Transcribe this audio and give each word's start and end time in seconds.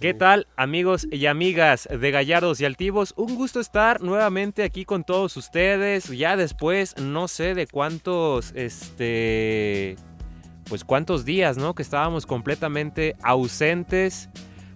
¿Qué 0.00 0.14
tal 0.14 0.46
amigos 0.56 1.06
y 1.10 1.26
amigas 1.26 1.88
de 1.90 2.10
Gallardos 2.10 2.60
y 2.60 2.64
Altivos? 2.64 3.14
Un 3.16 3.34
gusto 3.34 3.60
estar 3.60 4.00
nuevamente 4.02 4.62
aquí 4.62 4.84
con 4.84 5.04
todos 5.04 5.36
ustedes. 5.36 6.08
Ya 6.08 6.36
después, 6.36 6.96
no 6.98 7.28
sé 7.28 7.54
de 7.54 7.66
cuántos, 7.66 8.52
este, 8.54 9.96
pues 10.68 10.84
cuántos 10.84 11.24
días, 11.24 11.56
¿no? 11.56 11.74
Que 11.74 11.82
estábamos 11.82 12.26
completamente 12.26 13.16
ausentes, 13.22 14.28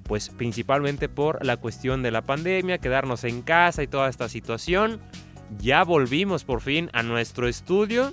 pues 0.05 0.31
principalmente 0.31 1.09
por 1.09 1.45
la 1.45 1.57
cuestión 1.57 2.03
de 2.03 2.11
la 2.11 2.23
pandemia, 2.23 2.79
quedarnos 2.79 3.25
en 3.25 3.43
casa 3.43 3.83
y 3.83 3.87
toda 3.87 4.09
esta 4.09 4.29
situación. 4.29 5.01
Ya 5.59 5.83
volvimos 5.83 6.45
por 6.45 6.61
fin 6.61 6.91
a 6.93 7.03
nuestro 7.03 7.49
estudio, 7.49 8.13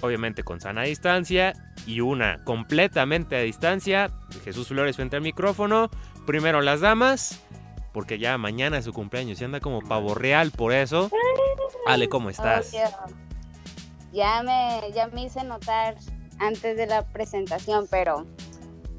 obviamente 0.00 0.42
con 0.42 0.60
sana 0.60 0.82
distancia 0.82 1.54
y 1.86 2.00
una 2.00 2.42
completamente 2.44 3.36
a 3.36 3.40
distancia. 3.40 4.10
Jesús 4.44 4.68
Flores 4.68 4.96
frente 4.96 5.16
al 5.16 5.22
micrófono. 5.22 5.90
Primero 6.26 6.60
las 6.60 6.80
damas, 6.80 7.40
porque 7.92 8.18
ya 8.18 8.36
mañana 8.38 8.78
es 8.78 8.84
su 8.84 8.92
cumpleaños 8.92 9.40
y 9.40 9.44
anda 9.44 9.60
como 9.60 9.80
pavo 9.80 10.14
real 10.14 10.50
por 10.50 10.72
eso. 10.72 11.10
Ale, 11.86 12.08
¿cómo 12.08 12.30
estás? 12.30 12.72
ya, 14.12 14.42
me, 14.42 14.92
ya 14.92 15.08
me 15.08 15.24
hice 15.24 15.44
notar 15.44 15.96
antes 16.38 16.76
de 16.76 16.86
la 16.86 17.04
presentación, 17.06 17.86
pero 17.90 18.26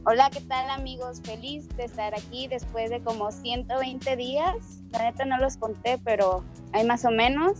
hola, 0.05 0.29
¿qué 0.31 0.41
tal 0.41 0.69
amigos? 0.69 1.21
Feliz 1.23 1.67
de 1.77 1.85
estar 1.85 2.13
aquí 2.15 2.47
después 2.47 2.89
de 2.89 3.01
como 3.01 3.31
120 3.31 4.15
días. 4.15 4.55
La 4.91 5.03
neta 5.03 5.25
no 5.25 5.37
los 5.37 5.57
conté, 5.57 5.99
pero 6.03 6.43
hay 6.73 6.85
más 6.85 7.05
o 7.05 7.11
menos. 7.11 7.59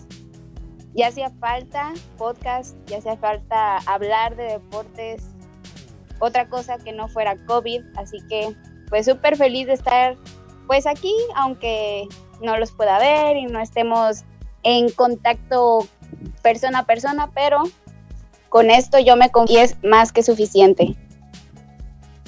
Ya 0.93 1.07
hacía 1.07 1.29
falta 1.39 1.93
podcast, 2.17 2.75
ya 2.87 2.97
hacía 2.97 3.15
falta 3.17 3.77
hablar 3.85 4.35
de 4.35 4.43
deportes, 4.43 5.23
otra 6.19 6.49
cosa 6.49 6.77
que 6.77 6.91
no 6.91 7.07
fuera 7.07 7.37
COVID, 7.45 7.81
así 7.95 8.17
que 8.27 8.55
pues 8.89 9.05
súper 9.05 9.37
feliz 9.37 9.67
de 9.67 9.73
estar 9.73 10.17
pues 10.67 10.85
aquí, 10.85 11.13
aunque 11.35 12.07
no 12.41 12.57
los 12.57 12.71
pueda 12.71 12.99
ver 12.99 13.37
y 13.37 13.45
no 13.45 13.59
estemos 13.59 14.23
en 14.63 14.89
contacto 14.89 15.87
persona 16.41 16.79
a 16.79 16.85
persona, 16.85 17.31
pero 17.33 17.63
con 18.49 18.69
esto 18.69 18.99
yo 18.99 19.15
me 19.15 19.31
confío 19.31 19.61
más 19.83 20.11
que 20.11 20.23
suficiente. 20.23 20.95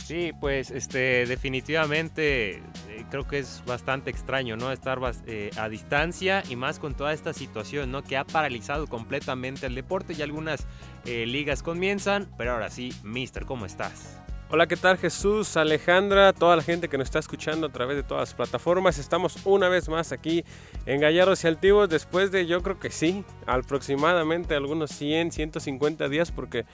Sí, 0.05 0.31
pues 0.39 0.71
este 0.71 1.25
definitivamente 1.25 2.61
creo 3.09 3.27
que 3.27 3.39
es 3.39 3.63
bastante 3.65 4.09
extraño, 4.09 4.57
¿no? 4.57 4.71
Estar 4.71 4.99
eh, 5.25 5.51
a 5.57 5.69
distancia 5.69 6.43
y 6.49 6.55
más 6.55 6.79
con 6.79 6.93
toda 6.93 7.13
esta 7.13 7.33
situación, 7.33 7.91
¿no? 7.91 8.03
Que 8.03 8.17
ha 8.17 8.23
paralizado 8.23 8.87
completamente 8.87 9.65
el 9.65 9.75
deporte 9.75 10.13
y 10.13 10.21
algunas 10.21 10.67
eh, 11.05 11.25
ligas 11.25 11.63
comienzan, 11.63 12.29
pero 12.37 12.53
ahora 12.53 12.69
sí, 12.69 12.93
Mister, 13.03 13.45
¿cómo 13.45 13.65
estás? 13.65 14.21
Hola, 14.53 14.67
¿qué 14.67 14.75
tal 14.75 14.97
Jesús, 14.97 15.55
Alejandra, 15.55 16.33
toda 16.33 16.57
la 16.57 16.61
gente 16.61 16.89
que 16.89 16.97
nos 16.97 17.05
está 17.05 17.19
escuchando 17.19 17.67
a 17.67 17.71
través 17.71 17.95
de 17.95 18.03
todas 18.03 18.29
las 18.29 18.33
plataformas? 18.33 18.97
Estamos 18.97 19.37
una 19.45 19.69
vez 19.69 19.87
más 19.87 20.11
aquí 20.11 20.43
en 20.85 20.99
Gallardos 20.99 21.45
y 21.45 21.47
Altivos 21.47 21.87
después 21.87 22.31
de, 22.31 22.45
yo 22.45 22.61
creo 22.61 22.77
que 22.77 22.91
sí, 22.91 23.23
aproximadamente 23.47 24.53
algunos 24.53 24.91
100, 24.91 25.31
150 25.31 26.09
días 26.09 26.31
porque... 26.31 26.65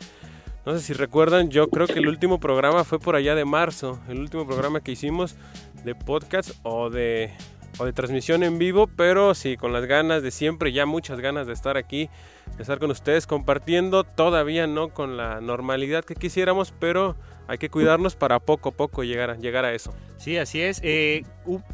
No 0.66 0.74
sé 0.74 0.82
si 0.82 0.92
recuerdan, 0.92 1.50
yo 1.50 1.70
creo 1.70 1.88
que 1.88 2.00
el 2.00 2.10
último 2.10 2.42
programa 2.42 2.84
fue 2.84 3.00
por 3.00 3.16
allá 3.16 3.36
de 3.36 3.46
marzo, 3.46 4.02
el 4.10 4.20
último 4.20 4.46
programa 4.46 4.82
que 4.82 4.92
hicimos 4.92 5.38
de 5.88 5.96
podcast 5.96 6.52
o 6.64 6.90
de, 6.90 7.32
o 7.80 7.86
de 7.86 7.94
transmisión 7.94 8.44
en 8.44 8.58
vivo, 8.58 8.88
pero 8.88 9.34
sí, 9.34 9.56
con 9.56 9.72
las 9.72 9.86
ganas 9.86 10.22
de 10.22 10.32
siempre, 10.32 10.74
ya 10.74 10.86
muchas 10.86 11.20
ganas 11.22 11.48
de 11.48 11.54
estar 11.54 11.78
aquí, 11.78 12.10
de 12.58 12.62
estar 12.62 12.78
con 12.78 12.92
ustedes 12.92 13.26
compartiendo, 13.26 14.04
todavía 14.04 14.68
no 14.68 14.90
con 14.90 15.16
la 15.16 15.40
normalidad 15.40 16.04
que 16.04 16.16
quisiéramos, 16.16 16.74
pero 16.78 17.16
hay 17.48 17.58
que 17.58 17.70
cuidarnos 17.70 18.18
para 18.18 18.40
poco 18.40 18.70
a 18.70 18.72
poco 18.74 19.04
llegar 19.04 19.30
a, 19.30 19.38
llegar 19.38 19.64
a 19.64 19.74
eso. 19.74 19.94
Sí, 20.18 20.38
así 20.38 20.60
es. 20.60 20.82
Eh, 20.84 21.24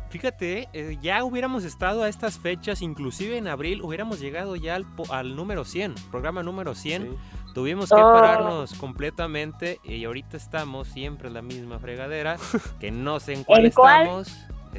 fíjate, 0.09 0.69
eh, 0.73 0.97
ya 1.01 1.23
hubiéramos 1.23 1.63
estado 1.63 2.03
a 2.03 2.09
estas 2.09 2.37
fechas, 2.37 2.83
inclusive 2.83 3.37
en 3.37 3.47
abril, 3.47 3.81
hubiéramos 3.81 4.19
llegado 4.19 4.55
ya 4.55 4.75
al, 5.09 5.35
número 5.35 5.65
100, 5.65 5.95
programa 6.11 6.43
número 6.43 6.75
100. 6.75 7.17
Tuvimos 7.53 7.89
que 7.89 8.01
oh. 8.01 8.13
pararnos 8.13 8.73
completamente 8.73 9.79
y 9.83 10.03
ahorita 10.05 10.37
estamos 10.37 10.87
siempre 10.87 11.27
en 11.27 11.35
la 11.35 11.41
misma 11.41 11.79
fregadera, 11.79 12.37
que 12.79 12.91
no 12.91 13.19
sé 13.19 13.33
en 13.33 13.43
cuál 13.43 13.65
estamos. 13.65 14.33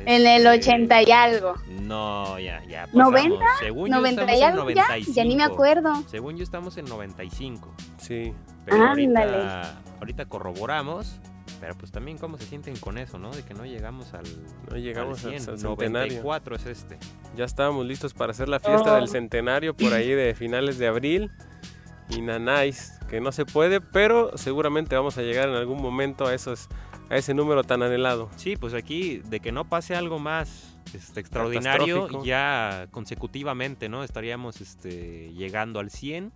En 0.06 0.26
el 0.26 0.44
80 0.44 1.00
este, 1.00 1.10
y 1.10 1.12
algo. 1.12 1.54
No, 1.68 2.38
ya, 2.40 2.64
ya. 2.64 2.86
Pasamos. 2.86 3.14
¿90? 3.14 3.38
Según 3.60 3.90
yo 3.90 3.96
¿90 3.96 4.38
y 4.38 4.42
algo 4.42 4.70
ya? 4.70 4.98
Ya 4.98 5.24
ni 5.24 5.36
me 5.36 5.44
acuerdo. 5.44 5.92
Según 6.08 6.36
yo 6.36 6.42
estamos 6.42 6.76
en 6.78 6.86
95. 6.86 7.72
Sí. 7.98 8.34
Pero 8.64 8.88
ahorita, 8.88 9.80
ahorita 10.00 10.24
corroboramos, 10.26 11.20
pero 11.60 11.76
pues 11.76 11.92
también 11.92 12.18
cómo 12.18 12.38
se 12.38 12.46
sienten 12.46 12.76
con 12.76 12.98
eso, 12.98 13.18
¿no? 13.18 13.30
De 13.30 13.42
que 13.44 13.54
no 13.54 13.64
llegamos 13.64 14.14
al, 14.14 14.24
no 14.68 14.76
llegamos 14.76 15.24
al, 15.24 15.38
centenario. 15.38 16.22
94 16.22 16.56
es 16.56 16.66
este. 16.66 16.98
Ya 17.36 17.44
estábamos 17.44 17.86
listos 17.86 18.14
para 18.14 18.32
hacer 18.32 18.48
la 18.48 18.58
fiesta 18.58 18.94
del 18.96 19.04
oh. 19.04 19.08
centenario 19.08 19.76
por 19.76 19.92
ahí 19.92 20.10
de 20.10 20.34
finales 20.34 20.78
de 20.78 20.88
abril. 20.88 21.30
Y 22.10 22.20
nanáis, 22.20 22.98
que 23.08 23.20
no 23.20 23.32
se 23.32 23.46
puede, 23.46 23.80
pero 23.80 24.36
seguramente 24.36 24.94
vamos 24.94 25.16
a 25.18 25.22
llegar 25.22 25.48
en 25.48 25.54
algún 25.54 25.80
momento 25.80 26.26
a 26.26 26.34
esos 26.34 26.68
a 27.10 27.16
ese 27.16 27.34
número 27.34 27.64
tan 27.64 27.82
anhelado. 27.82 28.30
Sí, 28.36 28.56
pues 28.56 28.72
aquí 28.74 29.18
de 29.18 29.40
que 29.40 29.52
no 29.52 29.64
pase 29.64 29.94
algo 29.94 30.18
más 30.18 30.76
este, 30.94 31.20
extraordinario 31.20 32.22
ya 32.24 32.88
consecutivamente, 32.90 33.88
¿no? 33.88 34.04
Estaríamos 34.04 34.60
este, 34.60 35.32
llegando 35.32 35.80
al 35.80 35.90
100 35.90 36.32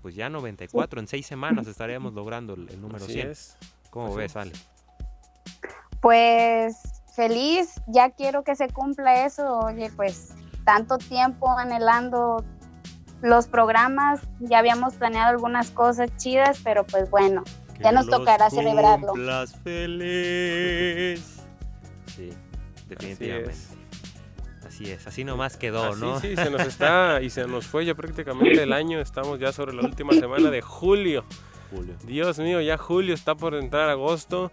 pues 0.00 0.14
ya 0.14 0.28
94, 0.28 1.00
en 1.00 1.06
seis 1.06 1.26
semanas 1.26 1.66
estaríamos 1.66 2.14
logrando 2.14 2.54
el, 2.54 2.80
número 2.80 3.04
100. 3.04 3.32
¿Cómo 3.90 4.14
ves, 4.14 4.36
Ale? 4.36 4.52
Pues 6.00 6.76
feliz, 7.14 7.80
ya 7.86 8.10
quiero 8.10 8.42
que 8.42 8.56
se 8.56 8.68
cumpla 8.68 9.26
eso, 9.26 9.58
oye, 9.58 9.90
pues 9.94 10.32
tanto 10.64 10.96
tiempo 10.98 11.50
anhelando 11.50 12.44
los 13.22 13.46
programas, 13.46 14.20
ya 14.40 14.58
habíamos 14.58 14.94
planeado 14.94 15.30
algunas 15.30 15.70
cosas 15.70 16.10
chidas, 16.16 16.60
pero 16.64 16.84
pues 16.84 17.10
bueno, 17.10 17.44
ya 17.82 17.92
nos 17.92 18.06
tocará 18.06 18.50
celebrarlo. 18.50 19.14
feliz. 19.62 21.42
Sí, 22.06 22.30
definitivamente 22.88 23.80
así 24.80 24.90
es, 24.90 25.06
así 25.06 25.24
nomás 25.24 25.56
quedó, 25.56 25.94
¿no? 25.96 26.20
Sí, 26.20 26.36
se 26.36 26.50
nos 26.50 26.62
está 26.62 27.20
y 27.20 27.30
se 27.30 27.46
nos 27.46 27.66
fue 27.66 27.84
ya 27.84 27.94
prácticamente 27.94 28.62
el 28.62 28.72
año, 28.72 29.00
estamos 29.00 29.38
ya 29.38 29.52
sobre 29.52 29.74
la 29.74 29.82
última 29.82 30.12
semana 30.14 30.50
de 30.50 30.62
julio. 30.62 31.24
Julio. 31.70 31.94
Dios 32.04 32.38
mío, 32.38 32.60
ya 32.60 32.78
julio 32.78 33.14
está 33.14 33.34
por 33.34 33.54
entrar 33.54 33.90
agosto. 33.90 34.50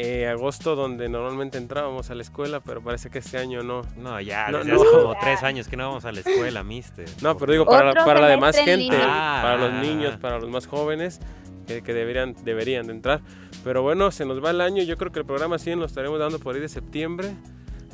Eh, 0.00 0.28
agosto 0.28 0.76
donde 0.76 1.08
normalmente 1.08 1.58
entrábamos 1.58 2.08
a 2.10 2.14
la 2.14 2.22
escuela, 2.22 2.60
pero 2.60 2.80
parece 2.80 3.10
que 3.10 3.18
este 3.18 3.36
año 3.36 3.64
no. 3.64 3.82
No, 3.96 4.20
ya, 4.20 4.46
desde 4.46 4.72
hace 4.72 4.84
como 4.84 5.16
tres 5.20 5.42
años 5.42 5.66
que 5.66 5.76
no 5.76 5.88
vamos 5.88 6.04
a 6.04 6.12
la 6.12 6.20
escuela, 6.20 6.62
mister. 6.62 7.08
No, 7.20 7.36
pero 7.36 7.50
digo, 7.50 7.66
para, 7.66 7.92
para 8.04 8.20
la 8.20 8.28
demás 8.28 8.56
gente, 8.56 8.96
para 8.96 9.56
los 9.56 9.72
niños, 9.82 10.16
para 10.18 10.38
los 10.38 10.48
más 10.50 10.68
jóvenes, 10.68 11.18
que, 11.66 11.82
que, 11.82 11.94
deberían, 11.94 12.36
deberían 12.44 12.86
de 12.86 12.92
entrar. 12.92 13.22
Pero 13.64 13.82
bueno, 13.82 14.12
se 14.12 14.24
nos 14.24 14.42
va 14.42 14.50
el 14.50 14.60
año, 14.60 14.84
yo 14.84 14.96
creo 14.96 15.10
que 15.10 15.18
el 15.18 15.26
programa 15.26 15.58
100 15.58 15.80
lo 15.80 15.86
estaremos 15.86 16.20
dando 16.20 16.38
por 16.38 16.54
ahí 16.54 16.60
de 16.60 16.68
septiembre 16.68 17.34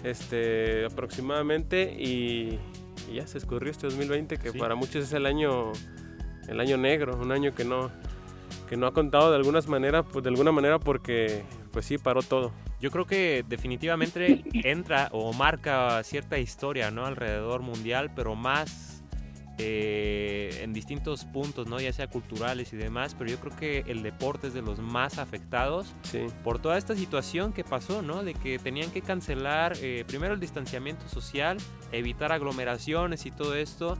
este, 0.02 0.84
aproximadamente 0.84 1.96
y, 1.98 2.58
ya 3.12 3.26
se 3.26 3.38
escurrió 3.38 3.70
este 3.70 3.86
2020 3.86 4.38
que 4.38 4.52
para 4.52 4.74
muchos 4.74 5.04
es 5.04 5.12
el 5.12 5.26
año 5.26 5.72
el 6.48 6.60
año 6.60 6.76
negro, 6.76 7.16
un 7.16 7.32
año 7.32 7.54
que 7.54 7.64
no 7.64 7.90
que 8.68 8.76
no 8.76 8.86
ha 8.86 8.92
contado 8.92 9.30
de 9.30 9.36
algunas 9.36 9.68
maneras, 9.68 10.04
pues 10.10 10.22
de 10.22 10.30
alguna 10.30 10.52
manera 10.52 10.78
porque 10.78 11.44
pues 11.74 11.86
sí 11.86 11.98
paró 11.98 12.22
todo. 12.22 12.52
Yo 12.80 12.90
creo 12.92 13.04
que 13.04 13.44
definitivamente 13.46 14.44
entra 14.52 15.08
o 15.12 15.32
marca 15.32 16.02
cierta 16.04 16.38
historia, 16.38 16.92
¿no? 16.92 17.04
alrededor 17.04 17.62
mundial, 17.62 18.12
pero 18.14 18.36
más 18.36 19.02
eh, 19.58 20.60
en 20.62 20.72
distintos 20.72 21.24
puntos, 21.24 21.66
¿no? 21.66 21.80
ya 21.80 21.92
sea 21.92 22.06
culturales 22.06 22.72
y 22.72 22.76
demás, 22.76 23.16
pero 23.18 23.28
yo 23.28 23.40
creo 23.40 23.56
que 23.56 23.84
el 23.88 24.04
deporte 24.04 24.46
es 24.46 24.54
de 24.54 24.62
los 24.62 24.78
más 24.78 25.18
afectados 25.18 25.94
por 26.44 26.60
toda 26.60 26.78
esta 26.78 26.94
situación 26.94 27.52
que 27.52 27.64
pasó, 27.64 28.02
¿no? 28.02 28.22
de 28.22 28.34
que 28.34 28.60
tenían 28.60 28.92
que 28.92 29.02
cancelar 29.02 29.74
eh, 29.80 30.04
primero 30.06 30.34
el 30.34 30.40
distanciamiento 30.40 31.08
social, 31.08 31.58
evitar 31.90 32.30
aglomeraciones 32.30 33.26
y 33.26 33.32
todo 33.32 33.56
esto. 33.56 33.98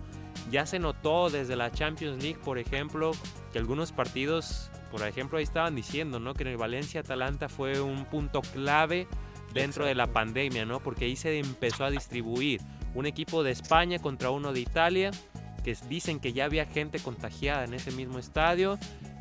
Ya 0.51 0.67
se 0.67 0.79
notó 0.79 1.31
desde 1.31 1.57
la 1.57 1.73
Champions 1.73 2.23
League, 2.23 2.39
por 2.45 2.59
ejemplo, 2.59 3.13
que 3.53 3.59
algunos 3.59 3.93
partidos, 3.93 4.71
por 4.95 5.09
ejemplo, 5.09 5.39
ahí 5.39 5.43
estaban 5.43 5.75
diciendo 5.75 6.21
¿no? 6.21 6.35
que 6.35 6.45
en 6.45 6.51
el 6.51 6.57
Valencia-Atalanta 6.57 7.49
fue 7.49 7.81
un 7.81 8.05
punto 8.05 8.43
clave 8.43 9.09
dentro 9.53 9.85
de 9.85 9.97
la 9.97 10.07
pandemia, 10.07 10.65
¿no? 10.67 10.79
porque 10.79 11.07
ahí 11.07 11.17
se 11.17 11.37
empezó 11.41 11.85
a 11.85 11.91
distribuir 11.91 12.61
un 12.95 13.05
equipo 13.05 13.43
de 13.43 13.51
España 13.51 13.99
contra 13.99 14.31
uno 14.31 14.53
de 14.53 14.61
Italia 14.61 15.11
que 15.65 15.77
dicen 15.89 16.21
que 16.21 16.33
ya 16.33 16.45
había 16.45 16.65
gente 16.67 17.01
contagiada 17.01 17.65
en 17.65 17.75
ese 17.75 17.91
mismo 17.91 18.21
estadio, 18.21 18.79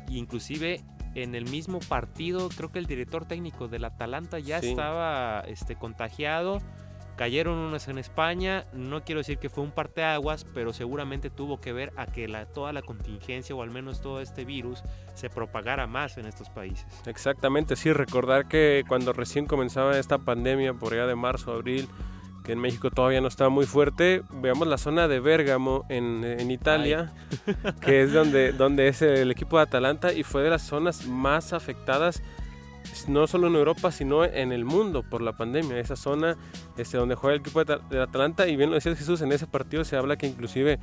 inclusive 0.08 0.80
en 1.16 1.34
el 1.34 1.50
mismo 1.50 1.80
partido, 1.80 2.50
creo 2.50 2.70
que 2.70 2.78
el 2.78 2.86
director 2.86 3.26
técnico 3.26 3.66
del 3.66 3.84
Atalanta 3.84 4.38
ya 4.38 4.58
estaba 4.58 5.40
este, 5.40 5.74
contagiado. 5.74 6.60
Cayeron 7.16 7.58
unos 7.58 7.88
en 7.88 7.98
España, 7.98 8.64
no 8.72 9.04
quiero 9.04 9.20
decir 9.20 9.38
que 9.38 9.48
fue 9.48 9.62
un 9.62 9.70
parteaguas, 9.70 10.44
pero 10.52 10.72
seguramente 10.72 11.30
tuvo 11.30 11.60
que 11.60 11.72
ver 11.72 11.92
a 11.96 12.06
que 12.06 12.26
la, 12.26 12.46
toda 12.46 12.72
la 12.72 12.82
contingencia 12.82 13.54
o 13.54 13.62
al 13.62 13.70
menos 13.70 14.00
todo 14.00 14.20
este 14.20 14.44
virus 14.44 14.82
se 15.14 15.30
propagara 15.30 15.86
más 15.86 16.18
en 16.18 16.26
estos 16.26 16.50
países. 16.50 16.86
Exactamente, 17.06 17.76
sí, 17.76 17.92
recordar 17.92 18.48
que 18.48 18.84
cuando 18.88 19.12
recién 19.12 19.46
comenzaba 19.46 19.98
esta 19.98 20.18
pandemia, 20.18 20.74
por 20.74 20.92
allá 20.92 21.06
de 21.06 21.14
marzo, 21.14 21.52
abril, 21.52 21.88
que 22.44 22.52
en 22.52 22.60
México 22.60 22.90
todavía 22.90 23.20
no 23.20 23.28
estaba 23.28 23.48
muy 23.48 23.64
fuerte. 23.64 24.22
Veamos 24.30 24.68
la 24.68 24.76
zona 24.76 25.08
de 25.08 25.18
Bérgamo 25.18 25.86
en, 25.88 26.50
Italia, 26.50 27.12
que 27.80 28.02
es 28.02 28.12
donde, 28.12 28.52
donde 28.58 28.88
es 28.88 29.02
el 29.02 29.30
equipo 29.30 29.56
de 29.56 29.62
Atalanta 29.64 30.12
y 30.12 30.22
fue 30.22 30.42
de 30.42 30.50
las 30.50 30.62
zonas 30.62 31.06
más 31.06 31.52
afectadas, 31.54 32.22
no 33.08 33.26
solo 33.26 33.48
en 33.48 33.54
Europa, 33.56 33.90
sino 33.90 34.24
en 34.24 34.52
el 34.52 34.64
mundo 34.64 35.02
por 35.02 35.22
la 35.22 35.32
pandemia. 35.32 35.78
Esa 35.78 35.96
zona 35.96 36.36
este, 36.76 36.96
donde 36.96 37.14
juega 37.14 37.34
el 37.34 37.40
equipo 37.40 37.64
de, 37.64 38.00
Atalanta, 38.00 38.46
y 38.48 38.56
bien 38.56 38.70
lo 38.70 38.74
decía 38.74 38.94
Jesús, 38.94 39.20
en 39.22 39.32
ese 39.32 39.46
partido 39.46 39.84
se 39.84 39.96
habla 39.96 40.16
que 40.16 40.26
inclusive 40.26 40.78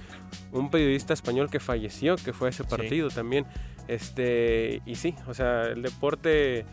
un 0.51 0.69
periodista 0.69 1.13
español 1.13 1.49
que 1.49 1.59
falleció, 1.59 2.15
que 2.15 2.33
fue 2.33 2.47
a 2.47 2.49
ese 2.51 2.63
partido 2.63 3.09
también. 3.09 3.45
Este, 3.87 4.81
y 4.85 4.95
sí, 4.95 5.15
o 5.27 5.33
sea, 5.33 5.63
el 5.63 5.81
deporte 5.81 6.65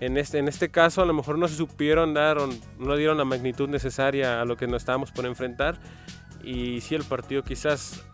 en 0.00 0.16
este, 0.18 0.38
en 0.38 0.48
este 0.48 0.70
caso 0.70 1.02
a 1.02 1.06
lo 1.06 1.14
mejor 1.14 1.38
no 1.38 1.48
se 1.48 1.56
supieron 1.56 2.14
dar, 2.14 2.38
no 2.78 2.96
dieron 2.96 3.16
la 3.16 3.24
magnitud 3.24 3.68
necesaria 3.68 4.40
a 4.40 4.44
lo 4.44 4.56
que 4.56 4.66
nos 4.66 4.82
estábamos 4.82 5.12
por 5.12 5.26
enfrentar. 5.26 5.78
Y 6.42 6.80
sí, 6.82 6.94
el 6.94 7.04
partido 7.04 7.42
quizás 7.42 8.04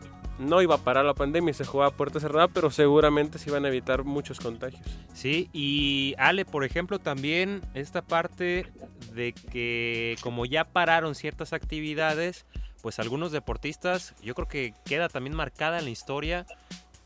no 0.40 0.62
iba 0.62 0.76
a 0.76 0.78
parar 0.78 1.04
la 1.04 1.14
pandemia 1.14 1.54
se 1.54 1.64
jugaba 1.64 1.90
a 1.90 1.96
puerta 1.96 2.18
cerrada, 2.18 2.48
pero 2.48 2.70
seguramente 2.70 3.38
se 3.38 3.50
iban 3.50 3.64
a 3.64 3.68
evitar 3.68 4.04
muchos 4.04 4.40
contagios. 4.40 4.82
Sí, 5.12 5.48
y 5.52 6.14
Ale, 6.18 6.44
por 6.44 6.64
ejemplo, 6.64 6.98
también 6.98 7.60
esta 7.74 8.02
parte 8.02 8.66
de 9.14 9.32
que 9.32 10.16
como 10.22 10.46
ya 10.46 10.64
pararon 10.64 11.14
ciertas 11.14 11.52
actividades, 11.52 12.46
pues 12.82 12.98
algunos 12.98 13.32
deportistas, 13.32 14.14
yo 14.22 14.34
creo 14.34 14.48
que 14.48 14.74
queda 14.84 15.08
también 15.08 15.36
marcada 15.36 15.78
en 15.78 15.84
la 15.84 15.90
historia 15.90 16.46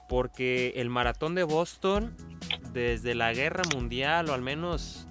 porque 0.08 0.74
el 0.76 0.90
maratón 0.90 1.34
de 1.34 1.42
Boston, 1.42 2.14
desde 2.72 3.14
la 3.14 3.32
guerra 3.32 3.62
mundial, 3.74 4.28
o 4.30 4.34
al 4.34 4.42
menos 4.42 5.08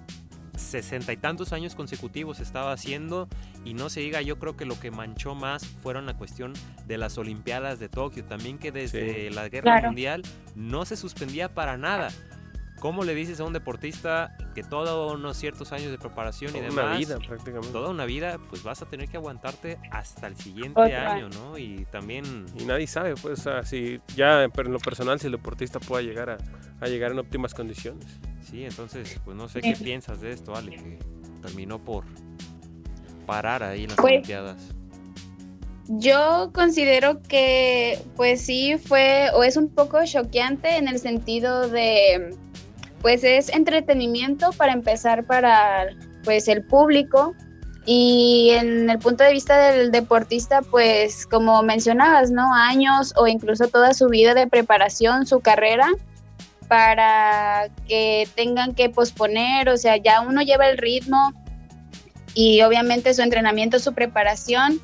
sesenta 0.56 1.12
y 1.12 1.16
tantos 1.16 1.52
años 1.52 1.74
consecutivos 1.74 2.40
estaba 2.40 2.72
haciendo 2.72 3.28
y 3.64 3.74
no 3.74 3.90
se 3.90 4.00
diga 4.00 4.22
yo 4.22 4.38
creo 4.38 4.56
que 4.56 4.64
lo 4.64 4.78
que 4.78 4.90
manchó 4.90 5.34
más 5.34 5.66
fueron 5.66 6.06
la 6.06 6.16
cuestión 6.16 6.52
de 6.86 6.98
las 6.98 7.18
olimpiadas 7.18 7.78
de 7.78 7.88
Tokio 7.88 8.24
también 8.24 8.58
que 8.58 8.72
desde 8.72 9.30
la 9.30 9.48
guerra 9.48 9.82
mundial 9.82 10.22
no 10.54 10.84
se 10.84 10.96
suspendía 10.96 11.52
para 11.52 11.76
nada 11.76 12.08
¿Cómo 12.80 13.02
le 13.04 13.14
dices 13.14 13.40
a 13.40 13.44
un 13.44 13.52
deportista 13.52 14.36
que 14.54 14.62
todos 14.62 15.14
unos 15.14 15.36
ciertos 15.36 15.72
años 15.72 15.90
de 15.90 15.98
preparación 15.98 16.54
y 16.54 16.60
demás, 16.60 16.84
una 16.84 16.96
vida 16.96 17.18
prácticamente, 17.18 17.72
toda 17.72 17.90
una 17.90 18.04
vida, 18.04 18.38
pues 18.50 18.62
vas 18.62 18.82
a 18.82 18.86
tener 18.86 19.08
que 19.08 19.16
aguantarte 19.16 19.78
hasta 19.90 20.26
el 20.26 20.36
siguiente 20.36 20.80
año, 20.94 21.28
¿no? 21.30 21.56
Y 21.56 21.86
también 21.90 22.46
y 22.58 22.64
nadie 22.64 22.86
sabe, 22.86 23.14
pues, 23.14 23.40
o 23.40 23.42
sea, 23.42 23.62
si 23.64 24.00
ya 24.16 24.44
en 24.44 24.72
lo 24.72 24.78
personal 24.80 25.18
si 25.18 25.26
el 25.26 25.32
deportista 25.32 25.80
pueda 25.80 26.02
llegar 26.02 26.30
a, 26.30 26.86
llegar 26.86 27.12
en 27.12 27.18
óptimas 27.18 27.54
condiciones. 27.54 28.04
Sí, 28.42 28.64
entonces, 28.64 29.18
pues 29.24 29.36
no 29.36 29.48
sé 29.48 29.62
qué 29.62 29.72
piensas 29.72 30.20
de 30.20 30.30
esto, 30.30 30.54
Ale, 30.54 30.72
que 30.72 30.98
terminó 31.40 31.82
por 31.82 32.04
parar 33.26 33.62
ahí 33.62 33.84
en 33.84 33.88
las 33.88 33.96
pues, 33.96 34.12
Olimpiadas. 34.12 34.74
Yo 35.88 36.50
considero 36.54 37.22
que, 37.22 37.98
pues 38.16 38.40
sí, 38.40 38.76
fue 38.78 39.30
o 39.34 39.44
es 39.44 39.56
un 39.56 39.68
poco 39.68 40.04
choqueante 40.04 40.76
en 40.76 40.88
el 40.88 40.98
sentido 40.98 41.68
de 41.68 42.34
pues 43.04 43.22
es 43.22 43.50
entretenimiento 43.50 44.50
para 44.52 44.72
empezar 44.72 45.26
para 45.26 45.88
pues 46.24 46.48
el 46.48 46.64
público 46.64 47.34
y 47.84 48.52
en 48.52 48.88
el 48.88 48.98
punto 48.98 49.22
de 49.22 49.32
vista 49.32 49.58
del 49.58 49.92
deportista 49.92 50.62
pues 50.62 51.26
como 51.26 51.62
mencionabas, 51.62 52.30
¿no? 52.30 52.54
Años 52.54 53.12
o 53.18 53.26
incluso 53.26 53.68
toda 53.68 53.92
su 53.92 54.08
vida 54.08 54.32
de 54.32 54.46
preparación, 54.46 55.26
su 55.26 55.40
carrera 55.40 55.90
para 56.66 57.68
que 57.86 58.26
tengan 58.36 58.74
que 58.74 58.88
posponer, 58.88 59.68
o 59.68 59.76
sea, 59.76 59.98
ya 59.98 60.22
uno 60.22 60.40
lleva 60.40 60.66
el 60.70 60.78
ritmo 60.78 61.34
y 62.32 62.62
obviamente 62.62 63.12
su 63.12 63.20
entrenamiento, 63.20 63.80
su 63.80 63.92
preparación, 63.92 64.80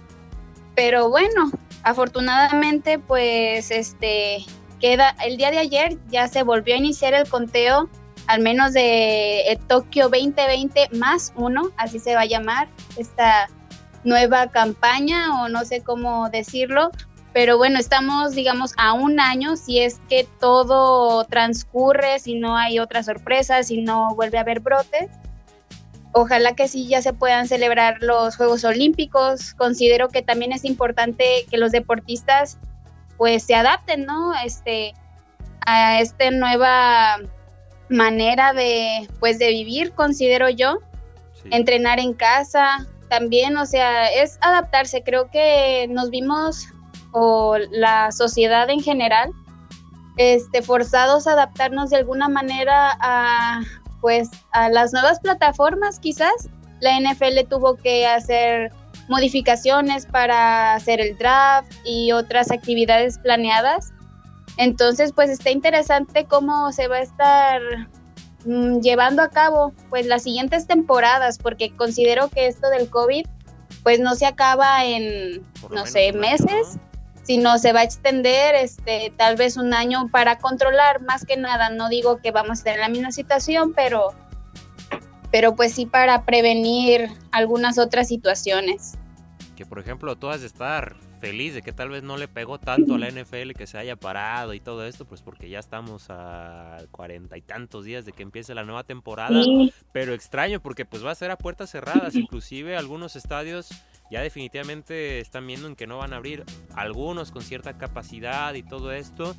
pero 0.74 1.08
bueno, 1.08 1.50
afortunadamente 1.84 2.98
pues 2.98 3.70
este 3.70 4.44
queda 4.78 5.16
el 5.24 5.38
día 5.38 5.50
de 5.50 5.58
ayer 5.58 5.96
ya 6.10 6.28
se 6.28 6.42
volvió 6.42 6.74
a 6.74 6.78
iniciar 6.78 7.14
el 7.14 7.26
conteo 7.26 7.88
al 8.30 8.42
menos 8.42 8.72
de 8.72 9.40
eh, 9.40 9.58
Tokio 9.66 10.04
2020 10.04 10.90
más 10.92 11.32
uno, 11.34 11.70
así 11.76 11.98
se 11.98 12.14
va 12.14 12.20
a 12.20 12.26
llamar 12.26 12.68
esta 12.96 13.48
nueva 14.04 14.46
campaña 14.52 15.42
o 15.42 15.48
no 15.48 15.64
sé 15.64 15.82
cómo 15.82 16.30
decirlo, 16.30 16.92
pero 17.32 17.58
bueno, 17.58 17.80
estamos 17.80 18.36
digamos 18.36 18.72
a 18.76 18.92
un 18.92 19.18
año 19.18 19.56
si 19.56 19.80
es 19.80 20.00
que 20.08 20.28
todo 20.38 21.24
transcurre, 21.24 22.20
si 22.20 22.36
no 22.36 22.56
hay 22.56 22.78
otras 22.78 23.06
sorpresas, 23.06 23.66
si 23.66 23.82
no 23.82 24.14
vuelve 24.14 24.38
a 24.38 24.42
haber 24.42 24.60
brotes. 24.60 25.10
Ojalá 26.12 26.54
que 26.54 26.68
sí 26.68 26.86
ya 26.86 27.02
se 27.02 27.12
puedan 27.12 27.48
celebrar 27.48 28.00
los 28.00 28.36
Juegos 28.36 28.62
Olímpicos. 28.64 29.54
Considero 29.54 30.08
que 30.08 30.22
también 30.22 30.52
es 30.52 30.64
importante 30.64 31.46
que 31.50 31.58
los 31.58 31.72
deportistas 31.72 32.58
pues 33.16 33.42
se 33.42 33.56
adapten, 33.56 34.06
¿no? 34.06 34.34
Este 34.44 34.94
a 35.66 36.00
esta 36.00 36.30
nueva 36.30 37.18
manera 37.90 38.52
de, 38.52 39.08
pues, 39.18 39.38
de 39.38 39.48
vivir, 39.48 39.92
considero 39.92 40.48
yo. 40.48 40.78
Entrenar 41.50 41.98
en 41.98 42.14
casa 42.14 42.86
también, 43.08 43.56
o 43.56 43.66
sea, 43.66 44.06
es 44.08 44.38
adaptarse. 44.40 45.02
Creo 45.02 45.30
que 45.30 45.86
nos 45.90 46.10
vimos, 46.10 46.68
o 47.12 47.58
la 47.70 48.12
sociedad 48.12 48.70
en 48.70 48.80
general, 48.80 49.30
este, 50.16 50.62
forzados 50.62 51.26
a 51.26 51.32
adaptarnos 51.32 51.90
de 51.90 51.96
alguna 51.96 52.28
manera 52.28 52.96
a, 53.00 53.62
pues, 54.00 54.30
a 54.52 54.68
las 54.68 54.92
nuevas 54.92 55.18
plataformas, 55.20 55.98
quizás. 55.98 56.48
La 56.80 56.98
NFL 56.98 57.46
tuvo 57.48 57.76
que 57.76 58.06
hacer 58.06 58.72
modificaciones 59.08 60.06
para 60.06 60.74
hacer 60.74 61.00
el 61.00 61.18
draft 61.18 61.72
y 61.84 62.12
otras 62.12 62.50
actividades 62.50 63.18
planeadas 63.18 63.92
entonces, 64.56 65.12
pues 65.14 65.30
está 65.30 65.50
interesante 65.50 66.26
cómo 66.26 66.72
se 66.72 66.88
va 66.88 66.96
a 66.96 67.00
estar 67.00 67.60
mm, 68.44 68.80
llevando 68.80 69.22
a 69.22 69.30
cabo 69.30 69.72
pues 69.88 70.06
las 70.06 70.22
siguientes 70.22 70.66
temporadas, 70.66 71.38
porque 71.38 71.74
considero 71.74 72.28
que 72.28 72.46
esto 72.46 72.68
del 72.70 72.88
COVID 72.90 73.26
pues 73.82 74.00
no 74.00 74.14
se 74.14 74.26
acaba 74.26 74.84
en, 74.84 75.42
no 75.70 75.86
sé, 75.86 76.12
meses, 76.12 76.78
sino 77.22 77.58
se 77.58 77.72
va 77.72 77.80
a 77.80 77.84
extender 77.84 78.54
este 78.54 79.12
tal 79.16 79.36
vez 79.36 79.56
un 79.56 79.72
año 79.72 80.08
para 80.10 80.38
controlar 80.38 81.00
más 81.02 81.24
que 81.24 81.36
nada. 81.36 81.70
No 81.70 81.88
digo 81.88 82.18
que 82.18 82.30
vamos 82.30 82.60
a 82.60 82.64
tener 82.64 82.80
la 82.80 82.88
misma 82.88 83.12
situación, 83.12 83.72
pero 83.74 84.14
pero 85.30 85.54
pues 85.54 85.72
sí 85.72 85.86
para 85.86 86.24
prevenir 86.24 87.08
algunas 87.30 87.78
otras 87.78 88.08
situaciones. 88.08 88.98
Que 89.56 89.64
por 89.64 89.78
ejemplo, 89.78 90.16
tú 90.16 90.28
has 90.28 90.40
de 90.40 90.48
estar 90.48 90.96
feliz 91.20 91.54
de 91.54 91.62
que 91.62 91.72
tal 91.72 91.90
vez 91.90 92.02
no 92.02 92.16
le 92.16 92.26
pegó 92.26 92.58
tanto 92.58 92.94
a 92.94 92.98
la 92.98 93.08
NFL 93.10 93.52
que 93.52 93.66
se 93.66 93.78
haya 93.78 93.96
parado 93.96 94.54
y 94.54 94.60
todo 94.60 94.86
esto, 94.86 95.04
pues 95.04 95.22
porque 95.22 95.48
ya 95.48 95.58
estamos 95.58 96.06
a 96.08 96.78
cuarenta 96.90 97.36
y 97.36 97.42
tantos 97.42 97.84
días 97.84 98.04
de 98.04 98.12
que 98.12 98.22
empiece 98.22 98.54
la 98.54 98.64
nueva 98.64 98.84
temporada, 98.84 99.42
pero 99.92 100.14
extraño 100.14 100.60
porque 100.60 100.84
pues 100.84 101.04
va 101.04 101.10
a 101.10 101.14
ser 101.14 101.30
a 101.30 101.36
puertas 101.36 101.70
cerradas, 101.70 102.14
inclusive 102.14 102.76
algunos 102.76 103.16
estadios 103.16 103.68
ya 104.10 104.22
definitivamente 104.22 105.20
están 105.20 105.46
viendo 105.46 105.68
en 105.68 105.76
que 105.76 105.86
no 105.86 105.98
van 105.98 106.12
a 106.12 106.16
abrir, 106.16 106.44
algunos 106.74 107.30
con 107.30 107.42
cierta 107.42 107.78
capacidad 107.78 108.54
y 108.54 108.62
todo 108.62 108.92
esto, 108.92 109.36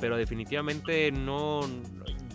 pero 0.00 0.16
definitivamente 0.16 1.12
no, 1.12 1.60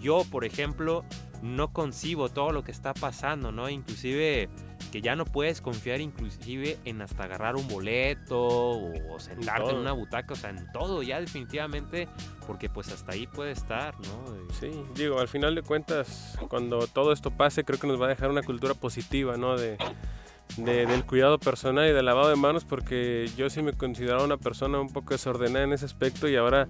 yo 0.02 0.24
por 0.32 0.46
ejemplo, 0.46 1.04
no 1.42 1.74
concibo 1.74 2.30
todo 2.30 2.52
lo 2.52 2.64
que 2.64 2.72
está 2.72 2.94
pasando, 2.94 3.52
¿no? 3.52 3.70
Inclusive 3.70 4.50
que 4.96 5.02
ya 5.02 5.18
no 5.18 5.25
puedes 5.25 5.60
confiar 5.60 6.00
inclusive 6.00 6.78
en 6.86 7.02
hasta 7.02 7.24
agarrar 7.24 7.58
un 7.58 7.68
boleto 7.68 8.40
o 8.40 9.20
sentarte 9.20 9.72
en 9.72 9.75
una 9.75 9.92
butaca, 9.92 10.32
o 10.32 10.38
sea, 10.38 10.52
en 10.52 10.72
todo 10.72 11.04
ya 11.04 11.20
definitivamente, 11.20 12.08
porque 12.48 12.70
pues 12.70 12.88
hasta 12.94 13.12
ahí 13.12 13.28
puede 13.28 13.52
estar, 13.52 13.94
¿no? 14.00 14.54
Sí, 14.58 14.72
digo, 14.96 15.20
al 15.20 15.28
final 15.28 15.54
de 15.54 15.64
cuentas, 15.64 16.38
cuando 16.48 16.88
todo 16.88 17.12
esto 17.12 17.30
pase, 17.30 17.66
creo 17.66 17.78
que 17.78 17.88
nos 17.88 18.02
va 18.02 18.06
a 18.06 18.08
dejar 18.08 18.30
una 18.30 18.42
cultura 18.42 18.74
positiva, 18.74 19.36
¿no? 19.36 19.58
De, 19.58 19.75
del 20.56 21.06
cuidado 21.06 21.40
personal 21.40 21.90
y 21.90 21.92
del 21.92 22.06
lavado 22.06 22.30
de 22.30 22.38
manos, 22.38 22.64
porque 22.64 23.30
yo 23.36 23.50
sí 23.50 23.62
me 23.62 23.74
consideraba 23.74 24.24
una 24.24 24.38
persona 24.38 24.80
un 24.80 24.94
poco 24.94 25.14
desordenada 25.14 25.66
en 25.66 25.74
ese 25.74 25.84
aspecto 25.84 26.30
y 26.30 26.38
ahora 26.38 26.70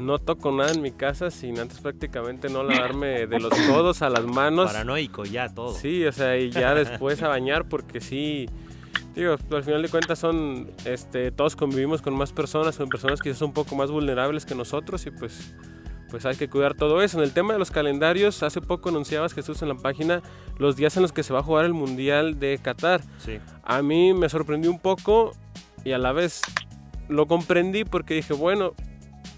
no 0.00 0.18
toco 0.18 0.50
nada 0.50 0.72
en 0.72 0.82
mi 0.82 0.90
casa 0.90 1.30
sin 1.30 1.58
antes 1.58 1.78
prácticamente 1.78 2.48
no 2.48 2.62
lavarme 2.62 3.26
de 3.26 3.38
los 3.38 3.52
codos 3.68 4.02
a 4.02 4.10
las 4.10 4.24
manos. 4.24 4.66
Paranoico 4.66 5.24
ya 5.24 5.48
todo. 5.48 5.74
Sí, 5.74 6.04
o 6.04 6.12
sea, 6.12 6.36
y 6.36 6.50
ya 6.50 6.74
después 6.74 7.22
a 7.22 7.28
bañar 7.28 7.68
porque 7.68 8.00
sí, 8.00 8.48
Digo, 9.14 9.36
al 9.50 9.64
final 9.64 9.82
de 9.82 9.88
cuentas 9.88 10.18
son, 10.18 10.70
este, 10.84 11.32
todos 11.32 11.56
convivimos 11.56 12.00
con 12.00 12.14
más 12.14 12.32
personas, 12.32 12.76
con 12.76 12.88
personas 12.88 13.20
que 13.20 13.34
son 13.34 13.48
un 13.48 13.54
poco 13.54 13.74
más 13.74 13.90
vulnerables 13.90 14.46
que 14.46 14.54
nosotros 14.54 15.04
y 15.06 15.10
pues, 15.10 15.52
pues 16.10 16.24
hay 16.26 16.36
que 16.36 16.48
cuidar 16.48 16.74
todo 16.74 17.02
eso. 17.02 17.18
En 17.18 17.24
el 17.24 17.32
tema 17.32 17.52
de 17.52 17.58
los 17.58 17.72
calendarios, 17.72 18.42
hace 18.44 18.60
poco 18.60 18.88
anunciabas 18.88 19.34
Jesús 19.34 19.62
en 19.62 19.68
la 19.68 19.74
página 19.74 20.22
los 20.58 20.76
días 20.76 20.96
en 20.96 21.02
los 21.02 21.12
que 21.12 21.24
se 21.24 21.32
va 21.32 21.40
a 21.40 21.42
jugar 21.42 21.64
el 21.64 21.74
Mundial 21.74 22.38
de 22.38 22.58
Qatar. 22.62 23.02
Sí. 23.18 23.38
A 23.64 23.82
mí 23.82 24.14
me 24.14 24.28
sorprendió 24.28 24.70
un 24.70 24.78
poco 24.78 25.32
y 25.84 25.90
a 25.92 25.98
la 25.98 26.12
vez 26.12 26.40
lo 27.08 27.26
comprendí 27.26 27.84
porque 27.84 28.14
dije, 28.14 28.32
bueno, 28.32 28.74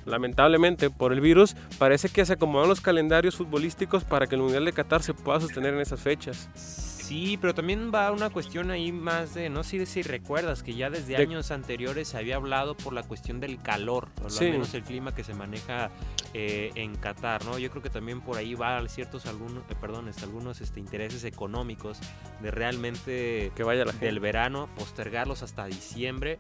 lamentablemente 0.04 0.90
por 0.90 1.12
el 1.12 1.20
virus, 1.20 1.54
parece 1.78 2.08
que 2.08 2.24
se 2.24 2.34
acomodan 2.34 2.68
los 2.68 2.80
calendarios 2.80 3.36
futbolísticos 3.36 4.04
para 4.04 4.26
que 4.26 4.34
el 4.36 4.42
Mundial 4.42 4.64
de 4.64 4.72
Qatar 4.72 5.02
se 5.02 5.14
pueda 5.14 5.40
sostener 5.40 5.74
en 5.74 5.80
esas 5.80 6.00
fechas. 6.00 6.48
Sí, 6.54 7.36
pero 7.38 7.52
también 7.54 7.90
va 7.94 8.10
una 8.10 8.30
cuestión 8.30 8.70
ahí 8.70 8.90
más 8.90 9.34
de, 9.34 9.50
no 9.50 9.64
sé 9.64 9.84
si 9.84 10.00
recuerdas 10.02 10.62
que 10.62 10.74
ya 10.74 10.88
desde 10.88 11.16
De- 11.16 11.22
años 11.22 11.50
anteriores 11.50 12.08
se 12.08 12.16
había 12.16 12.36
hablado 12.36 12.74
por 12.74 12.94
la 12.94 13.02
cuestión 13.02 13.38
del 13.38 13.60
calor, 13.60 14.08
o 14.24 14.30
Sí. 14.30 14.46
al 14.46 14.52
menos 14.52 14.72
el 14.72 14.82
clima 14.82 15.14
que 15.14 15.22
se 15.24 15.34
maneja 15.34 15.90
eh, 16.34 16.70
en 16.76 16.94
Qatar, 16.96 17.44
¿no? 17.44 17.58
Yo 17.58 17.70
creo 17.70 17.82
que 17.82 17.90
también 17.90 18.22
por 18.22 18.38
ahí 18.38 18.54
va 18.54 18.80
ciertos 18.88 19.26
algunos, 19.26 19.64
eh, 19.68 19.74
perdón, 19.78 20.08
este, 20.08 20.24
algunos 20.24 20.62
este, 20.62 20.80
intereses 20.80 21.24
económicos 21.24 21.98
de 22.40 22.50
realmente 22.50 23.52
Que 23.54 23.62
vaya 23.64 23.84
la 23.84 23.90
gente. 23.92 24.06
del 24.06 24.18
verano 24.20 24.70
postergarlos 24.78 25.42
hasta 25.42 25.66
diciembre, 25.66 26.38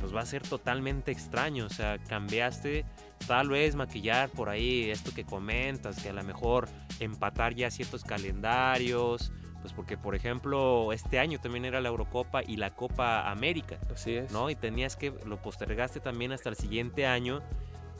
pues 0.00 0.14
va 0.14 0.20
a 0.22 0.26
ser 0.26 0.42
totalmente 0.42 1.12
extraño, 1.12 1.66
o 1.66 1.68
sea, 1.68 1.98
cambiaste 1.98 2.84
tal 3.26 3.50
vez 3.50 3.74
maquillar 3.76 4.30
por 4.30 4.48
ahí 4.48 4.90
esto 4.90 5.12
que 5.14 5.24
comentas, 5.24 6.02
que 6.02 6.08
a 6.08 6.12
lo 6.14 6.22
mejor 6.24 6.68
empatar 7.00 7.54
ya 7.54 7.70
ciertos 7.70 8.02
calendarios, 8.04 9.30
pues 9.60 9.72
porque 9.74 9.98
por 9.98 10.14
ejemplo 10.14 10.92
este 10.92 11.18
año 11.18 11.38
también 11.38 11.64
era 11.66 11.80
la 11.82 11.90
Eurocopa 11.90 12.42
y 12.42 12.56
la 12.56 12.70
Copa 12.70 13.30
América, 13.30 13.78
Así 13.92 14.14
es. 14.14 14.32
¿no? 14.32 14.48
Y 14.50 14.54
tenías 14.56 14.96
que, 14.96 15.12
lo 15.26 15.36
postergaste 15.42 16.00
también 16.00 16.32
hasta 16.32 16.48
el 16.48 16.56
siguiente 16.56 17.06
año 17.06 17.42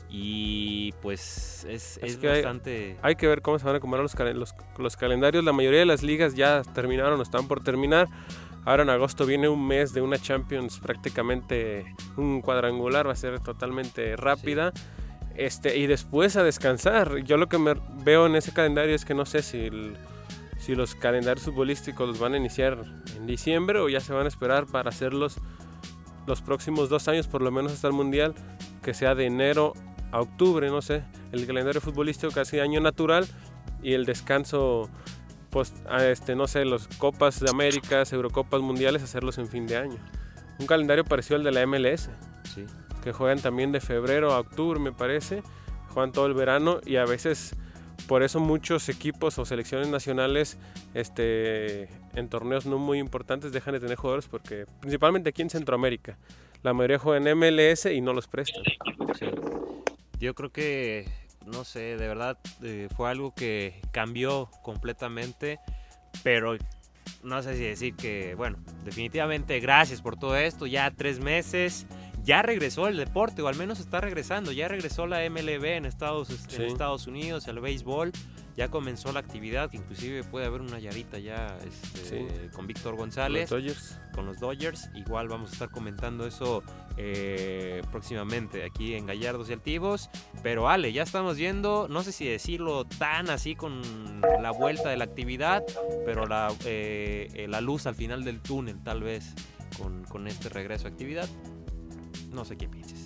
y 0.09 0.91
pues 1.01 1.65
es, 1.69 1.97
Es 1.97 2.03
es 2.03 2.17
que 2.17 2.27
hay- 2.29 2.33
bastante... 2.41 2.97
Hay 3.01 3.15
que 3.15 3.27
ver 3.27 3.41
cómo 3.41 3.57
se 3.59 3.65
van 3.65 3.75
a 3.75 3.77
acomodar 3.77 4.01
los, 4.03 4.13
los, 4.35 4.55
los 4.77 4.97
calendarios. 4.97 5.43
La 5.45 5.53
mayoría 5.53 5.79
de 5.79 5.85
las 5.85 6.03
ligas 6.03 6.33
ya 6.35 6.63
terminaron 6.73 7.17
o 7.19 7.23
están 7.23 7.47
por 7.47 7.63
terminar. 7.63 8.07
Ahora 8.65 8.83
en 8.83 8.89
agosto 8.89 9.25
viene 9.25 9.49
un 9.49 9.65
mes 9.65 9.93
de 9.93 10.01
una 10.01 10.17
Champions 10.17 10.79
prácticamente 10.79 11.85
un 12.17 12.41
cuadrangular, 12.41 13.07
va 13.07 13.13
a 13.13 13.15
ser 13.15 13.39
totalmente 13.39 14.15
rápida. 14.15 14.71
Este, 15.35 15.77
y 15.77 15.87
después 15.87 16.35
a 16.35 16.43
descansar. 16.43 17.17
Yo 17.23 17.37
lo 17.37 17.47
que 17.47 17.57
me 17.57 17.73
veo 18.03 18.27
en 18.27 18.35
ese 18.35 18.53
calendario 18.53 18.93
es 18.93 19.05
que 19.05 19.13
no 19.13 19.25
sé 19.25 19.41
si, 19.41 19.57
el- 19.65 19.97
si 20.59 20.75
los 20.75 20.93
calendarios 20.93 21.45
futbolísticos 21.45 22.07
los 22.07 22.19
van 22.19 22.33
a 22.33 22.37
iniciar 22.37 22.77
en 23.15 23.25
diciembre 23.25 23.79
o 23.79 23.89
ya 23.89 23.99
se 23.99 24.13
van 24.13 24.25
a 24.25 24.27
esperar 24.27 24.67
para 24.67 24.89
hacerlos 24.89 25.37
los 26.27 26.41
próximos 26.41 26.89
dos 26.89 27.07
años, 27.07 27.27
por 27.27 27.41
lo 27.41 27.49
menos 27.49 27.71
hasta 27.71 27.87
el 27.87 27.93
Mundial, 27.93 28.35
que 28.83 28.93
sea 28.93 29.15
de 29.15 29.25
enero 29.25 29.73
a 30.11 30.19
octubre, 30.21 30.69
no 30.69 30.81
sé. 30.83 31.03
El 31.31 31.47
calendario 31.47 31.81
futbolístico 31.81 32.31
casi 32.31 32.59
año 32.59 32.79
natural 32.81 33.25
y 33.81 33.93
el 33.93 34.05
descanso, 34.05 34.89
pues, 35.51 35.73
a 35.89 36.05
este, 36.07 36.35
no 36.35 36.47
sé, 36.47 36.65
los 36.65 36.87
Copas 36.87 37.39
de 37.39 37.49
Américas, 37.49 38.11
Eurocopas 38.13 38.61
Mundiales, 38.61 39.03
hacerlos 39.03 39.37
en 39.37 39.47
fin 39.47 39.67
de 39.67 39.77
año. 39.77 39.97
Un 40.59 40.65
calendario 40.65 41.03
parecido 41.03 41.35
al 41.37 41.43
de 41.43 41.51
la 41.51 41.61
MLS, 41.65 42.09
Sí. 42.53 42.65
que 43.03 43.11
juegan 43.11 43.39
también 43.39 43.71
de 43.71 43.79
febrero 43.81 44.31
a 44.33 44.39
octubre, 44.39 44.79
me 44.79 44.91
parece. 44.91 45.43
Juegan 45.93 46.11
todo 46.11 46.25
el 46.27 46.33
verano 46.33 46.79
y 46.85 46.95
a 46.95 47.05
veces, 47.05 47.55
por 48.07 48.23
eso 48.23 48.39
muchos 48.39 48.87
equipos 48.89 49.37
o 49.39 49.45
selecciones 49.45 49.89
nacionales 49.89 50.57
este, 50.93 51.89
en 52.15 52.29
torneos 52.29 52.65
no 52.65 52.77
muy 52.77 52.99
importantes 52.99 53.51
dejan 53.51 53.73
de 53.73 53.79
tener 53.79 53.97
jugadores 53.97 54.27
porque, 54.27 54.65
principalmente 54.79 55.29
aquí 55.29 55.41
en 55.41 55.49
Centroamérica, 55.49 56.17
la 56.63 56.73
mayoría 56.73 56.99
juegan 56.99 57.27
en 57.27 57.37
MLS 57.37 57.85
y 57.91 58.01
no 58.01 58.13
los 58.13 58.27
prestan. 58.27 58.63
Sí. 59.17 59.25
Yo 60.19 60.35
creo 60.35 60.51
que, 60.51 61.09
no 61.45 61.63
sé, 61.63 61.97
de 61.97 62.07
verdad 62.07 62.37
eh, 62.61 62.87
fue 62.95 63.09
algo 63.09 63.33
que 63.33 63.81
cambió 63.91 64.49
completamente, 64.61 65.59
pero 66.23 66.57
no 67.23 67.41
sé 67.41 67.55
si 67.55 67.63
decir 67.63 67.95
que, 67.95 68.35
bueno, 68.35 68.57
definitivamente 68.83 69.59
gracias 69.59 70.01
por 70.01 70.17
todo 70.17 70.35
esto, 70.37 70.67
ya 70.67 70.91
tres 70.91 71.19
meses, 71.19 71.85
ya 72.23 72.41
regresó 72.41 72.87
el 72.87 72.97
deporte, 72.97 73.41
o 73.41 73.47
al 73.47 73.55
menos 73.55 73.79
está 73.79 74.01
regresando, 74.01 74.51
ya 74.51 74.67
regresó 74.67 75.07
la 75.07 75.27
MLB 75.29 75.65
en 75.65 75.85
Estados, 75.85 76.29
en. 76.29 76.61
Estados 76.63 77.07
Unidos, 77.07 77.47
el 77.47 77.59
béisbol, 77.59 78.11
ya 78.61 78.69
comenzó 78.69 79.11
la 79.11 79.21
actividad, 79.21 79.71
que 79.71 79.77
inclusive 79.77 80.23
puede 80.23 80.45
haber 80.45 80.61
una 80.61 80.77
yarita 80.77 81.17
ya 81.17 81.57
este, 81.65 82.05
Sí. 82.07 82.27
con 82.53 82.67
Víctor 82.67 82.91
Los 82.91 82.99
González 82.99 83.49
Dodgers. 83.49 83.97
con 84.13 84.27
los 84.27 84.39
Dodgers. 84.39 84.87
Igual 84.93 85.29
vamos 85.29 85.49
a 85.49 85.53
estar 85.53 85.71
comentando 85.71 86.27
eso 86.27 86.61
eh, 86.95 87.81
próximamente 87.91 88.63
aquí 88.63 88.93
en 88.93 89.07
Gallardos 89.07 89.49
y 89.49 89.53
Altivos. 89.53 90.11
Pero 90.43 90.69
Ale, 90.69 90.93
ya 90.93 91.01
estamos 91.01 91.37
viendo, 91.37 91.87
no 91.89 92.03
sé 92.03 92.11
si 92.11 92.27
decirlo 92.27 92.85
tan 92.85 93.31
así 93.31 93.55
con 93.55 93.81
la 94.43 94.51
vuelta 94.51 94.89
de 94.89 94.97
la 94.97 95.05
actividad, 95.05 95.63
pero 96.05 96.27
la, 96.27 96.53
eh, 96.63 97.29
eh, 97.33 97.47
la 97.47 97.61
luz 97.61 97.87
al 97.87 97.95
final 97.95 98.23
del 98.23 98.41
túnel 98.41 98.77
tal 98.83 99.01
vez 99.01 99.33
con, 99.79 100.03
con 100.03 100.27
este 100.27 100.49
regreso 100.49 100.85
a 100.87 100.91
actividad. 100.91 101.27
No 102.31 102.45
sé 102.45 102.57
qué 102.57 102.67
pienses. 102.67 103.05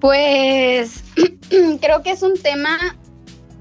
Pues 0.00 1.04
creo 1.82 2.02
que 2.02 2.12
es 2.12 2.22
un 2.22 2.40
tema 2.40 2.96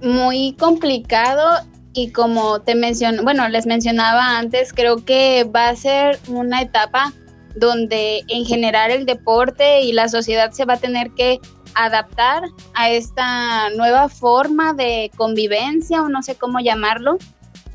muy 0.02 0.56
complicado 0.60 1.60
y 1.94 2.12
como 2.12 2.62
te 2.62 2.76
menciono, 2.76 3.24
bueno, 3.24 3.48
les 3.50 3.66
mencionaba 3.66 4.38
antes, 4.38 4.72
creo 4.72 5.04
que 5.04 5.44
va 5.46 5.70
a 5.70 5.76
ser 5.76 6.20
una 6.28 6.62
etapa 6.62 7.14
donde 7.56 8.24
en 8.28 8.46
general 8.46 8.92
el 8.92 9.06
deporte 9.06 9.82
y 9.82 9.94
la 9.94 10.08
sociedad 10.08 10.52
se 10.52 10.66
va 10.66 10.76
a 10.76 10.78
tener 10.78 11.12
que 11.12 11.40
adaptar 11.74 12.44
a 12.76 12.90
esta 12.90 13.70
nueva 13.72 14.10
forma 14.10 14.74
de 14.74 15.12
convivencia 15.16 16.02
o 16.02 16.10
no 16.10 16.22
sé 16.22 16.36
cómo 16.36 16.60
llamarlo. 16.60 17.18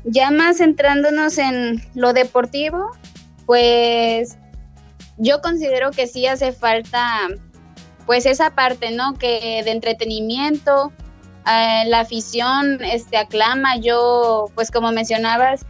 Ya 0.05 0.31
más 0.31 0.57
centrándonos 0.57 1.37
en 1.37 1.81
lo 1.95 2.13
deportivo, 2.13 2.91
pues 3.45 4.37
yo 5.17 5.41
considero 5.41 5.91
que 5.91 6.07
sí 6.07 6.27
hace 6.27 6.51
falta 6.51 7.27
pues 8.05 8.25
esa 8.25 8.55
parte, 8.55 8.91
¿no? 8.91 9.13
Que 9.13 9.61
de 9.63 9.71
entretenimiento, 9.71 10.91
eh, 11.45 11.83
la 11.87 12.01
afición 12.01 12.81
este, 12.83 13.17
aclama, 13.17 13.77
yo, 13.77 14.45
pues 14.55 14.71
como 14.71 14.91
mencionabas, 14.91 15.65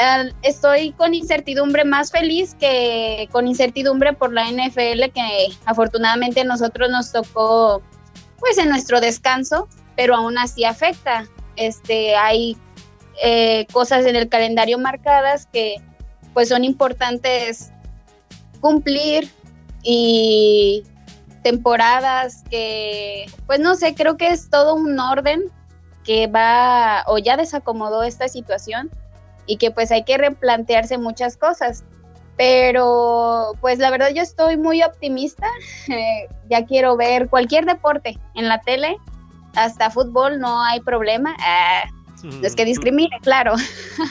eh, 0.00 0.32
estoy 0.42 0.92
con 0.92 1.14
incertidumbre 1.14 1.84
más 1.84 2.10
feliz 2.10 2.54
que 2.58 3.28
con 3.32 3.46
incertidumbre 3.46 4.12
por 4.12 4.32
la 4.32 4.46
NFL, 4.50 5.10
que 5.12 5.48
afortunadamente 5.64 6.40
a 6.40 6.44
nosotros 6.44 6.90
nos 6.90 7.12
tocó, 7.12 7.82
pues 8.38 8.56
en 8.58 8.68
nuestro 8.68 9.00
descanso, 9.00 9.68
pero 9.96 10.14
aún 10.14 10.38
así 10.38 10.64
afecta. 10.64 11.26
Este, 11.56 12.16
hay 12.16 12.56
eh, 13.22 13.66
cosas 13.72 14.06
en 14.06 14.16
el 14.16 14.28
calendario 14.28 14.78
marcadas 14.78 15.46
que 15.52 15.76
pues 16.32 16.48
son 16.48 16.64
importantes 16.64 17.72
cumplir 18.60 19.28
y 19.82 20.84
temporadas 21.42 22.44
que, 22.50 23.26
pues 23.46 23.60
no 23.60 23.74
sé, 23.74 23.94
creo 23.94 24.16
que 24.16 24.28
es 24.28 24.50
todo 24.50 24.74
un 24.74 24.98
orden 24.98 25.44
que 26.04 26.26
va 26.26 27.04
o 27.06 27.18
ya 27.18 27.36
desacomodó 27.36 28.02
esta 28.02 28.28
situación 28.28 28.90
y 29.46 29.56
que 29.56 29.70
pues 29.70 29.90
hay 29.90 30.04
que 30.04 30.18
replantearse 30.18 30.98
muchas 30.98 31.36
cosas. 31.36 31.84
Pero 32.36 33.52
pues 33.60 33.78
la 33.78 33.90
verdad 33.90 34.10
yo 34.14 34.22
estoy 34.22 34.56
muy 34.56 34.82
optimista, 34.82 35.46
eh, 35.88 36.28
ya 36.48 36.64
quiero 36.64 36.96
ver 36.96 37.28
cualquier 37.28 37.66
deporte 37.66 38.18
en 38.34 38.48
la 38.48 38.60
tele, 38.60 38.96
hasta 39.54 39.90
fútbol 39.90 40.38
no 40.38 40.62
hay 40.62 40.80
problema, 40.80 41.34
ah, 41.40 41.82
no 42.22 42.46
es 42.46 42.54
que 42.54 42.64
discrimine, 42.64 43.18
claro, 43.22 43.54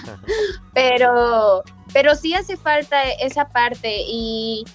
pero, 0.74 1.64
pero 1.94 2.16
sí 2.16 2.34
hace 2.34 2.58
falta 2.58 3.02
esa 3.04 3.48
parte 3.50 4.04
y, 4.08 4.66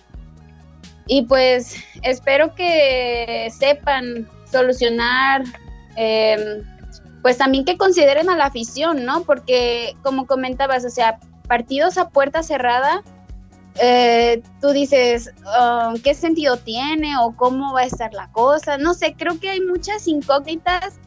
y 1.06 1.22
pues 1.22 1.76
espero 2.02 2.54
que 2.54 3.48
sepan 3.56 4.28
solucionar, 4.50 5.44
eh, 5.96 6.62
pues 7.22 7.38
también 7.38 7.64
que 7.64 7.76
consideren 7.76 8.30
a 8.30 8.36
la 8.36 8.46
afición, 8.46 9.04
¿no? 9.04 9.22
Porque 9.24 9.96
como 10.02 10.26
comentabas, 10.26 10.84
o 10.84 10.90
sea, 10.90 11.18
partidos 11.48 11.98
a 11.98 12.10
puerta 12.10 12.42
cerrada, 12.42 13.02
eh, 13.80 14.42
tú 14.60 14.68
dices, 14.70 15.32
um, 15.44 15.98
¿qué 16.00 16.14
sentido 16.14 16.58
tiene 16.58 17.18
o 17.18 17.34
cómo 17.34 17.72
va 17.72 17.80
a 17.80 17.86
estar 17.86 18.14
la 18.14 18.30
cosa? 18.30 18.78
No 18.78 18.94
sé, 18.94 19.14
creo 19.18 19.40
que 19.40 19.50
hay 19.50 19.60
muchas 19.60 20.06
incógnitas 20.06 21.00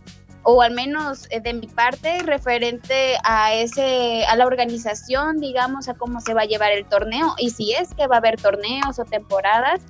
o 0.50 0.62
al 0.62 0.72
menos 0.72 1.28
eh, 1.30 1.42
de 1.42 1.54
mi 1.54 1.68
parte 1.68 2.20
referente 2.24 3.18
a 3.26 3.54
ese 3.54 4.24
a 4.28 4.36
la 4.38 4.46
organización, 4.46 5.42
digamos, 5.42 5.90
a 5.90 5.96
cómo 5.96 6.22
se 6.22 6.34
va 6.34 6.44
a 6.44 6.46
llevar 6.46 6.72
el 6.72 6.86
torneo 6.86 7.36
y 7.38 7.50
si 7.50 7.74
es 7.74 7.94
que 7.94 8.08
va 8.08 8.16
a 8.16 8.20
haber 8.20 8.42
torneos 8.42 8.98
o 8.98 9.04
temporadas. 9.04 9.82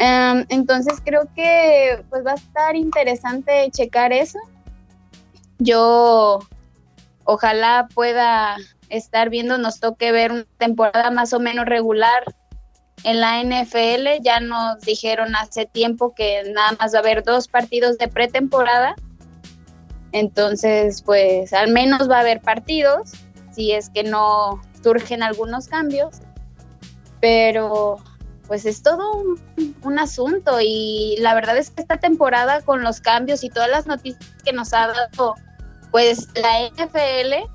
Um, 0.00 0.46
entonces 0.48 1.02
creo 1.04 1.28
que 1.36 2.02
pues 2.08 2.24
va 2.24 2.30
a 2.30 2.36
estar 2.36 2.76
interesante 2.76 3.70
checar 3.72 4.14
eso. 4.14 4.38
Yo 5.58 6.38
ojalá 7.24 7.86
pueda 7.94 8.56
estar 8.88 9.28
viendo, 9.28 9.58
nos 9.58 9.80
toque 9.80 10.12
ver 10.12 10.32
una 10.32 10.46
temporada 10.56 11.10
más 11.10 11.34
o 11.34 11.40
menos 11.40 11.66
regular 11.66 12.24
en 13.02 13.20
la 13.20 13.42
NFL. 13.42 14.22
Ya 14.22 14.40
nos 14.40 14.80
dijeron 14.80 15.36
hace 15.36 15.66
tiempo 15.66 16.14
que 16.14 16.42
nada 16.54 16.74
más 16.80 16.94
va 16.94 17.00
a 17.00 17.02
haber 17.02 17.22
dos 17.22 17.48
partidos 17.48 17.98
de 17.98 18.08
pretemporada. 18.08 18.94
Entonces, 20.14 21.02
pues 21.02 21.52
al 21.52 21.72
menos 21.72 22.08
va 22.08 22.18
a 22.18 22.20
haber 22.20 22.40
partidos, 22.40 23.10
si 23.52 23.72
es 23.72 23.90
que 23.90 24.04
no 24.04 24.62
surgen 24.80 25.24
algunos 25.24 25.66
cambios. 25.66 26.20
Pero 27.20 27.98
pues 28.46 28.64
es 28.64 28.80
todo 28.82 29.12
un, 29.16 29.76
un, 29.82 29.98
asunto 29.98 30.58
y 30.60 31.16
la 31.18 31.34
verdad 31.34 31.56
es 31.56 31.70
que 31.70 31.82
esta 31.82 31.96
temporada 31.96 32.60
con 32.60 32.84
los 32.84 33.00
cambios 33.00 33.42
y 33.42 33.48
todas 33.48 33.70
las 33.70 33.86
noticias 33.86 34.34
que 34.44 34.52
nos 34.52 34.72
ha 34.74 34.88
dado 34.88 35.34
pues 35.90 36.28
la 36.34 36.68
NFL 36.68 37.50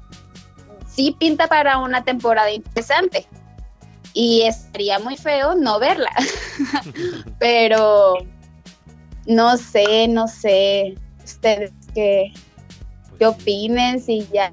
sí 0.87 1.15
pinta 1.19 1.47
para 1.47 1.77
una 1.77 2.03
temporada 2.03 2.49
interesante 2.49 3.27
y 4.15 4.41
estaría 4.41 4.97
muy 4.97 5.15
feo 5.15 5.53
no 5.53 5.77
verla 5.77 6.09
pero 7.39 8.15
no 9.27 9.57
sé 9.57 10.07
no 10.07 10.27
sé 10.27 10.95
ustedes 11.23 11.71
qué, 11.93 12.33
qué 13.19 13.27
opinen 13.27 14.01
si 14.01 14.27
ya 14.33 14.51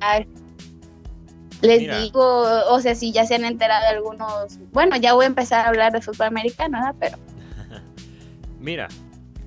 les 1.63 1.81
Mira. 1.81 2.01
digo, 2.01 2.43
o 2.69 2.81
sea, 2.81 2.95
si 2.95 3.13
ya 3.13 3.25
se 3.25 3.37
han 3.37 3.45
enterado 3.45 3.83
de 3.83 3.97
algunos, 3.97 4.59
bueno, 4.73 4.97
ya 4.97 5.15
voy 5.15 5.25
a 5.25 5.29
empezar 5.29 5.65
a 5.65 5.69
hablar 5.69 5.93
de 5.93 6.03
fútbol 6.03 6.27
americano, 6.27 6.79
¿verdad? 6.79 6.95
pero 6.99 7.19
Mira, 8.61 8.89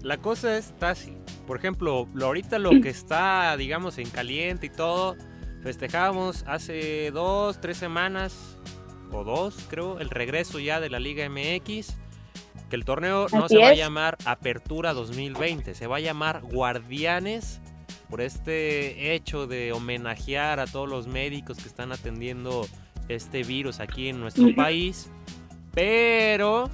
la 0.02 0.18
cosa 0.18 0.58
está 0.58 0.92
así. 0.92 1.16
Por 1.46 1.58
ejemplo, 1.58 2.08
lo, 2.14 2.26
ahorita 2.26 2.60
lo 2.60 2.70
que 2.82 2.90
está, 2.90 3.56
digamos, 3.58 3.98
en 3.98 4.10
caliente 4.10 4.68
y 4.68 4.70
todo, 4.70 5.16
festejábamos 5.62 6.44
hace 6.48 7.12
dos, 7.12 7.60
tres 7.60 7.78
semanas, 7.78 8.58
o 9.12 9.24
dos, 9.24 9.56
creo, 9.68 10.00
el 10.00 10.10
regreso 10.10 10.60
ya 10.60 10.80
de 10.80 10.90
la 10.90 11.00
Liga 11.00 11.28
MX. 11.28 11.96
Que 12.70 12.76
el 12.76 12.86
torneo 12.86 13.26
no 13.32 13.46
Así 13.46 13.56
se 13.56 13.62
va 13.62 13.70
a 13.70 13.74
llamar 13.74 14.16
Apertura 14.26 14.94
2020, 14.94 15.74
se 15.74 15.88
va 15.88 15.98
a 15.98 16.00
llamar 16.00 16.42
Guardianes 16.44 17.62
por 18.10 18.22
este 18.22 19.14
hecho 19.14 19.48
de 19.48 19.72
homenajear 19.72 20.60
a 20.60 20.66
todos 20.66 20.90
los 20.90 21.08
médicos 21.08 21.58
que 21.58 21.68
están 21.68 21.92
atendiendo 21.92 22.68
este 23.08 23.44
virus 23.44 23.80
aquí 23.80 24.10
en 24.10 24.20
nuestro 24.20 24.54
país. 24.56 25.12
Pero 25.74 26.70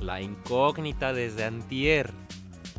la 0.00 0.20
incógnita 0.20 1.12
desde 1.12 1.44
antier. 1.44 2.10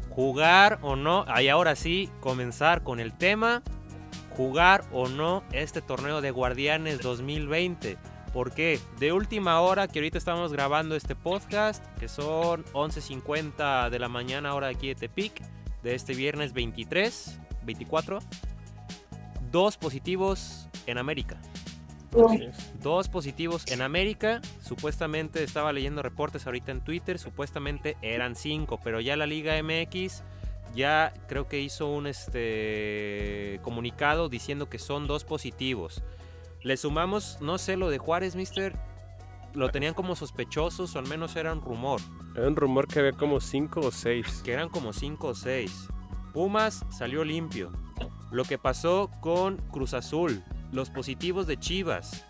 Jugar 0.10 0.80
o 0.82 0.98
no, 0.98 1.26
y 1.42 1.48
ahora 1.48 1.76
sí, 1.76 2.10
comenzar 2.20 2.84
con 2.84 3.00
el 3.00 3.14
tema. 3.14 3.64
Jugar 4.36 4.84
o 4.92 5.08
no 5.08 5.44
este 5.52 5.82
torneo 5.82 6.22
de 6.22 6.32
Guardianes 6.32 7.02
2020. 7.02 7.98
¿Por 8.34 8.54
qué? 8.54 8.80
De 8.98 9.12
última 9.12 9.60
hora, 9.60 9.88
que 9.88 10.00
ahorita 10.00 10.18
estamos 10.18 10.54
grabando 10.54 10.96
este 10.96 11.16
podcast, 11.16 11.86
que 11.98 12.08
son 12.08 12.64
11.50 12.74 13.90
de 13.90 14.00
la 14.00 14.08
mañana 14.08 14.54
hora 14.54 14.68
aquí 14.68 14.88
de 14.88 14.96
Tepic, 14.96 15.42
de 15.84 15.96
este 15.96 16.14
viernes 16.14 16.54
23, 16.54 17.40
24. 17.64 18.20
Dos 19.52 19.78
positivos 19.78 20.68
en 20.86 20.98
América. 20.98 21.38
Dos 22.82 23.08
positivos 23.08 23.66
en 23.72 23.82
América. 23.82 24.42
Supuestamente 24.62 25.44
estaba 25.44 25.72
leyendo 25.72 26.02
reportes 26.02 26.46
ahorita 26.46 26.72
en 26.72 26.82
Twitter. 26.82 27.20
Supuestamente 27.20 27.98
eran 28.02 28.36
cinco. 28.36 28.80
Pero 28.84 29.00
ya 29.00 29.16
la 29.16 29.26
Liga 29.26 29.62
MX 29.62 30.24
ya 30.76 31.14
creo 31.28 31.48
que 31.48 31.60
hizo 31.60 31.88
un 31.88 32.08
este 32.08 33.60
comunicado 33.62 34.30
diciendo 34.30 34.70
que 34.70 34.80
son 34.80 35.08
dos 35.08 35.24
positivos. 35.24 36.04
Le 36.64 36.78
sumamos, 36.78 37.38
no 37.42 37.58
sé, 37.58 37.78
lo 37.78 37.90
de 37.90 37.98
Juárez, 37.98 38.36
Mister. 38.36 38.78
Lo 39.54 39.70
tenían 39.70 39.94
como 39.94 40.16
sospechosos, 40.16 40.96
o 40.96 41.00
al 41.00 41.08
menos 41.08 41.36
era 41.36 41.52
un 41.52 41.62
rumor. 41.62 42.00
Era 42.36 42.48
un 42.48 42.56
rumor 42.56 42.88
que 42.88 43.00
había 43.00 43.12
como 43.12 43.42
5 43.42 43.82
o 43.82 43.92
6. 43.92 44.44
Que 44.46 44.54
eran 44.54 44.70
como 44.70 44.94
cinco 44.94 45.30
o 45.30 45.36
seis. 45.36 45.90
Pumas 46.34 46.86
salió 46.90 47.24
limpio. 47.24 47.72
Lo 48.32 48.44
que 48.46 48.58
pasó 48.58 49.10
con 49.22 49.58
Cruz 49.72 49.94
Azul. 49.94 50.44
Los 50.72 50.90
positivos 50.90 51.48
de 51.48 51.58
Chivas. 51.58 52.26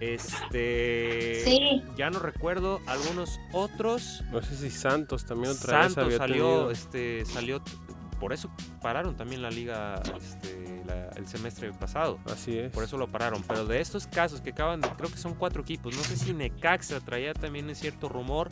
Este. 0.00 1.42
Sí. 1.44 1.82
Ya 1.96 2.10
no 2.10 2.18
recuerdo 2.18 2.80
algunos 2.86 3.38
otros. 3.52 4.22
No 4.32 4.42
sé 4.42 4.56
si 4.56 4.70
Santos 4.70 5.24
también 5.24 5.52
otra 5.52 5.78
vez 5.78 5.86
Santos 5.86 6.04
había 6.04 6.18
salió, 6.18 6.44
tenido. 6.44 6.70
este, 6.70 7.24
salió. 7.24 7.62
Por 8.20 8.32
eso 8.32 8.50
pararon 8.80 9.16
también 9.16 9.42
la 9.42 9.50
liga 9.50 10.00
este, 10.16 10.82
la- 10.86 11.08
el 11.16 11.26
semestre 11.26 11.72
pasado. 11.72 12.18
Así 12.26 12.56
es. 12.58 12.72
Por 12.72 12.84
eso 12.84 12.96
lo 12.96 13.08
pararon. 13.10 13.42
Pero 13.46 13.66
de 13.66 13.80
estos 13.80 14.06
casos 14.06 14.40
que 14.40 14.50
acaban 14.50 14.80
de. 14.80 14.88
Creo 14.90 15.10
que 15.10 15.16
son 15.18 15.34
cuatro 15.34 15.62
equipos. 15.62 15.94
No 15.96 16.02
sé 16.02 16.16
si 16.16 16.32
Necaxa 16.32 17.00
traía 17.00 17.34
también 17.34 17.68
un 17.68 17.74
cierto 17.74 18.08
rumor. 18.08 18.50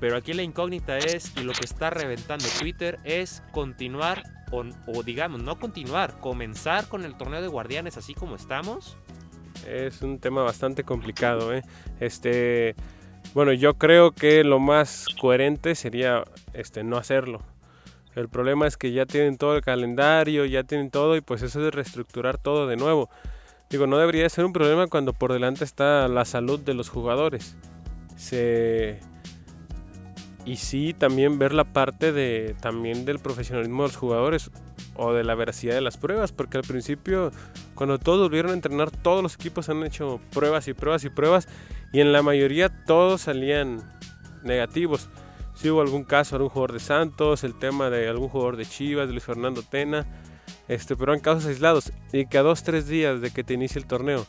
Pero 0.00 0.16
aquí 0.16 0.32
la 0.32 0.42
incógnita 0.42 0.96
es, 0.96 1.32
y 1.36 1.42
lo 1.42 1.52
que 1.52 1.64
está 1.64 1.90
reventando 1.90 2.46
Twitter, 2.58 2.98
es 3.04 3.42
continuar, 3.52 4.22
o, 4.50 5.02
digamos, 5.02 5.42
no 5.42 5.58
continuar, 5.58 6.18
comenzar 6.20 6.88
con 6.88 7.04
el 7.04 7.16
torneo 7.16 7.42
de 7.42 7.48
guardianes 7.48 7.98
así 7.98 8.14
como 8.14 8.34
estamos. 8.34 8.96
Es 9.68 10.00
un 10.00 10.18
tema 10.18 10.42
bastante 10.42 10.84
complicado, 10.84 11.52
¿eh? 11.54 11.62
Este, 12.00 12.74
bueno, 13.34 13.52
yo 13.52 13.74
creo 13.74 14.12
que 14.12 14.42
lo 14.42 14.58
más 14.58 15.06
coherente 15.20 15.74
sería 15.74 16.24
este 16.54 16.82
no 16.82 16.96
hacerlo. 16.96 17.42
El 18.16 18.28
problema 18.28 18.66
es 18.66 18.76
que 18.76 18.92
ya 18.92 19.06
tienen 19.06 19.36
todo 19.36 19.54
el 19.54 19.62
calendario, 19.62 20.46
ya 20.46 20.64
tienen 20.64 20.90
todo 20.90 21.14
y 21.14 21.20
pues 21.20 21.42
eso 21.42 21.64
es 21.64 21.74
reestructurar 21.74 22.38
todo 22.38 22.66
de 22.66 22.76
nuevo. 22.76 23.10
Digo, 23.68 23.86
no 23.86 23.98
debería 23.98 24.28
ser 24.28 24.46
un 24.46 24.52
problema 24.52 24.88
cuando 24.88 25.12
por 25.12 25.32
delante 25.32 25.62
está 25.62 26.08
la 26.08 26.24
salud 26.24 26.58
de 26.58 26.74
los 26.74 26.88
jugadores. 26.88 27.56
Se 28.16 28.98
y 30.44 30.56
sí 30.56 30.94
también 30.94 31.38
ver 31.38 31.52
la 31.52 31.64
parte 31.64 32.12
de 32.12 32.54
también 32.60 33.04
del 33.04 33.18
profesionalismo 33.18 33.82
de 33.82 33.88
los 33.88 33.96
jugadores 33.96 34.50
o 34.94 35.12
de 35.12 35.24
la 35.24 35.34
veracidad 35.34 35.74
de 35.74 35.80
las 35.80 35.96
pruebas, 35.96 36.32
porque 36.32 36.58
al 36.58 36.64
principio 36.64 37.30
cuando 37.74 37.98
todos 37.98 38.28
volvieron 38.28 38.52
a 38.52 38.54
entrenar, 38.54 38.90
todos 38.90 39.22
los 39.22 39.34
equipos 39.34 39.68
han 39.68 39.82
hecho 39.84 40.20
pruebas 40.32 40.68
y 40.68 40.74
pruebas 40.74 41.04
y 41.04 41.10
pruebas 41.10 41.48
y 41.92 42.00
en 42.00 42.12
la 42.12 42.22
mayoría 42.22 42.68
todos 42.84 43.22
salían 43.22 43.82
negativos. 44.42 45.08
Si 45.54 45.68
hubo 45.68 45.82
algún 45.82 46.04
caso, 46.04 46.36
algún 46.36 46.50
jugador 46.50 46.72
de 46.72 46.80
Santos, 46.80 47.44
el 47.44 47.58
tema 47.58 47.90
de 47.90 48.08
algún 48.08 48.28
jugador 48.28 48.56
de 48.56 48.64
Chivas, 48.64 49.08
de 49.08 49.12
Luis 49.12 49.24
Fernando 49.24 49.62
Tena, 49.62 50.06
este, 50.68 50.96
pero 50.96 51.12
eran 51.12 51.22
casos 51.22 51.46
aislados 51.46 51.92
y 52.12 52.26
que 52.26 52.38
a 52.38 52.42
dos, 52.42 52.62
tres 52.62 52.86
días 52.86 53.20
de 53.20 53.30
que 53.30 53.44
te 53.44 53.54
inicie 53.54 53.78
el 53.78 53.86
torneo 53.86 54.26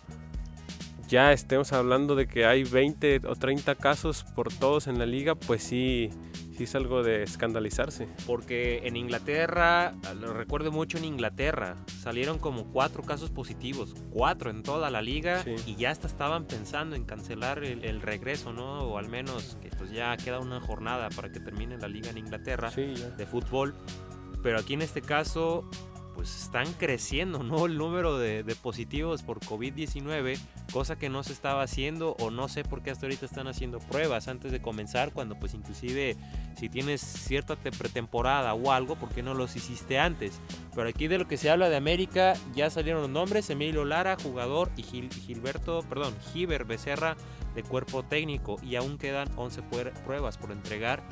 ya 1.12 1.34
estemos 1.34 1.74
hablando 1.74 2.16
de 2.16 2.26
que 2.26 2.46
hay 2.46 2.64
20 2.64 3.22
o 3.28 3.36
30 3.36 3.76
casos 3.76 4.24
por 4.34 4.48
todos 4.54 4.88
en 4.88 4.98
la 4.98 5.06
liga, 5.06 5.36
pues 5.36 5.62
sí, 5.62 6.10
sí 6.58 6.64
es 6.64 6.74
algo 6.74 7.04
de 7.04 7.24
escandalizarse. 7.24 8.08
Porque 8.26 8.80
en 8.88 8.96
Inglaterra, 8.96 9.94
lo 10.22 10.34
recuerdo 10.34 10.72
mucho 10.72 10.98
en 10.98 11.04
Inglaterra, 11.04 11.76
salieron 12.02 12.40
como 12.40 12.72
cuatro 12.72 13.04
casos 13.04 13.30
positivos, 13.30 13.94
cuatro 14.10 14.50
en 14.50 14.64
toda 14.64 14.90
la 14.90 15.02
liga, 15.02 15.44
Sí. 15.44 15.56
y 15.66 15.76
ya 15.76 15.92
hasta 15.92 16.08
estaban 16.08 16.46
pensando 16.46 16.96
en 16.96 17.04
cancelar 17.04 17.62
el, 17.66 17.84
el 17.84 18.02
regreso, 18.02 18.54
¿no? 18.54 18.80
O 18.80 18.98
al 18.98 19.10
menos 19.10 19.58
que 19.62 19.68
pues 19.78 19.92
ya 19.92 20.16
queda 20.16 20.40
una 20.40 20.62
jornada 20.62 21.10
para 21.10 21.30
que 21.30 21.42
termine 21.42 21.78
la 21.78 21.90
liga 21.90 22.10
en 22.10 22.20
Inglaterra. 22.20 22.72
Sí, 22.72 22.94
de 23.18 23.26
fútbol. 23.26 23.76
Pero 24.42 24.60
aquí 24.60 24.76
en 24.76 24.82
este 24.82 25.02
caso, 25.02 25.70
pues 26.16 26.44
están 26.44 26.72
creciendo, 26.74 27.44
¿no? 27.44 27.66
El 27.66 27.78
número 27.78 28.18
de, 28.18 28.44
de 28.44 28.56
positivos 28.56 29.24
por 29.24 29.40
COVID-19, 29.40 30.38
cosa 30.72 30.98
que 30.98 31.10
no 31.10 31.24
se 31.24 31.34
estaba 31.34 31.64
haciendo 31.64 32.16
o 32.20 32.32
no 32.32 32.48
sé 32.48 32.64
por 32.64 32.82
qué 32.82 32.92
hasta 32.92 33.06
ahorita 33.06 33.26
están 33.26 33.48
haciendo 33.48 33.80
pruebas 33.80 34.28
antes 34.28 34.52
de 34.52 34.62
comenzar, 34.62 35.12
cuando 35.12 35.36
pues 35.38 35.54
inclusive 35.54 36.16
si 36.58 36.70
tienes 36.70 37.02
cierta 37.02 37.56
te- 37.56 37.72
pretemporada 37.72 38.54
o 38.54 38.72
algo, 38.72 38.96
¿por 38.96 39.10
qué 39.10 39.22
no 39.24 39.34
los 39.34 39.56
hiciste 39.56 40.00
antes? 40.00 40.40
Pero 40.76 40.88
aquí 40.90 41.08
de 41.08 41.18
lo 41.18 41.28
que 41.28 41.38
se 41.38 41.50
habla 41.50 41.70
de 41.70 41.76
América, 41.76 42.34
ya 42.56 42.70
salieron 42.70 43.02
los 43.02 43.12
nombres, 43.12 43.50
Emilio 43.50 43.84
Lara, 43.86 44.16
jugador, 44.22 44.72
y 44.78 44.84
Gil- 44.84 45.12
Gilberto, 45.14 45.82
perdón, 45.90 46.16
Giver 46.34 46.66
Becerra 46.66 47.18
de 47.56 47.64
cuerpo 47.64 48.04
técnico, 48.04 48.58
y 48.64 48.76
aún 48.78 48.98
quedan 48.98 49.30
11 49.36 49.62
puer- 49.64 49.92
pruebas 50.06 50.38
por 50.38 50.52
entregar. 50.52 51.04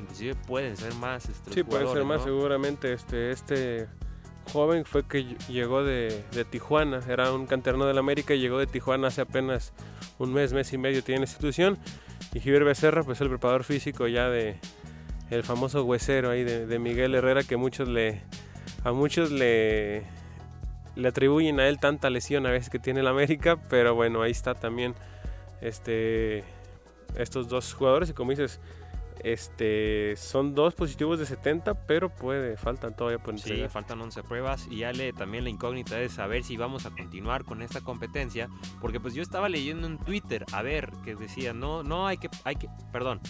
Inclusive 0.00 0.34
pueden 0.34 0.76
ser 0.76 0.94
más. 0.94 1.28
este, 1.28 1.52
Sí, 1.52 1.62
puede 1.62 1.86
ser 1.90 2.04
más 2.04 2.18
¿no? 2.20 2.24
seguramente. 2.24 2.92
Este, 2.92 3.30
este 3.30 3.88
joven 4.52 4.84
fue 4.84 5.06
que 5.06 5.20
ll- 5.20 5.46
llegó 5.48 5.84
de, 5.84 6.24
de 6.32 6.44
Tijuana, 6.44 7.00
era 7.08 7.32
un 7.32 7.46
canterano 7.46 7.86
del 7.86 7.98
América 7.98 8.34
y 8.34 8.40
llegó 8.40 8.58
de 8.58 8.66
Tijuana 8.66 9.08
hace 9.08 9.20
apenas 9.20 9.72
un 10.18 10.32
mes, 10.32 10.52
mes 10.52 10.72
y 10.72 10.78
medio 10.78 11.02
tiene 11.02 11.16
en 11.16 11.22
la 11.22 11.26
institución. 11.28 11.78
Y 12.34 12.40
Giver 12.40 12.64
Becerra, 12.64 13.02
pues 13.02 13.20
el 13.20 13.28
preparador 13.28 13.64
físico 13.64 14.06
ya 14.06 14.28
de 14.28 14.56
el 15.30 15.42
famoso 15.44 15.84
huesero 15.84 16.30
ahí 16.30 16.42
de, 16.44 16.66
de 16.66 16.78
Miguel 16.78 17.14
Herrera 17.14 17.42
que 17.44 17.56
muchos 17.56 17.88
le 17.88 18.22
a 18.84 18.92
muchos 18.92 19.30
le 19.30 20.02
le 20.96 21.08
atribuyen 21.08 21.60
a 21.60 21.68
él 21.68 21.78
tanta 21.78 22.10
lesión 22.10 22.46
a 22.46 22.50
veces 22.50 22.68
que 22.68 22.80
tiene 22.80 23.00
el 23.00 23.06
América, 23.06 23.56
pero 23.70 23.94
bueno, 23.94 24.22
ahí 24.22 24.32
está 24.32 24.54
también 24.54 24.94
este 25.60 26.42
estos 27.16 27.48
dos 27.48 27.72
jugadores 27.74 28.10
y 28.10 28.12
como 28.12 28.30
dices 28.30 28.60
Este, 29.24 30.14
son 30.16 30.54
dos 30.54 30.74
positivos 30.74 31.18
de 31.18 31.26
70, 31.26 31.86
pero 31.86 32.08
puede, 32.14 32.56
faltan 32.56 32.94
todavía 32.96 33.18
por 33.22 33.38
Sí, 33.38 33.50
entregar. 33.50 33.70
faltan 33.70 34.00
11 34.00 34.22
pruebas 34.22 34.66
y 34.70 34.78
ya 34.78 34.92
le, 34.92 35.12
también 35.12 35.44
la 35.44 35.50
incógnita 35.50 36.00
es 36.00 36.12
saber 36.12 36.42
si 36.42 36.56
vamos 36.56 36.86
a 36.86 36.90
continuar 36.90 37.44
con 37.44 37.62
esta 37.62 37.80
competencia, 37.80 38.48
porque 38.80 39.00
pues 39.00 39.14
yo 39.14 39.22
estaba 39.22 39.48
leyendo 39.48 39.86
en 39.86 39.98
Twitter, 39.98 40.44
a 40.52 40.62
ver, 40.62 40.90
que 41.04 41.14
decían, 41.14 41.60
no, 41.60 41.82
no 41.82 42.06
hay 42.06 42.18
que, 42.18 42.28
hay 42.44 42.56
que, 42.56 42.68
perdón, 42.92 43.20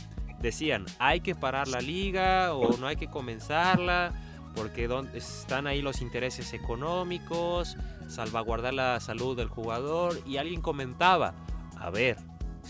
decían, 0.40 0.87
hay 0.98 1.20
que 1.20 1.35
parar 1.35 1.68
la 1.68 1.81
liga 1.81 2.55
o 2.55 2.76
no 2.79 2.87
hay 2.87 2.96
que 2.96 3.09
comenzarla, 3.09 4.12
porque 4.55 4.88
don- 4.88 5.11
están 5.14 5.66
ahí 5.66 5.83
los 5.83 6.00
intereses 6.03 6.53
económicos, 6.55 7.76
salvaguardar 8.09 8.74
la 8.74 9.00
salud 9.00 9.37
del 9.37 9.48
jugador, 9.48 10.18
y 10.26 10.37
alguien 10.38 10.61
comentaba, 10.61 11.35
a 11.76 11.90
ver, 11.90 12.16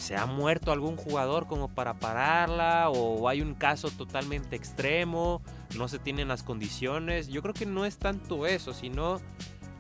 ¿se 0.01 0.17
ha 0.17 0.27
muerto 0.27 0.73
algún 0.73 0.97
jugador 0.97 1.47
como 1.47 1.69
para 1.69 1.95
pararla? 1.95 2.89
¿O 2.91 3.29
hay 3.29 3.43
un 3.43 3.55
caso 3.55 3.91
totalmente 3.91 4.57
extremo? 4.57 5.43
¿No 5.77 5.89
se 5.89 5.99
tienen 5.99 6.29
las 6.29 6.43
condiciones? 6.43 7.29
Yo 7.29 7.43
creo 7.43 7.55
que 7.55 7.67
no 7.67 7.85
es 7.85 7.99
tanto 7.99 8.47
eso, 8.47 8.73
sino 8.73 9.21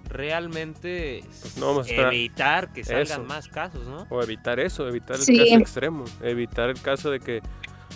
realmente 0.08 1.22
Pues 1.40 1.56
no 1.56 1.82
evitar 1.84 2.72
que 2.72 2.84
salgan 2.84 3.04
eso. 3.04 3.24
más 3.24 3.48
casos, 3.48 3.86
¿no? 3.86 4.06
O 4.10 4.22
evitar 4.22 4.60
eso, 4.60 4.86
evitar 4.88 5.16
el 5.16 5.22
Sí. 5.22 5.36
caso 5.38 5.54
extremo, 5.56 6.04
evitar 6.22 6.68
el 6.70 6.80
caso 6.80 7.10
de 7.10 7.20
que 7.20 7.40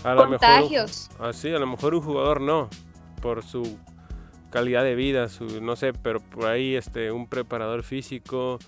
a 0.05 0.15
lo 0.15 0.23
mejor 0.29 0.39
Contagios. 0.61 1.11
así, 1.19 1.53
a 1.53 1.59
lo 1.59 1.67
mejor 1.67 1.95
un 1.95 2.03
jugador 2.03 2.41
no, 2.41 2.69
por 3.21 3.43
su 3.43 3.79
calidad 4.51 4.85
de 4.85 4.95
vida, 4.95 5.29
su 5.29 5.61
no 5.61 5.77
sé, 5.77 5.93
pero 5.93 6.21
por 6.21 6.47
ahí 6.47 6.77
este 6.77 7.11
un 7.11 7.27
preparador 7.27 7.83
físico 7.83 8.59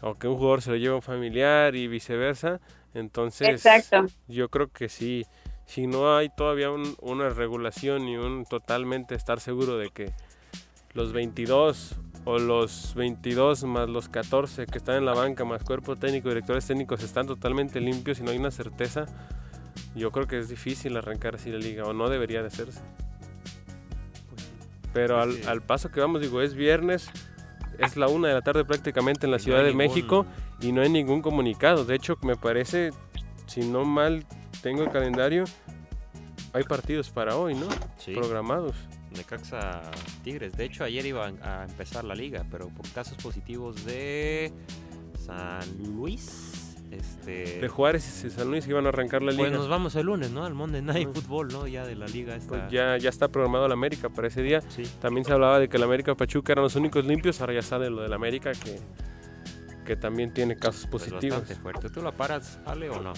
o 0.00 0.14
que 0.16 0.26
un 0.28 0.36
jugador 0.36 0.62
se 0.62 0.70
lo 0.70 0.76
lleva 0.76 0.94
a 0.94 0.96
un 0.96 1.02
familiar 1.02 1.74
y 1.74 1.88
viceversa, 1.88 2.60
entonces 2.94 3.48
Exacto. 3.48 4.06
yo 4.28 4.48
creo 4.48 4.68
que 4.68 4.88
sí, 4.88 5.26
si 5.66 5.86
no 5.86 6.16
hay 6.16 6.28
todavía 6.30 6.70
un- 6.70 6.96
una 7.00 7.28
regulación 7.28 8.08
y 8.08 8.16
un 8.16 8.44
totalmente 8.44 9.14
estar 9.14 9.40
seguro 9.40 9.76
de 9.78 9.90
que 9.90 10.12
los 10.94 11.12
22 11.12 11.96
o 12.24 12.38
los 12.38 12.94
22 12.94 13.64
más 13.64 13.88
los 13.88 14.08
14 14.08 14.66
que 14.66 14.78
están 14.78 14.96
en 14.96 15.04
la 15.04 15.14
banca 15.14 15.44
más 15.44 15.62
cuerpo 15.62 15.96
técnico, 15.96 16.28
directores 16.28 16.66
técnicos 16.66 17.02
están 17.02 17.26
totalmente 17.26 17.80
limpios 17.80 18.18
y 18.20 18.22
no 18.22 18.30
hay 18.30 18.38
una 18.38 18.50
certeza, 18.50 19.06
yo 19.94 20.10
creo 20.10 20.26
que 20.26 20.38
es 20.38 20.48
difícil 20.48 20.96
arrancar 20.96 21.36
así 21.36 21.50
la 21.50 21.58
liga 21.58 21.84
o 21.84 21.92
no 21.92 22.08
debería 22.08 22.40
de 22.40 22.48
hacerse. 22.48 22.80
Pero 24.92 25.20
al, 25.20 25.46
al 25.46 25.62
paso 25.62 25.90
que 25.90 26.00
vamos, 26.00 26.20
digo, 26.22 26.40
es 26.42 26.54
viernes, 26.54 27.10
es 27.78 27.96
la 27.96 28.08
una 28.08 28.28
de 28.28 28.34
la 28.34 28.42
tarde 28.42 28.64
prácticamente 28.64 29.26
en 29.26 29.30
la 29.30 29.36
Y 29.38 29.40
Ciudad 29.40 29.58
de 29.58 29.64
ningún- 29.72 29.78
México 29.78 30.26
y 30.60 30.72
no 30.72 30.82
hay 30.82 30.90
ningún 30.90 31.22
comunicado. 31.22 31.84
De 31.84 31.94
hecho, 31.94 32.16
me 32.22 32.36
parece, 32.36 32.90
si 33.46 33.60
no 33.60 33.84
mal 33.84 34.26
tengo 34.62 34.82
el 34.82 34.90
calendario, 34.90 35.44
hay 36.52 36.64
partidos 36.64 37.10
para 37.10 37.36
hoy, 37.36 37.54
¿no? 37.54 37.66
Sí, 37.98 38.12
Programados. 38.14 38.74
Necaxa 39.16 39.80
Tigres. 40.22 40.52
De 40.52 40.64
hecho, 40.64 40.84
ayer 40.84 41.04
iba 41.06 41.26
a 41.26 41.64
empezar 41.64 42.04
la 42.04 42.14
liga, 42.14 42.44
pero 42.50 42.68
por 42.68 42.88
casos 42.90 43.16
positivos 43.22 43.84
de 43.84 44.52
San 45.24 45.60
Luis, 45.78 46.47
este... 46.92 47.60
De 47.60 47.68
Juárez 47.68 48.24
y 48.24 48.30
San 48.30 48.50
Luis 48.50 48.66
iban 48.68 48.86
a 48.86 48.88
arrancar 48.90 49.22
la 49.22 49.26
Pues 49.32 49.36
liga. 49.36 49.50
nos 49.50 49.68
vamos 49.68 49.94
el 49.96 50.06
lunes, 50.06 50.30
¿no? 50.30 50.44
Al 50.44 50.54
Monday 50.54 50.82
Night. 50.82 51.08
Football, 51.12 51.48
¿no? 51.48 51.66
Ya 51.66 51.84
de 51.84 51.94
la 51.96 52.06
liga 52.06 52.34
esta. 52.36 52.48
Pues 52.48 52.62
ya, 52.70 52.96
ya 52.96 53.08
está 53.08 53.28
programado 53.28 53.66
el 53.66 53.72
América 53.72 54.08
para 54.08 54.28
ese 54.28 54.42
día. 54.42 54.60
Sí. 54.68 54.82
También 55.00 55.24
se 55.24 55.32
hablaba 55.32 55.58
de 55.58 55.68
que 55.68 55.76
el 55.76 55.82
América 55.82 56.14
Pachuca 56.14 56.52
eran 56.52 56.64
los 56.64 56.76
únicos 56.76 57.04
limpios. 57.04 57.40
Ahora 57.40 57.54
ya 57.54 57.62
sale 57.62 57.90
lo 57.90 58.02
del 58.02 58.12
América 58.12 58.52
que, 58.52 58.78
que 59.84 59.96
también 59.96 60.32
tiene 60.32 60.56
casos 60.56 60.86
Pues 60.90 61.04
positivos. 61.04 61.40
bastante 61.40 61.62
fuerte. 61.62 61.90
¿Tú 61.90 62.02
la 62.02 62.12
paras, 62.12 62.58
Ale, 62.66 62.88
o 62.90 63.00
no? 63.00 63.12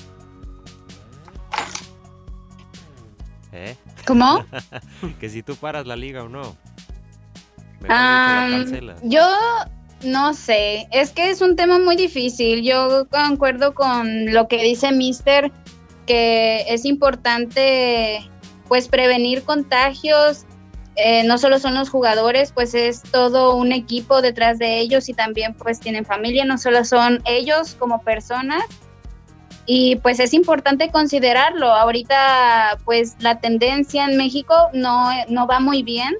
¿Eh? 3.52 3.76
¿Cómo? 4.06 4.44
Que 5.20 5.28
si 5.28 5.42
tú 5.42 5.56
paras 5.56 5.87
la 5.87 5.96
liga 5.96 6.22
o 6.22 6.28
no. 6.28 6.56
Ah, 7.88 8.46
la 8.50 8.59
cancelas. 8.59 9.00
yo 9.02 9.22
no 10.02 10.34
sé, 10.34 10.88
es 10.90 11.10
que 11.10 11.30
es 11.30 11.40
un 11.40 11.56
tema 11.56 11.78
muy 11.78 11.96
difícil. 11.96 12.62
Yo 12.62 13.06
concuerdo 13.08 13.74
con 13.74 14.32
lo 14.32 14.48
que 14.48 14.62
dice 14.62 14.92
Mister, 14.92 15.52
que 16.06 16.64
es 16.68 16.84
importante 16.84 18.28
pues 18.68 18.88
prevenir 18.88 19.42
contagios. 19.42 20.46
Eh, 20.96 21.24
no 21.24 21.38
solo 21.38 21.58
son 21.58 21.74
los 21.74 21.88
jugadores, 21.88 22.52
pues 22.52 22.74
es 22.74 23.02
todo 23.02 23.56
un 23.56 23.72
equipo 23.72 24.22
detrás 24.22 24.58
de 24.58 24.78
ellos 24.80 25.08
y 25.08 25.14
también 25.14 25.54
pues 25.54 25.80
tienen 25.80 26.04
familia, 26.04 26.44
no 26.44 26.58
solo 26.58 26.84
son 26.84 27.22
ellos 27.26 27.74
como 27.78 28.02
personas. 28.02 28.62
Y 29.66 29.96
pues 29.96 30.18
es 30.18 30.34
importante 30.34 30.90
considerarlo. 30.90 31.72
Ahorita 31.72 32.78
pues 32.84 33.16
la 33.20 33.40
tendencia 33.40 34.04
en 34.04 34.16
México 34.16 34.54
no, 34.72 35.10
no 35.28 35.46
va 35.46 35.60
muy 35.60 35.82
bien 35.82 36.16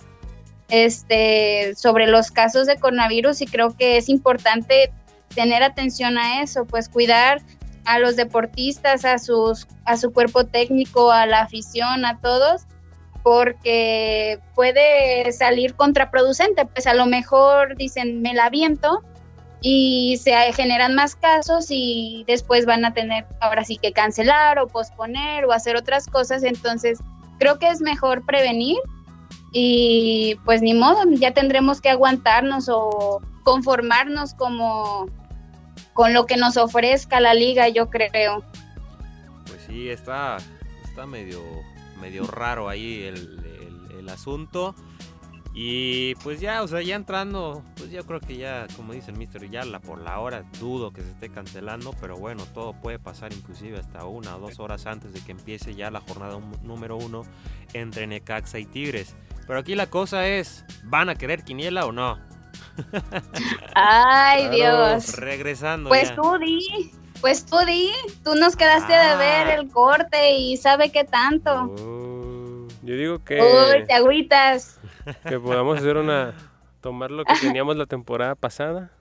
este, 0.71 1.75
sobre 1.77 2.07
los 2.07 2.31
casos 2.31 2.67
de 2.67 2.77
coronavirus 2.77 3.43
y 3.43 3.47
creo 3.47 3.77
que 3.77 3.97
es 3.97 4.09
importante 4.09 4.93
tener 5.35 5.63
atención 5.63 6.19
a 6.19 6.43
eso, 6.43 6.65
pues 6.65 6.89
cuidar 6.89 7.43
a 7.85 7.99
los 7.99 8.17
deportistas, 8.17 9.05
a, 9.05 9.19
sus, 9.19 9.67
a 9.85 9.97
su 9.97 10.13
cuerpo 10.13 10.45
técnico, 10.45 11.13
a 11.13 11.27
la 11.27 11.43
afición, 11.43 12.05
a 12.05 12.21
todos, 12.21 12.63
porque 13.23 14.39
puede 14.55 15.31
salir 15.33 15.75
contraproducente, 15.75 16.65
pues 16.67 16.87
a 16.87 16.95
lo 16.95 17.07
mejor 17.07 17.77
dicen 17.77 18.23
me 18.23 18.35
la 18.35 18.47
aviento 18.47 19.03
y 19.61 20.19
se 20.23 20.33
generan 20.55 20.95
más 20.95 21.17
casos 21.17 21.67
y 21.69 22.25
después 22.27 22.65
van 22.65 22.85
a 22.85 22.95
tener 22.95 23.27
ahora 23.41 23.65
sí 23.65 23.77
que 23.77 23.93
cancelar 23.93 24.59
o 24.59 24.69
posponer 24.69 25.45
o 25.45 25.53
hacer 25.53 25.77
otras 25.77 26.07
cosas, 26.07 26.43
entonces 26.45 26.99
creo 27.39 27.59
que 27.59 27.69
es 27.69 27.81
mejor 27.81 28.25
prevenir 28.25 28.79
y 29.53 30.37
pues 30.45 30.63
ni 30.63 30.75
modo, 30.75 31.03
ya 31.11 31.33
tendremos 31.35 31.81
que 31.81 31.91
aguantarnos 31.91 32.69
o 32.69 33.21
conformarnos 33.43 34.35
como 34.35 35.07
con 35.93 36.13
lo 36.15 36.27
que 36.27 36.37
nos 36.37 36.57
ofrezca 36.57 37.21
la 37.21 37.35
liga, 37.35 37.69
yo 37.69 37.91
creo. 37.91 38.45
Pues 39.47 39.63
sí, 39.67 39.89
está, 39.89 40.37
está 40.85 41.07
medio, 41.07 41.41
medio 42.01 42.27
raro 42.27 42.69
ahí 42.69 43.03
el, 43.03 43.17
el- 43.99 44.09
asunto. 44.09 44.75
Y 45.55 46.15
pues 46.17 46.41
ya, 46.41 46.63
o 46.63 46.69
sea, 46.69 46.83
ya 46.83 46.97
entrando, 46.97 47.63
pues 47.77 47.91
yo 47.91 48.05
creo 48.05 48.19
que 48.21 48.37
ya, 48.37 48.67
como 48.77 48.93
dice 48.93 49.13
el 49.13 49.17
mister, 49.19 49.49
ya 49.51 49.65
la, 49.65 49.79
por 49.79 50.01
la 50.01 50.19
hora 50.19 50.45
dudo 50.59 50.93
que 50.93 51.01
se 51.03 51.11
esté 51.11 51.29
cancelando, 51.29 51.93
pero 52.01 52.17
bueno, 52.17 52.45
todo 52.55 52.73
puede 52.73 52.99
pasar 52.99 53.33
inclusive 53.33 53.79
hasta 53.79 54.05
una 54.05 54.37
o 54.37 54.41
dos 54.41 54.59
horas 54.59 54.87
antes 54.87 55.13
de 55.13 55.21
que 55.21 55.31
empiece 55.33 55.75
ya 55.77 55.91
la 55.93 56.01
jornada 56.01 56.39
número 56.63 56.97
uno 56.97 57.23
entre 57.73 58.07
Necaxa 58.09 58.59
y 58.59 58.65
Tigres. 58.65 59.15
Pero 59.51 59.59
aquí 59.59 59.75
la 59.75 59.89
cosa 59.89 60.29
es, 60.29 60.65
¿van 60.85 61.09
a 61.09 61.17
querer 61.17 61.43
quiniela 61.43 61.85
o 61.85 61.91
no? 61.91 62.21
Ay, 63.75 64.47
Claro. 64.49 64.55
Dios. 64.95 65.17
Regresando 65.17 65.89
Pues 65.89 66.11
ya. 66.11 66.15
tú 66.15 66.39
di, 66.39 66.93
pues 67.21 67.45
tú 67.47 67.57
di, 67.67 67.91
tú 68.23 68.37
nos 68.37 68.55
quedaste 68.55 68.95
Ah. 68.95 69.11
de 69.11 69.17
ver 69.17 69.59
el 69.59 69.69
corte 69.69 70.35
y 70.37 70.57
sabe 70.57 70.93
qué 70.93 71.03
tanto. 71.03 71.65
Oh, 71.65 72.69
yo 72.85 72.95
digo 72.95 73.25
que, 73.25 73.41
Uy, 73.43 73.87
te 73.87 73.93
agüitas. 73.95 74.79
que 75.29 75.41
podamos 75.41 75.79
hacer 75.79 75.97
una. 75.97 76.33
Tomar 76.81 77.11
lo 77.11 77.25
que 77.25 77.35
teníamos 77.41 77.77
la 77.77 77.87
temporada 77.87 78.37
pasada 78.37 78.93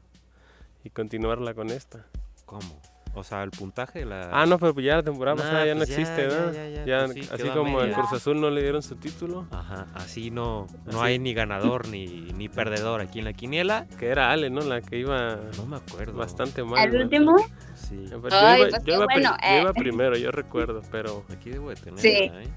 y 0.83 0.89
continuarla 0.89 1.53
con 1.53 1.69
esta. 1.69 2.07
¿Cómo? 2.47 2.81
O 3.15 3.24
sea, 3.24 3.41
el 3.43 3.50
puntaje 3.52 4.06
la... 4.06 4.30
Ah, 4.32 4.45
no, 4.45 4.60
pero 4.60 4.80
ya 4.80 4.95
la 4.98 5.04
temporada 5.04 5.36
Nah, 5.36 5.41
pasada 5.43 5.65
ya 5.65 5.74
no 5.74 5.80
pues 5.80 5.89
ya, 5.89 5.95
existe, 5.95 6.22
ya, 6.22 6.28
¿verdad? 6.28 6.54
ya, 6.54 6.69
ya, 6.69 6.86
Ya, 6.86 7.06
pues 7.06 7.26
sí, 7.26 7.30
así 7.34 7.50
como 7.50 7.82
el. 7.82 7.91
Cruz 7.93 8.13
Azul 8.13 8.39
no 8.39 8.50
le 8.52 8.62
dieron 8.62 8.82
su 8.84 8.95
título, 8.95 9.48
Ajá, 9.52 9.88
así 9.95 10.30
no, 10.32 10.67
no 10.86 11.02
Así. 11.02 11.12
hay 11.12 11.19
ni 11.19 11.34
ganador 11.34 11.88
ni, 11.88 12.06
ni 12.06 12.48
perdedor 12.50 13.02
aquí 13.02 13.19
en 13.19 13.26
la 13.26 13.34
quiniela. 13.34 13.88
que 13.98 14.08
era 14.08 14.32
Ale, 14.32 14.50
¿no? 14.52 14.62
La 14.62 14.82
que 14.82 15.00
iba 15.00 15.38
No 15.58 15.65
me 15.65 15.78
acuerdo. 15.78 16.13
bastante 16.17 16.63
mal. 16.63 16.86
¿El 16.88 16.93
¿no? 16.98 17.04
último? 17.04 17.36
Sí, 17.76 18.06
Yo 18.10 18.22
Ay, 18.32 18.60
iba, 18.62 18.69
pues 18.69 18.74
yo 18.74 18.84
qué 18.86 18.91
iba 18.93 19.06
pri- 19.08 19.15
bueno, 19.22 19.38
yo 19.41 19.62
iba 19.62 19.74
primero, 19.74 20.15
yo 20.17 20.32
recuerdo, 20.32 20.82
pero, 20.91 21.26
aquí 21.34 21.50
debo 21.50 21.69
de 21.69 21.76
tener. 21.78 22.00
Sí. 22.00 22.10
¿eh? 22.10 22.48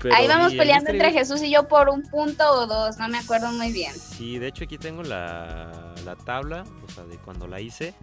pero 0.00 0.14
Ahí 0.14 0.26
vamos 0.28 0.54
peleando 0.54 0.90
mister- 0.92 0.94
entre 1.06 1.12
Jesús 1.12 1.42
y 1.42 1.50
yo 1.50 1.68
por 1.68 1.88
un 1.90 2.02
punto 2.02 2.44
o 2.50 2.66
dos, 2.66 2.96
no 2.98 3.08
me 3.08 3.18
acuerdo 3.18 3.52
muy 3.52 3.70
bien. 3.72 3.92
Sí, 3.94 4.38
de 4.38 4.46
hecho 4.48 4.64
aquí 4.64 4.78
tengo 4.78 5.02
la, 5.02 5.92
la 6.04 6.16
tabla, 6.16 6.64
o 6.86 6.90
sea, 6.90 7.04
de 7.04 7.16
cuando 7.18 7.46
la 7.46 7.60
hice. 7.60 7.94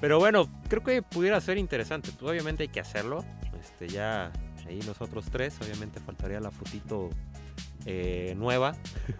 Pero 0.00 0.18
bueno, 0.18 0.50
creo 0.68 0.82
que 0.82 1.02
pudiera 1.02 1.40
ser 1.40 1.58
interesante. 1.58 2.10
Pues 2.18 2.30
obviamente 2.30 2.64
hay 2.64 2.68
que 2.68 2.80
hacerlo. 2.80 3.24
Este, 3.60 3.88
ya 3.88 4.32
ahí 4.66 4.80
nosotros 4.86 5.26
tres, 5.30 5.56
obviamente 5.62 6.00
faltaría 6.00 6.40
la 6.40 6.50
fotito 6.50 7.10
eh, 7.86 8.34
nueva. 8.36 8.74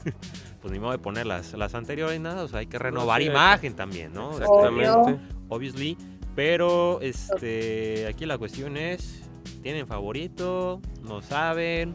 pues 0.60 0.72
ni 0.72 0.78
modo 0.78 0.92
de 0.92 0.98
poner 0.98 1.26
las, 1.26 1.52
las 1.54 1.74
anteriores, 1.74 2.20
nada. 2.20 2.42
O 2.44 2.48
sea, 2.48 2.60
hay 2.60 2.66
que 2.66 2.78
renovar 2.78 3.20
sí, 3.20 3.24
hay 3.24 3.28
que- 3.28 3.32
imagen 3.34 3.74
también, 3.76 4.12
¿no? 4.12 4.32
exactamente. 4.32 5.18
obviously. 5.48 5.96
Pero 6.34 7.00
este 7.00 8.08
aquí 8.08 8.26
la 8.26 8.36
cuestión 8.38 8.76
es, 8.76 9.22
¿tienen 9.62 9.86
favorito? 9.86 10.80
¿No 11.02 11.22
saben? 11.22 11.94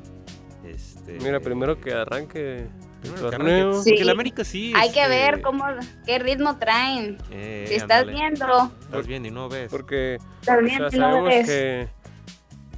Este, 0.63 1.17
Mira, 1.19 1.39
primero 1.41 1.79
que 1.81 1.91
arranque 1.93 2.67
torneo. 3.01 3.81
Sí. 3.83 3.89
porque 3.91 4.01
el 4.01 4.09
América 4.09 4.43
sí. 4.43 4.73
Hay 4.75 4.91
que 4.91 5.01
este, 5.01 5.09
ver 5.09 5.41
cómo, 5.41 5.65
qué 6.05 6.19
ritmo 6.19 6.57
traen. 6.57 7.17
eh, 7.31 7.65
Si 7.67 7.75
estás 7.75 8.05
viendo, 8.05 8.71
Estás 8.81 9.07
viendo 9.07 9.27
y 9.27 9.31
no 9.31 9.49
ves. 9.49 9.69
Porque 9.69 10.17
estás 10.41 10.57
o 10.59 10.61
viendo 10.63 10.89
sea, 10.89 10.97
y 10.97 10.99
no 11.01 11.07
sabemos 11.09 11.29
ves. 11.29 11.47
que, 11.47 11.87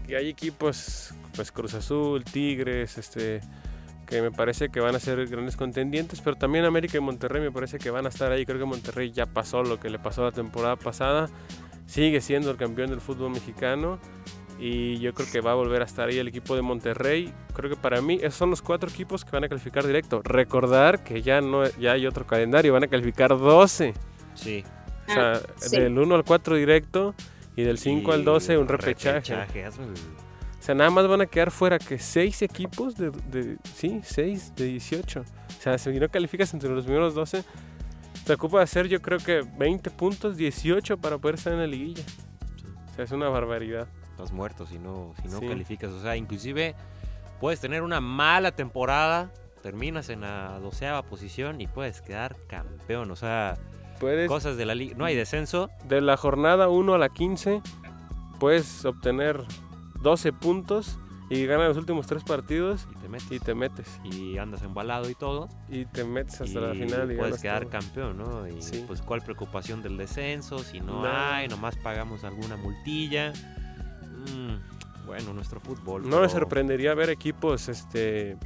que 0.07 0.15
hay 0.17 0.29
equipos 0.29 1.13
pues 1.35 1.51
Cruz 1.51 1.73
Azul, 1.73 2.23
Tigres, 2.23 2.97
este 2.97 3.41
que 4.05 4.21
me 4.21 4.29
parece 4.29 4.67
que 4.67 4.81
van 4.81 4.93
a 4.93 4.99
ser 4.99 5.25
grandes 5.27 5.55
contendientes, 5.55 6.19
pero 6.19 6.35
también 6.35 6.65
América 6.65 6.97
y 6.97 6.99
Monterrey 6.99 7.41
me 7.41 7.49
parece 7.51 7.77
que 7.77 7.89
van 7.91 8.05
a 8.05 8.09
estar 8.09 8.29
ahí. 8.33 8.45
Creo 8.45 8.59
que 8.59 8.65
Monterrey 8.65 9.11
ya 9.11 9.25
pasó 9.25 9.63
lo 9.63 9.79
que 9.79 9.89
le 9.89 9.99
pasó 9.99 10.25
la 10.25 10.33
temporada 10.33 10.75
pasada, 10.75 11.29
sigue 11.85 12.19
siendo 12.19 12.51
el 12.51 12.57
campeón 12.57 12.89
del 12.89 12.99
fútbol 12.99 13.31
mexicano 13.31 13.99
y 14.61 14.99
yo 14.99 15.13
creo 15.13 15.27
que 15.31 15.41
va 15.41 15.51
a 15.51 15.55
volver 15.55 15.81
a 15.81 15.85
estar 15.85 16.07
ahí 16.07 16.19
el 16.19 16.27
equipo 16.27 16.55
de 16.55 16.61
Monterrey. 16.61 17.33
Creo 17.53 17.69
que 17.69 17.75
para 17.75 17.99
mí 18.01 18.15
esos 18.21 18.35
son 18.35 18.51
los 18.51 18.61
cuatro 18.61 18.89
equipos 18.89 19.25
que 19.25 19.31
van 19.31 19.43
a 19.43 19.49
calificar 19.49 19.85
directo. 19.85 20.21
Recordar 20.23 21.03
que 21.03 21.21
ya 21.23 21.41
no 21.41 21.67
ya 21.79 21.93
hay 21.93 22.05
otro 22.05 22.25
calendario, 22.27 22.71
van 22.71 22.83
a 22.83 22.87
calificar 22.87 23.29
12. 23.37 23.93
Sí. 24.35 24.63
O 25.09 25.13
sea, 25.13 25.31
Ah, 25.33 25.39
sí. 25.57 25.75
del 25.77 25.97
1 25.97 26.13
al 26.15 26.23
4 26.23 26.55
directo 26.55 27.15
y 27.55 27.63
del 27.63 27.77
5 27.79 28.11
al 28.13 28.23
12 28.23 28.57
un 28.57 28.67
repechaje. 28.67 29.33
el- 29.33 29.39
O 30.59 30.63
sea, 30.63 30.75
nada 30.75 30.91
más 30.91 31.07
van 31.07 31.21
a 31.21 31.25
quedar 31.25 31.49
fuera 31.49 31.79
que 31.79 31.97
6 31.97 32.43
equipos 32.43 32.95
de, 32.95 33.09
de- 33.31 33.57
sí, 33.73 33.99
6 34.03 34.53
de 34.55 34.65
18. 34.65 35.21
O 35.21 35.61
sea, 35.61 35.77
si 35.79 35.89
no 35.99 36.07
calificas 36.07 36.53
entre 36.53 36.69
los 36.69 36.85
primeros 36.85 37.15
12, 37.15 37.43
te 38.27 38.33
ocupa 38.33 38.61
hacer 38.61 38.87
yo 38.87 39.01
creo 39.01 39.17
que 39.17 39.43
20 39.57 39.89
puntos, 39.89 40.37
18 40.37 40.97
para 40.97 41.17
poder 41.17 41.35
estar 41.35 41.51
en 41.51 41.59
la 41.59 41.67
liguilla. 41.67 42.03
O 42.91 42.95
sea, 42.95 43.05
es 43.05 43.11
una 43.11 43.27
barbaridad. 43.29 43.87
Estás 44.21 44.35
muerto 44.35 44.67
si 44.67 44.77
no, 44.77 45.13
si 45.21 45.27
no 45.29 45.39
Sí. 45.39 45.47
calificas. 45.47 45.89
O 45.91 45.99
sea, 46.01 46.15
inclusive 46.15 46.75
puedes 47.39 47.59
tener 47.59 47.81
una 47.81 47.99
mala 48.01 48.51
temporada, 48.51 49.31
terminas 49.63 50.09
en 50.09 50.21
la 50.21 50.59
doceava 50.59 51.01
posición 51.03 51.59
y 51.59 51.65
puedes 51.67 52.01
quedar 52.01 52.35
campeón. 52.47 53.09
O 53.09 53.15
sea, 53.15 53.57
Puedes, 53.99 54.27
cosas 54.27 54.57
de 54.57 54.65
la 54.65 54.75
liga. 54.75 54.95
No 54.95 55.05
hay 55.05 55.15
descenso. 55.15 55.69
de 55.87 56.01
la 56.01 56.17
jornada 56.17 56.69
1 56.69 56.93
a 56.93 56.97
la 56.99 57.09
15, 57.09 57.61
puedes 58.39 58.85
obtener 58.85 59.43
12 60.01 60.33
puntos 60.33 60.99
y 61.29 61.45
ganar 61.45 61.67
los 61.69 61.77
últimos 61.77 62.07
3 62.07 62.23
partidos 62.23 62.87
Y 62.91 62.95
te 62.99 63.07
metes. 63.07 63.31
y 63.31 63.39
te 63.39 63.55
metes. 63.55 63.99
Y 64.03 64.37
andas 64.37 64.61
embalado 64.63 65.09
y 65.09 65.15
todo. 65.15 65.47
Y 65.69 65.85
te 65.85 66.03
metes 66.03 66.41
hasta 66.41 66.59
y 66.59 66.61
la 66.61 66.71
final 66.73 67.11
y 67.11 67.15
puedes 67.15 67.17
ganas 67.17 67.41
quedar 67.41 67.61
todo. 67.61 67.71
campeón, 67.71 68.17
¿no? 68.17 68.47
Y 68.47 68.61
Sí. 68.61 68.83
pues 68.85 69.01
cuál 69.01 69.21
preocupación 69.21 69.81
del 69.81 69.97
descenso, 69.97 70.59
si 70.59 70.79
no, 70.81 71.03
No. 71.03 71.07
hay, 71.09 71.47
nomás 71.47 71.75
pagamos 71.77 72.23
alguna 72.23 72.57
multilla. 72.57 73.31
Mm, 74.21 75.05
bueno, 75.05 75.33
nuestro 75.33 75.59
fútbol. 75.59 76.09
No 76.09 76.21
me 76.21 76.29
sorprendería 76.29 76.93
ver 76.93 77.09
equipos 77.09 77.69
este 77.69 78.37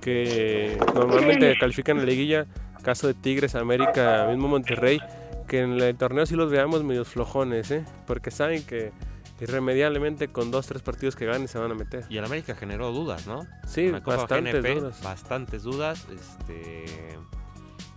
que 0.00 0.78
normalmente 0.94 1.56
califican 1.60 1.98
en 1.98 2.04
la 2.04 2.10
liguilla, 2.10 2.46
caso 2.82 3.06
de 3.06 3.14
Tigres, 3.14 3.54
América, 3.54 4.26
mismo 4.28 4.48
Monterrey, 4.48 5.00
que 5.48 5.60
en 5.60 5.80
el 5.80 5.96
torneo 5.96 6.26
sí 6.26 6.36
los 6.36 6.50
veamos 6.50 6.84
medios 6.84 7.08
flojones, 7.08 7.70
¿eh? 7.70 7.84
porque 8.06 8.30
saben 8.30 8.64
que 8.64 8.92
irremediablemente 9.40 10.28
con 10.28 10.50
dos, 10.50 10.66
tres 10.66 10.82
partidos 10.82 11.16
que 11.16 11.26
ganen 11.26 11.48
se 11.48 11.58
van 11.58 11.70
a 11.70 11.74
meter. 11.74 12.04
Y 12.08 12.18
el 12.18 12.24
América 12.24 12.54
generó 12.54 12.92
dudas, 12.92 13.26
¿no? 13.26 13.46
Sí, 13.66 13.90
bastantes 13.90 14.54
GNP, 14.54 14.74
dudas. 14.80 15.02
Bastantes 15.02 15.62
dudas 15.62 16.06
este, 16.10 16.84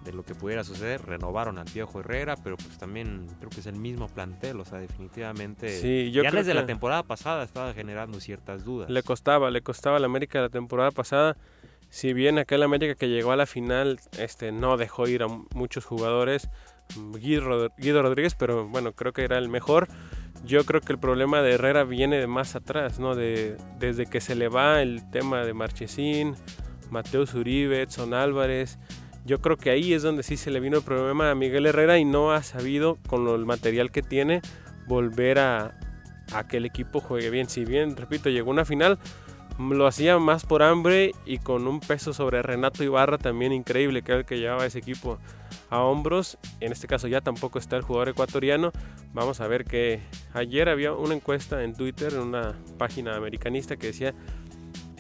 de 0.04 0.14
lo 0.14 0.24
que 0.24 0.36
pudiera 0.36 0.64
suceder. 0.64 1.06
Renovaron 1.06 1.58
al 1.58 1.66
Piojo 1.66 2.00
Herrera, 2.00 2.36
pero 2.38 2.56
pues 2.58 2.78
también 2.78 3.28
creo 3.40 3.50
que 3.50 3.60
es 3.60 3.66
el 3.68 3.76
mismo 3.76 4.08
plantel. 4.08 4.60
O 4.60 4.66
sea, 4.66 4.80
definitivamente. 4.80 5.70
Sí, 5.70 6.12
yo 6.12 6.24
ya 6.24 6.30
creo 6.30 6.42
desde 6.44 6.54
la 6.54 6.66
temporada 6.66 7.04
pasada 7.04 7.44
estaba 7.44 7.74
generando 7.74 8.20
ciertas 8.20 8.64
dudas. 8.64 8.90
le 8.90 9.04
costaba, 9.04 9.52
le 9.52 9.62
costaba 9.62 9.98
al 9.98 10.06
América 10.06 10.40
la 10.42 10.50
temporada 10.50 10.92
pasada. 10.92 11.36
Si 11.92 12.14
bien 12.14 12.38
aquel 12.38 12.62
América 12.62 12.94
que 12.94 13.10
llegó 13.10 13.32
a 13.32 13.36
la 13.36 13.48
final 13.48 14.00
este, 14.20 14.52
no 14.52 14.78
dejó 14.78 15.08
ir 15.08 15.24
a 15.24 15.28
muchos 15.56 15.86
jugadores, 15.86 16.48
Guido, 17.20 17.42
Rod- 17.42 17.72
Guido 17.80 18.02
Rodríguez, 18.04 18.36
pero 18.36 18.68
bueno, 18.68 18.94
creo 18.94 19.12
que 19.12 19.24
era 19.24 19.38
el 19.40 19.50
mejor. 19.50 19.88
Yo 20.46 20.64
creo 20.66 20.82
que 20.82 20.94
el 20.94 21.00
problema 21.00 21.42
de 21.42 21.54
Herrera 21.54 21.84
viene 21.84 22.18
de 22.20 22.28
más 22.28 22.56
atrás, 22.56 23.00
¿no? 23.00 23.16
De, 23.16 23.58
desde 23.80 24.06
que 24.06 24.22
se 24.22 24.36
le 24.36 24.50
va 24.50 24.82
el 24.84 25.10
tema 25.10 25.44
de 25.44 25.54
Marchesín, 25.56 26.36
Mateus 26.92 27.34
Uribe, 27.34 27.82
Edson 27.82 28.14
Álvarez. 28.14 28.78
Yo 29.30 29.40
creo 29.40 29.58
que 29.58 29.70
ahí 29.70 29.94
es 29.94 30.02
donde 30.02 30.24
sí 30.24 30.38
se 30.38 30.50
le 30.50 30.60
vino 30.60 30.78
el 30.78 30.84
problema 30.84 31.30
a 31.30 31.36
Miguel 31.36 31.68
Herrera 31.68 32.00
y 32.00 32.04
no 32.04 32.32
ha 32.32 32.42
sabido, 32.42 32.98
con 33.06 33.28
el 33.28 33.46
material 33.46 33.92
que 33.92 34.02
tiene, 34.02 34.42
volver 34.88 35.38
a, 35.38 35.78
que 36.50 36.58
el 36.58 36.66
equipo 36.66 37.00
juegue 37.00 37.30
bien. 37.30 37.48
Si 37.48 37.64
bien, 37.64 37.96
repito, 37.96 38.32
llegó 38.32 38.50
una 38.50 38.66
final, 38.66 38.98
mm, 39.60 39.74
lo 39.74 39.86
hacía 39.86 40.18
más 40.18 40.46
por 40.46 40.64
hambre 40.64 41.12
y 41.28 41.38
con 41.38 41.68
un 41.68 41.80
peso 41.80 42.12
sobre 42.12 42.42
Renato 42.42 42.84
Ibarra 42.84 43.20
también 43.20 43.54
increíble, 43.54 44.02
que 44.02 44.14
era 44.14 44.22
el 44.22 44.26
que 44.26 44.40
llevaba 44.40 44.66
ese 44.66 44.80
equipo 44.80 45.20
a 45.70 45.84
hombros. 45.84 46.40
En 46.60 46.72
este 46.72 46.88
caso 46.88 47.08
ya 47.08 47.22
tampoco 47.22 47.60
está 47.60 47.78
el 47.78 47.84
jugador 47.84 48.10
ecuatoriano. 48.10 48.72
Vamos 49.14 49.42
a 49.42 49.48
ver 49.48 49.64
que 49.64 50.00
ayer 50.34 50.70
había 50.70 50.94
una 50.94 51.14
encuesta 51.14 51.64
en 51.64 51.76
Twitter, 51.76 52.14
en 52.14 52.22
una 52.22 52.56
página 52.80 53.16
americanista 53.16 53.78
que 53.78 53.86
decía 53.86 54.16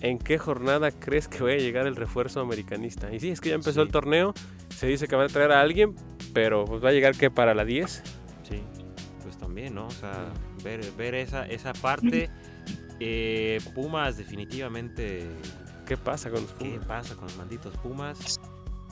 ¿en 0.01 0.17
qué 0.19 0.37
jornada 0.37 0.91
crees 0.91 1.27
que 1.27 1.41
vaya 1.43 1.55
a 1.55 1.59
llegar 1.59 1.87
el 1.87 1.95
refuerzo 1.95 2.39
americanista? 2.41 3.13
Y 3.13 3.19
sí, 3.19 3.29
es 3.29 3.41
que 3.41 3.49
ya 3.49 3.55
empezó 3.55 3.81
Sí. 3.81 3.87
el 3.87 3.91
torneo, 3.91 4.33
se 4.75 4.87
dice 4.87 5.07
que 5.07 5.15
van 5.15 5.25
a 5.25 5.29
traer 5.33 5.51
a 5.51 5.61
alguien, 5.61 5.95
pero 6.33 6.65
pues 6.65 6.83
va 6.83 6.89
a 6.89 6.91
llegar 6.91 7.15
que 7.15 7.29
para 7.31 7.53
la 7.53 7.65
10. 7.65 8.03
Sí, 8.47 8.61
pues 9.23 9.37
también, 9.37 9.75
¿no? 9.75 9.87
O 9.87 9.91
sea, 9.91 10.31
ver, 10.63 10.81
ver 10.97 11.15
esa, 11.15 11.45
esa 11.47 11.73
parte. 11.73 12.29
Eh, 12.99 13.59
Pumas, 13.75 14.17
definitivamente. 14.17 15.27
¿Qué 15.85 15.97
pasa 15.97 16.29
con 16.29 16.41
los 16.43 16.51
¿Qué 16.53 16.65
Pumas? 16.71 16.85
pasa 16.85 17.15
con 17.15 17.23
los 17.25 17.37
malditos 17.37 17.75
Pumas? 17.77 18.39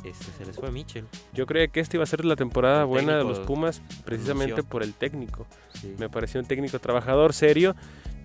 Este, 0.04 0.26
se 0.38 0.46
les 0.46 0.56
fue 0.56 0.72
Mitchell. 0.72 1.06
Yo 1.34 1.46
creía 1.46 1.68
que 1.68 1.80
esta 1.80 1.98
iba 1.98 2.04
a 2.04 2.08
ser 2.08 2.24
la 2.24 2.36
temporada 2.36 2.82
El 2.82 2.88
buena 2.88 3.18
de 3.18 3.24
los 3.24 3.40
Pumas 3.40 3.82
precisamente 4.06 4.64
por 4.64 4.84
el 4.84 4.94
técnico. 4.94 5.46
Sí. 5.74 5.94
Me 5.98 6.10
pareció 6.10 6.40
un 6.40 6.48
técnico 6.48 6.80
trabajador, 6.80 7.34
serio 7.34 7.76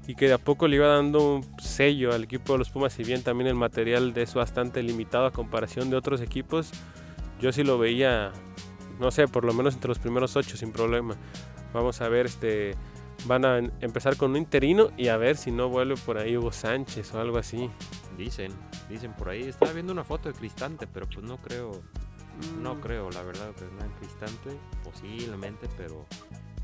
y 0.06 0.14
que 0.14 0.26
de 0.26 0.34
a 0.34 0.38
poco 0.38 0.68
le 0.68 0.76
iba 0.76 0.88
dando 0.88 1.36
un 1.36 1.60
sello 1.60 2.12
al 2.12 2.24
equipo 2.24 2.52
de 2.52 2.58
los 2.58 2.70
Pumas, 2.70 2.92
si 2.92 3.04
bien 3.04 3.22
también 3.22 3.48
el 3.48 3.54
material 3.54 4.12
de 4.14 4.22
es 4.22 4.34
bastante 4.34 4.82
limitado 4.82 5.26
a 5.26 5.30
comparación 5.30 5.90
de 5.90 5.96
otros 5.96 6.20
equipos. 6.20 6.70
Yo 7.40 7.52
sí 7.52 7.64
lo 7.64 7.78
veía, 7.78 8.32
no 9.00 9.10
sé, 9.10 9.28
por 9.28 9.44
lo 9.44 9.52
menos 9.52 9.74
entre 9.74 9.88
los 9.88 9.98
primeros 9.98 10.36
ocho 10.36 10.56
sin 10.56 10.72
problema. 10.72 11.16
Vamos 11.72 12.00
a 12.00 12.08
ver, 12.08 12.26
este, 12.26 12.76
van 13.26 13.44
a 13.44 13.58
empezar 13.80 14.16
con 14.16 14.32
un 14.32 14.36
interino 14.36 14.90
y 14.96 15.08
a 15.08 15.16
ver 15.16 15.36
si 15.36 15.50
no 15.50 15.68
vuelve 15.68 15.96
por 15.96 16.18
ahí 16.18 16.36
Hugo 16.36 16.52
Sánchez 16.52 17.14
o 17.14 17.20
algo 17.20 17.38
así. 17.38 17.70
Dicen, 18.16 18.52
dicen 18.88 19.12
por 19.14 19.30
ahí. 19.30 19.42
Estaba 19.42 19.72
viendo 19.72 19.92
una 19.92 20.04
foto 20.04 20.28
de 20.28 20.34
Cristante, 20.34 20.86
pero 20.86 21.06
pues 21.06 21.24
no 21.24 21.38
creo. 21.38 21.80
No 22.60 22.80
creo, 22.80 23.10
la 23.10 23.22
verdad, 23.22 23.52
que 23.54 23.64
no 23.64 23.84
en 23.84 23.92
Cristante. 23.92 24.50
Posiblemente, 24.84 25.68
pero. 25.76 26.06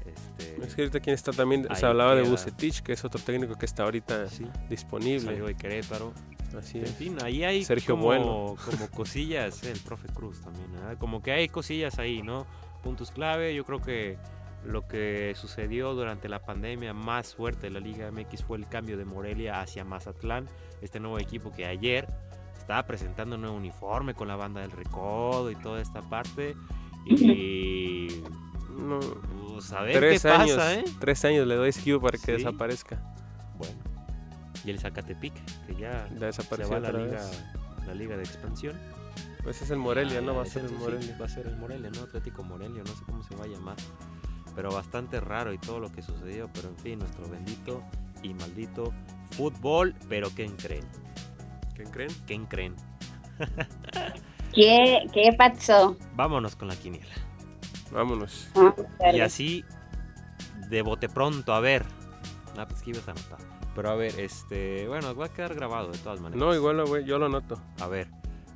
Este. 0.09 0.65
Es 0.65 0.75
que 0.75 0.83
ahorita 0.83 1.01
quién 1.01 1.15
está 1.15 1.33
también, 1.33 1.67
se 1.75 1.87
hablaba 1.87 2.15
de. 2.15 2.23
Bucetich, 2.23 2.83
que 2.83 2.93
es 2.93 3.05
otro 3.05 3.21
técnico 3.21 3.55
que 3.57 3.67
está 3.67 3.85
ahorita 3.85 4.29
Sí, 4.29 4.47
disponible. 4.69 5.21
salió 5.21 5.47
de 5.47 5.55
Querétaro. 5.55 6.13
Así 6.59 6.79
En 6.79 6.87
fin, 6.87 7.17
ahí 7.23 7.45
hay 7.45 7.63
Sergio 7.65 7.95
como, 7.95 8.07
Bueno. 8.07 8.55
como 8.65 8.89
cosillas, 8.95 9.63
el 9.65 9.79
profe 9.81 10.09
Cruz 10.09 10.41
también, 10.41 10.71
como 10.99 11.23
que 11.23 11.33
hay 11.33 11.49
cosillas 11.49 11.99
ahí, 11.99 12.23
¿no? 12.23 12.47
Puntos 12.83 13.11
clave, 13.11 13.55
yo 13.55 13.65
creo 13.65 13.81
que 13.83 14.17
lo 14.65 14.89
que 14.89 15.35
sucedió 15.37 15.95
durante 15.95 16.29
la 16.29 16.41
pandemia 16.41 16.95
más 16.95 17.35
fuerte 17.35 17.69
de 17.69 17.71
la 17.71 17.81
Liga 17.81 18.11
MX 18.11 18.45
fue 18.45 18.57
el 18.57 18.67
cambio 18.67 18.97
de 18.97 19.05
Morelia 19.05 19.61
hacia 19.61 19.85
Mazatlán, 19.85 20.49
este 20.81 21.01
nuevo 21.01 21.19
equipo 21.19 21.53
que 21.53 21.67
ayer 21.67 22.09
estaba 22.57 22.85
presentando 22.87 23.37
un 23.37 23.43
nuevo 23.43 23.57
uniforme 23.57 24.15
con 24.15 24.27
la 24.29 24.37
banda 24.37 24.61
del 24.63 24.71
recodo 24.71 25.51
y 25.51 25.57
toda 25.57 25.81
esta 25.83 26.01
parte. 26.03 26.57
Y 27.07 28.23
No, 28.71 29.01
pues 29.59 29.73
a 29.73 29.83
ver 29.83 29.97
tres 29.99 30.23
qué 30.23 30.29
años, 30.29 30.57
pasa, 30.57 30.75
¿eh? 30.75 30.85
tres 31.01 31.25
años 31.25 31.47
le 31.47 31.55
doy 31.57 31.69
ese 31.71 31.81
equipo 31.81 32.01
para 32.01 32.19
que 32.19 32.25
Sí. 32.27 32.33
desaparezca. 32.33 32.97
Bueno, 33.57 33.75
y 34.65 34.71
el 34.71 34.79
Zacatepic, 34.79 35.35
que 35.67 35.75
ya 35.75 36.07
Ya 36.13 36.19
se 36.19 36.27
desapareció 36.27 36.71
va 36.73 36.77
a 36.89 36.93
la 36.93 36.99
liga, 36.99 37.17
vez. 37.19 37.45
la 37.87 37.95
liga 37.95 38.17
de 38.17 38.23
expansión. 38.23 38.77
Pues 39.43 39.63
es 39.63 39.71
el 39.71 39.79
Morelia, 39.79 40.19
Ah, 40.19 40.23
¿no? 40.23 40.35
Va 40.35 40.43
a 40.43 40.45
ya, 40.45 40.51
ser 40.53 40.63
el 40.65 40.69
sí, 40.71 40.75
Morelia. 40.77 41.17
va 41.21 41.25
a 41.27 41.29
ser 41.29 41.47
el 41.47 41.57
Morelia, 41.57 41.91
¿no? 41.91 42.03
Atlético 42.03 42.43
Morelia, 42.45 42.83
no 42.85 42.93
sé 42.95 43.03
cómo 43.07 43.23
se 43.23 43.35
va 43.37 43.45
a 43.45 43.49
llamar. 43.49 43.77
Pero 44.55 44.73
bastante 44.73 45.21
raro 45.21 45.53
y 45.53 45.59
todo 45.59 45.79
lo 45.81 45.91
que 45.93 46.03
sucedió. 46.03 46.51
Pero 46.53 46.69
en 46.69 46.77
fin, 46.79 46.99
nuestro 46.99 47.29
bendito 47.29 47.83
y 48.23 48.35
maldito 48.35 48.93
fútbol. 49.31 49.95
Pero 50.09 50.29
¿quién 50.31 50.57
creen? 50.57 50.85
¿Quién 51.75 51.91
creen? 51.91 52.11
¿Quién 52.27 52.47
creen? 52.47 52.75
¿Qué, 54.53 55.07
qué 55.13 55.33
pasó? 55.39 55.97
Vámonos 56.17 56.57
con 56.57 56.69
la 56.69 56.77
quiniela. 56.77 57.15
Vámonos. 57.93 58.49
Y 59.13 59.21
así, 59.21 59.65
de 60.69 60.83
bote 60.83 61.09
pronto, 61.09 61.53
a 61.55 61.61
ver. 61.61 61.85
Ah, 62.57 62.67
pues 62.69 62.83
que 62.83 62.91
ibas 62.91 63.07
a 63.09 63.13
anotar. 63.13 63.39
Pero 63.75 63.91
a 63.91 63.95
ver, 63.95 64.19
este. 64.19 64.89
Bueno, 64.89 65.15
va 65.15 65.27
a 65.27 65.33
quedar 65.33 65.55
grabado 65.55 65.91
de 65.93 65.99
todas 65.99 66.21
maneras. 66.21 66.41
No, 66.45 66.55
igual 66.55 66.77
lo 66.79 66.87
voy- 66.87 67.05
yo 67.05 67.19
lo 67.19 67.29
noto. 67.29 67.61
A 67.81 67.87
ver. 67.87 68.09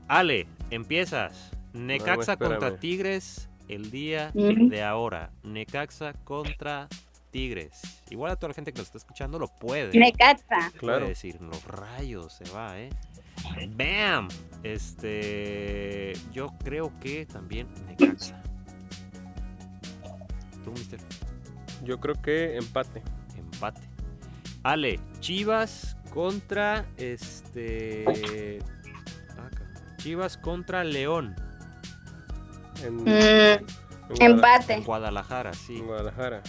Ale, 0.08 0.46
empiezas. 0.70 1.52
Necaxa 1.72 2.36
contra 2.36 2.76
Tigres 2.80 3.48
el 3.68 3.90
día 3.90 4.30
de 4.34 4.82
ahora. 4.82 5.30
Necaxa 5.44 6.12
contra 6.24 6.88
Tigres. 7.30 7.80
Igual 8.10 8.32
a 8.32 8.36
toda 8.36 8.48
la 8.48 8.54
gente 8.54 8.72
que 8.72 8.78
nos 8.78 8.88
está 8.88 8.98
escuchando 8.98 9.38
lo 9.38 9.46
puede. 9.48 9.96
Necaxa. 9.98 10.70
Claro. 10.76 10.98
Puede 10.98 11.08
decir, 11.08 11.40
los 11.40 11.64
rayos 11.64 12.32
se 12.34 12.44
va, 12.50 12.78
¿eh? 12.78 12.90
¡Bam! 13.70 14.28
Este. 14.62 16.12
Yo 16.32 16.48
creo 16.62 16.92
que 17.00 17.24
también 17.26 17.68
Necaxa. 17.86 18.42
Tú, 20.64 20.70
mister. 20.72 21.00
Yo 21.84 21.98
creo 22.00 22.14
que 22.20 22.56
empate. 22.56 23.02
Empate. 23.36 23.80
Ale, 24.62 25.00
Chivas 25.20 25.96
contra 26.14 26.84
este. 26.96 28.58
ah, 29.38 29.48
Chivas 29.98 30.36
contra 30.36 30.84
León. 30.84 31.34
En, 32.84 32.96
Mm, 33.04 33.08
en 33.08 33.66
empate. 34.20 34.74
En 34.74 34.84
Guadalajara, 34.84 35.52
sí. 35.54 35.76
En 35.78 35.86
Guadalajara. 35.86 36.42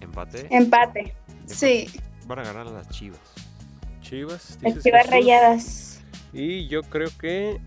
Empate. 0.00 0.46
Empate. 0.50 1.14
Sí. 1.46 1.88
Van 2.26 2.38
a 2.40 2.44
ganar 2.44 2.66
las 2.66 2.88
Chivas. 2.88 3.20
Chivas. 4.00 4.58
Dices 4.60 4.82
chivas 4.82 5.00
Jesús. 5.02 5.10
rayadas. 5.12 6.00
Y 6.32 6.66
yo 6.68 6.82
creo 6.82 7.08
que 7.18 7.60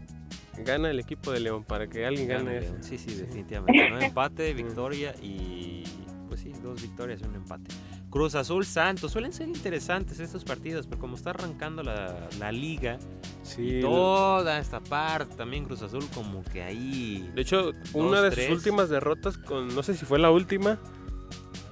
gana 0.64 0.90
el 0.90 1.00
equipo 1.00 1.32
de 1.32 1.40
León 1.40 1.64
para 1.64 1.88
que 1.88 2.06
alguien 2.06 2.28
Gana 2.28 2.44
gane. 2.44 2.62
León. 2.62 2.78
Sí, 2.84 2.98
sí, 2.98 3.14
definitivamente. 3.16 3.90
¿no? 3.90 4.00
Empate, 4.02 4.54
victoria 4.54 5.14
y. 5.22 5.84
Pues 6.28 6.42
sí, 6.42 6.52
dos 6.62 6.82
victorias 6.82 7.22
y 7.22 7.26
un 7.26 7.36
empate. 7.36 7.70
Cruz 8.10 8.36
Azul 8.36 8.66
Santos. 8.66 9.12
Suelen 9.12 9.32
ser 9.32 9.48
interesantes 9.48 10.20
estos 10.20 10.44
partidos, 10.44 10.88
pero 10.88 11.00
como 11.00 11.16
está 11.16 11.30
arrancando 11.30 11.84
la, 11.84 12.28
la 12.40 12.52
liga, 12.52 12.98
Sí, 13.46 13.78
y 13.78 13.82
toda 13.82 14.58
esta 14.58 14.80
parte 14.80 15.36
también 15.36 15.66
Cruz 15.66 15.84
Azul, 15.84 16.04
como 16.14 16.44
que 16.44 16.64
ahí. 16.64 17.32
De 17.36 17.42
hecho, 17.42 17.74
una 17.94 18.22
de 18.22 18.32
tres. 18.32 18.48
sus 18.48 18.58
últimas 18.58 18.90
derrotas, 18.90 19.38
con 19.38 19.74
no 19.74 19.84
sé 19.84 19.94
si 19.94 20.04
fue 20.04 20.18
la 20.18 20.32
última, 20.32 20.80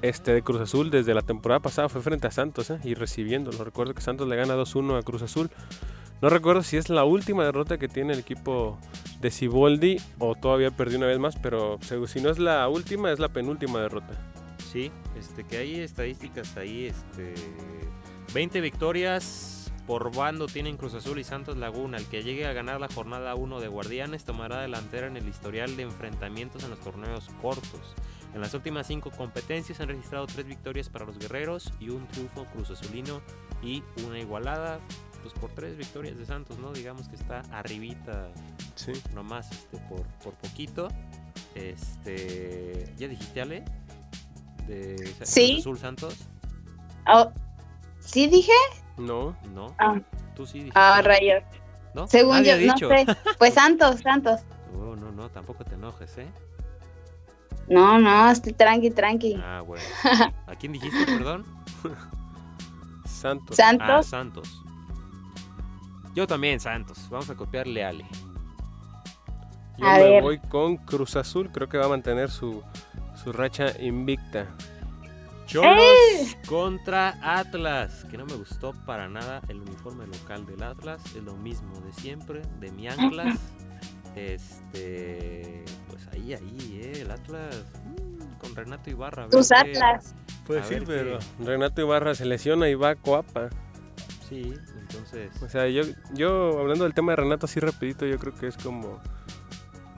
este 0.04 0.34
de 0.34 0.44
Cruz 0.44 0.62
Azul 0.62 0.92
desde 0.92 1.16
la 1.16 1.24
temporada 1.24 1.62
pasada 1.62 1.90
fue 1.90 2.02
frente 2.02 2.28
a 2.28 2.32
Santos, 2.32 2.70
¿eh? 2.70 2.80
y 2.84 2.94
recibiéndolo. 2.94 3.64
Recuerdo 3.64 3.96
que 3.96 4.02
Santos 4.02 4.28
le 4.28 4.36
gana 4.36 4.56
2-1 4.56 5.00
a 5.00 5.02
Cruz 5.02 5.24
Azul. 5.24 5.50
No 6.24 6.30
recuerdo 6.30 6.64
si 6.64 6.78
es 6.78 6.88
la 6.88 7.04
última 7.04 7.44
derrota 7.44 7.78
que 7.78 7.90
tiene 7.90 8.14
el 8.14 8.20
equipo 8.20 8.80
de 9.20 9.30
Ciboldi 9.30 9.98
o 10.20 10.36
todavía 10.36 10.72
perdió 10.72 10.98
una 10.98 11.08
vez 11.08 11.20
más, 11.20 11.36
pero 11.36 11.80
si 12.08 12.22
no 12.22 12.30
es 12.30 12.40
la 12.40 12.66
última, 12.70 13.12
es 13.12 13.20
la 13.20 13.28
penúltima 13.28 13.82
derrota. 13.82 14.14
Sí, 14.72 14.90
este, 15.20 15.44
que 15.44 15.58
hay 15.58 15.82
estadísticas 15.82 16.56
ahí, 16.56 16.86
este, 16.86 17.34
20 18.34 18.62
victorias 18.62 19.70
por 19.86 20.16
bando 20.16 20.46
tienen 20.46 20.78
Cruz 20.78 20.94
Azul 20.94 21.20
y 21.20 21.26
Santos 21.26 21.58
Laguna. 21.58 21.98
El 21.98 22.06
que 22.06 22.24
llegue 22.24 22.46
a 22.46 22.54
ganar 22.54 22.80
la 22.80 22.88
jornada 22.88 23.36
1 23.36 23.60
de 23.60 23.68
Guardianes 23.68 24.24
tomará 24.24 24.62
delantera 24.62 25.08
en 25.08 25.18
el 25.18 25.28
historial 25.28 25.76
de 25.76 25.84
enfrentamientos 25.84 26.64
en 26.64 26.70
los 26.70 26.80
torneos 26.80 27.28
cortos. 27.42 27.96
En 28.34 28.40
las 28.40 28.54
últimas 28.54 28.88
cinco 28.88 29.12
competencias 29.12 29.82
han 29.82 29.90
registrado 29.90 30.26
tres 30.28 30.46
victorias 30.46 30.88
para 30.88 31.04
los 31.04 31.20
guerreros 31.20 31.74
y 31.82 31.90
un 31.90 32.08
triunfo 32.08 32.46
Cruz 32.46 32.72
Azulino 32.72 33.20
y 33.62 33.84
una 34.08 34.20
igualada. 34.20 34.80
Pues 35.24 35.34
por 35.36 35.50
tres 35.52 35.76
victorias 35.78 36.18
de 36.18 36.26
Santos, 36.26 36.60
¿no? 36.60 36.72
Digamos 36.74 37.08
que 37.08 37.16
está 37.16 37.42
arribita 37.52 38.28
Sí. 38.76 38.92
nomás 39.14 39.50
este, 39.52 39.78
por, 39.90 40.04
por 40.24 40.34
poquito. 40.36 40.90
Este, 41.56 42.94
¿Ya 42.98 43.08
dijiste, 43.08 43.42
Ale? 43.42 43.64
De 44.68 45.14
Sí. 45.24 45.58
Azul 45.60 45.78
Santos. 45.80 46.18
Oh, 47.08 47.32
¿Sí 48.00 48.28
dije? 48.28 48.52
No, 48.98 49.36
No. 49.54 49.74
Ah. 49.80 50.00
Tú 50.36 50.46
sí 50.46 50.60
dijiste. 50.60 50.80
Ah, 50.80 51.02
rayos. 51.02 51.44
¿No? 51.94 52.08
Según 52.08 52.38
Nadie 52.38 52.48
yo, 52.48 52.54
ha 52.54 52.58
no 52.68 52.74
dicho. 52.74 52.90
sé. 52.90 53.06
Pues 53.38 53.54
Santos, 53.56 54.02
Santos. 54.02 54.42
No, 54.74 54.96
no, 54.96 55.12
no, 55.12 55.30
tampoco 55.30 55.64
te 55.64 55.76
enojes, 55.76 56.18
¿eh? 56.18 56.28
No, 57.70 57.98
no, 58.00 58.30
estoy 58.32 58.52
tranqui, 58.54 58.90
tranqui. 58.92 59.36
Ah, 59.42 59.62
bueno. 59.66 59.84
¿A 60.48 60.56
quién 60.56 60.74
dijiste, 60.74 61.06
perdón? 61.06 61.46
Santos. 63.06 63.58
Ah, 63.60 64.02
Santos. 64.04 64.63
Yo 66.14 66.28
también, 66.28 66.60
Santos. 66.60 67.08
Vamos 67.10 67.30
a 67.30 67.36
copiarle 67.36 67.84
a 67.84 67.90
Ale. 67.90 68.06
Yo 69.78 69.88
A 69.88 69.94
me 69.98 70.04
ver. 70.04 70.22
voy 70.24 70.40
con 70.40 70.78
Cruz 70.78 71.16
Azul, 71.16 71.50
creo 71.52 71.68
que 71.68 71.78
va 71.78 71.86
a 71.86 71.90
mantener 71.90 72.30
su, 72.30 72.62
su 73.24 73.32
racha 73.34 73.68
invicta. 73.82 74.48
Cholos 75.48 75.78
¡Eh! 75.82 76.38
contra 76.48 77.18
Atlas, 77.22 78.06
que 78.10 78.18
no 78.18 78.26
me 78.26 78.36
gustó 78.36 78.72
para 78.86 79.10
nada 79.10 79.42
el 79.50 79.60
uniforme 79.62 80.06
local 80.08 80.46
del 80.46 80.64
Atlas, 80.64 81.02
es 81.16 81.24
lo 81.24 81.36
mismo 81.36 81.80
de 81.82 81.92
siempre, 81.94 82.42
de 82.60 82.72
mi 82.72 82.88
Anclas. 82.88 83.40
Este, 84.16 85.66
pues 85.90 86.08
ahí, 86.14 86.36
ahí, 86.36 86.80
eh, 86.84 87.02
el 87.02 87.10
Atlas 87.10 87.66
mm, 87.84 88.38
con 88.40 88.56
Renato 88.56 88.92
Ibarra. 88.92 89.28
Tus 89.30 89.50
qué- 89.50 89.56
Atlas. 89.56 90.14
Pues 90.46 90.68
sí, 90.68 90.76
ver 90.76 90.84
pero 90.86 91.18
qué- 91.20 91.44
Renato 91.44 91.82
Ibarra 91.82 92.14
se 92.14 92.26
lesiona 92.26 92.70
y 92.70 92.76
va 92.76 92.92
a 92.92 92.96
Coapa. 92.96 93.50
Sí, 94.30 94.54
entonces, 94.94 95.42
O 95.42 95.50
sea, 95.50 95.68
yo, 95.68 95.82
yo 96.14 96.60
hablando 96.60 96.84
del 96.84 96.94
tema 96.94 97.12
de 97.14 97.18
Renato 97.18 97.46
así 97.46 97.60
rapidito, 97.60 98.06
yo 98.06 98.18
creo 98.20 98.34
que 98.36 98.48
es 98.48 98.58
como 98.58 99.00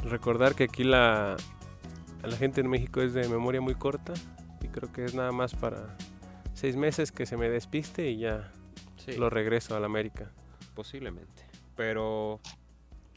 recordar 0.03 0.55
que 0.55 0.65
aquí 0.65 0.83
la, 0.83 1.35
la 2.23 2.37
gente 2.37 2.61
en 2.61 2.69
México 2.69 3.01
es 3.01 3.13
de 3.13 3.27
memoria 3.27 3.61
muy 3.61 3.75
corta 3.75 4.13
y 4.61 4.67
creo 4.67 4.91
que 4.91 5.05
es 5.05 5.13
nada 5.15 5.31
más 5.31 5.53
para 5.55 5.95
seis 6.53 6.75
meses 6.75 7.11
que 7.11 7.25
se 7.25 7.37
me 7.37 7.49
despiste 7.49 8.09
y 8.09 8.19
ya 8.19 8.51
sí, 8.97 9.13
lo 9.17 9.29
regreso 9.29 9.75
a 9.75 9.79
la 9.79 9.85
América. 9.87 10.31
posiblemente. 10.73 11.43
Pero 11.75 12.39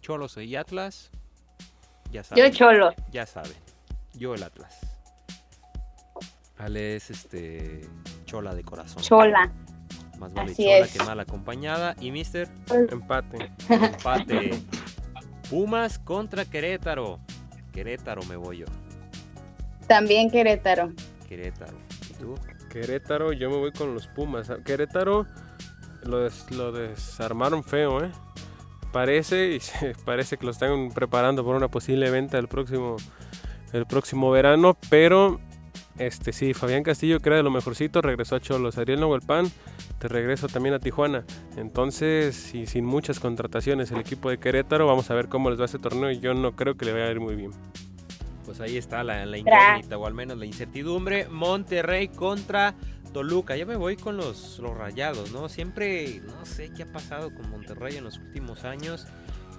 Cholos 0.01 0.37
y 0.39 0.57
Atlas, 0.57 1.11
ya 2.11 2.23
Yo 2.23 2.25
saben. 2.25 2.53
cholo. 2.53 2.95
ya 3.13 3.27
saben. 3.27 3.53
Yo 4.15 4.35
el 4.35 4.43
Atlas. 4.43 4.79
Ale 6.57 6.97
es 6.97 7.11
este 7.11 7.83
chola 8.25 8.53
de 8.55 8.65
corazón. 8.65 9.01
Chola. 9.03 9.53
Más 10.19 10.33
vale 10.35 10.53
Así 10.53 10.65
chola 10.65 10.79
es. 10.79 10.93
que 10.93 10.99
mal 11.05 11.21
acompañada. 11.21 11.95
Y 12.01 12.11
Mister, 12.11 12.49
Empate. 12.91 13.51
empate. 13.69 14.51
Pumas 15.51 15.99
contra 15.99 16.45
Querétaro. 16.45 17.19
Querétaro 17.73 18.23
me 18.25 18.37
voy 18.37 18.59
yo. 18.59 18.67
También 19.87 20.31
Querétaro. 20.31 20.93
Querétaro. 21.29 21.77
¿Y 22.11 22.15
tú? 22.15 22.35
Querétaro, 22.71 23.33
yo 23.33 23.49
me 23.51 23.57
voy 23.57 23.73
con 23.73 23.95
los 23.95 24.07
Pumas. 24.09 24.51
Querétaro 24.65 25.27
lo, 26.03 26.21
des- 26.21 26.51
lo 26.51 26.73
desarmaron 26.73 27.65
feo, 27.65 28.05
¿eh? 28.05 28.11
Parece, 28.93 29.53
y 29.55 29.61
se- 29.61 29.95
parece 30.05 30.37
que 30.37 30.45
lo 30.45 30.51
están 30.53 30.91
preparando 30.91 31.45
por 31.45 31.55
una 31.57 31.69
posible 31.69 32.11
venta 32.11 32.39
el 32.39 32.49
próximo, 32.49 32.97
el 33.73 33.87
próximo 33.87 34.31
verano, 34.31 34.77
pero 34.91 35.41
este 35.99 36.33
sí, 36.33 36.53
Fabián 36.55 36.83
Castillo, 36.83 37.21
que 37.21 37.29
era 37.31 37.37
de 37.39 37.43
lo 37.43 37.51
mejorcito, 37.51 38.03
regresó 38.03 38.37
a 38.37 38.41
Cholos. 38.41 38.77
Ariel 38.79 39.01
Pan 39.27 39.51
te 39.99 40.09
regreso 40.09 40.49
también 40.49 40.75
a 40.75 40.79
Tijuana. 40.79 41.25
Entonces, 41.57 42.55
y 42.55 42.67
sin 42.67 42.85
muchas 42.85 43.21
contrataciones, 43.21 43.91
el 43.91 43.99
equipo 43.99 44.31
de 44.31 44.39
Querétaro, 44.39 44.87
vamos 44.87 45.11
a 45.11 45.15
ver 45.15 45.29
cómo 45.29 45.51
les 45.51 45.61
va 45.61 45.65
este 45.65 45.79
torneo 45.79 46.11
y 46.11 46.21
yo 46.21 46.35
no 46.35 46.55
creo 46.55 46.77
que 46.77 46.85
le 46.85 46.93
vaya 46.93 47.07
a 47.07 47.11
ir 47.11 47.21
muy 47.21 47.35
bien. 47.35 47.51
Pues 48.45 48.61
ahí 48.61 48.79
está 48.79 49.05
la, 49.05 49.25
incógnita 49.37 49.99
o 49.99 50.07
al 50.07 50.15
menos 50.15 50.39
la 50.39 50.47
incertidumbre. 50.47 51.29
Monterrey 51.29 52.09
contra 52.09 52.75
Toluca. 53.13 53.57
Ya 53.57 53.67
me 53.67 53.77
voy 53.77 53.97
con 53.97 54.17
los, 54.17 54.59
los 54.59 54.77
rayados, 54.77 55.33
¿no? 55.33 55.49
Siempre, 55.49 56.23
no 56.25 56.47
sé 56.47 56.71
qué 56.75 56.85
ha 56.85 56.93
pasado 56.93 57.35
con 57.35 57.51
Monterrey 57.51 57.97
en 57.97 58.05
los 58.05 58.19
últimos 58.19 58.65
años. 58.65 59.07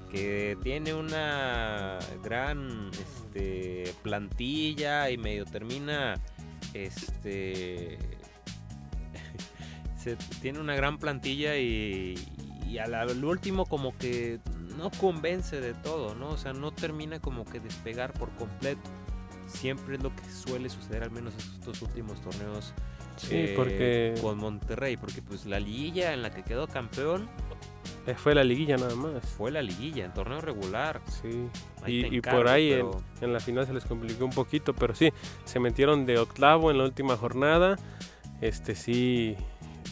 Que 0.10 0.58
tiene 0.64 0.96
una 0.96 2.00
gran 2.24 2.90
este, 2.94 3.94
plantilla 4.02 5.12
y 5.12 5.18
medio 5.18 5.46
termina. 5.46 6.16
Este. 6.74 8.00
Se, 10.00 10.16
tiene 10.42 10.60
una 10.60 10.76
gran 10.76 10.98
plantilla 10.98 11.58
y, 11.58 12.16
y 12.68 12.78
al, 12.78 12.94
al 12.96 13.24
último, 13.24 13.66
como 13.66 13.98
que 13.98 14.40
no 14.78 14.90
convence 14.92 15.60
de 15.60 15.74
todo, 15.74 16.16
¿no? 16.16 16.30
O 16.30 16.38
sea, 16.38 16.54
no 16.54 16.72
termina 16.72 17.20
como 17.20 17.46
que 17.46 17.60
despegar 17.60 18.14
por 18.14 18.30
completo. 18.32 18.82
Siempre 19.48 19.96
es 19.96 20.04
lo 20.04 20.16
que 20.16 20.30
suele 20.30 20.70
suceder, 20.70 21.04
al 21.04 21.12
menos 21.12 21.34
en 21.34 21.40
estos 21.54 21.82
últimos 21.82 22.22
torneos 22.22 22.74
Sí, 23.18 23.36
eh, 23.36 23.54
porque 23.56 24.14
con 24.22 24.38
Monterrey, 24.38 24.96
porque 24.96 25.22
pues 25.22 25.46
la 25.46 25.60
liguilla 25.60 26.14
en 26.14 26.22
la 26.22 26.30
que 26.30 26.44
quedó 26.44 26.68
campeón 26.68 27.28
eh, 28.08 28.14
fue 28.16 28.34
la 28.34 28.46
liguilla 28.46 28.78
nada 28.78 28.96
más. 28.96 29.26
fue 29.26 29.52
la 29.52 29.62
liguilla, 29.62 30.06
en 30.06 30.14
torneo 30.14 30.40
regular. 30.40 31.02
Sí, 31.22 31.48
Ahí 31.84 31.98
y, 31.98 32.02
te 32.04 32.08
y 32.08 32.18
encargo, 32.18 32.40
por 32.40 32.48
ahí 32.48 32.72
en, 32.72 32.78
pero- 32.90 33.04
en 33.22 33.34
la 33.34 33.40
final 33.42 33.66
se 33.68 33.74
les 33.74 33.84
complicó 33.84 34.24
un 34.24 34.32
poquito, 34.32 34.74
pero 34.74 34.96
sí, 34.96 35.12
se 35.44 35.60
metieron 35.60 36.06
de 36.06 36.18
octavo 36.18 36.72
en 36.72 36.78
la 36.78 36.86
última 36.86 37.18
jornada. 37.18 37.76
Este 38.40 38.74
sí, 38.76 39.36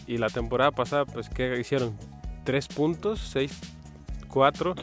y 0.08 0.18
la 0.18 0.30
temporada 0.30 0.72
pasada, 0.72 1.06
pues, 1.06 1.30
¿qué 1.30 1.60
hicieron? 1.60 1.98
¿Tres 2.46 2.68
puntos? 2.68 3.20
¿Seis? 3.20 3.60
¿Cuatro? 4.30 4.74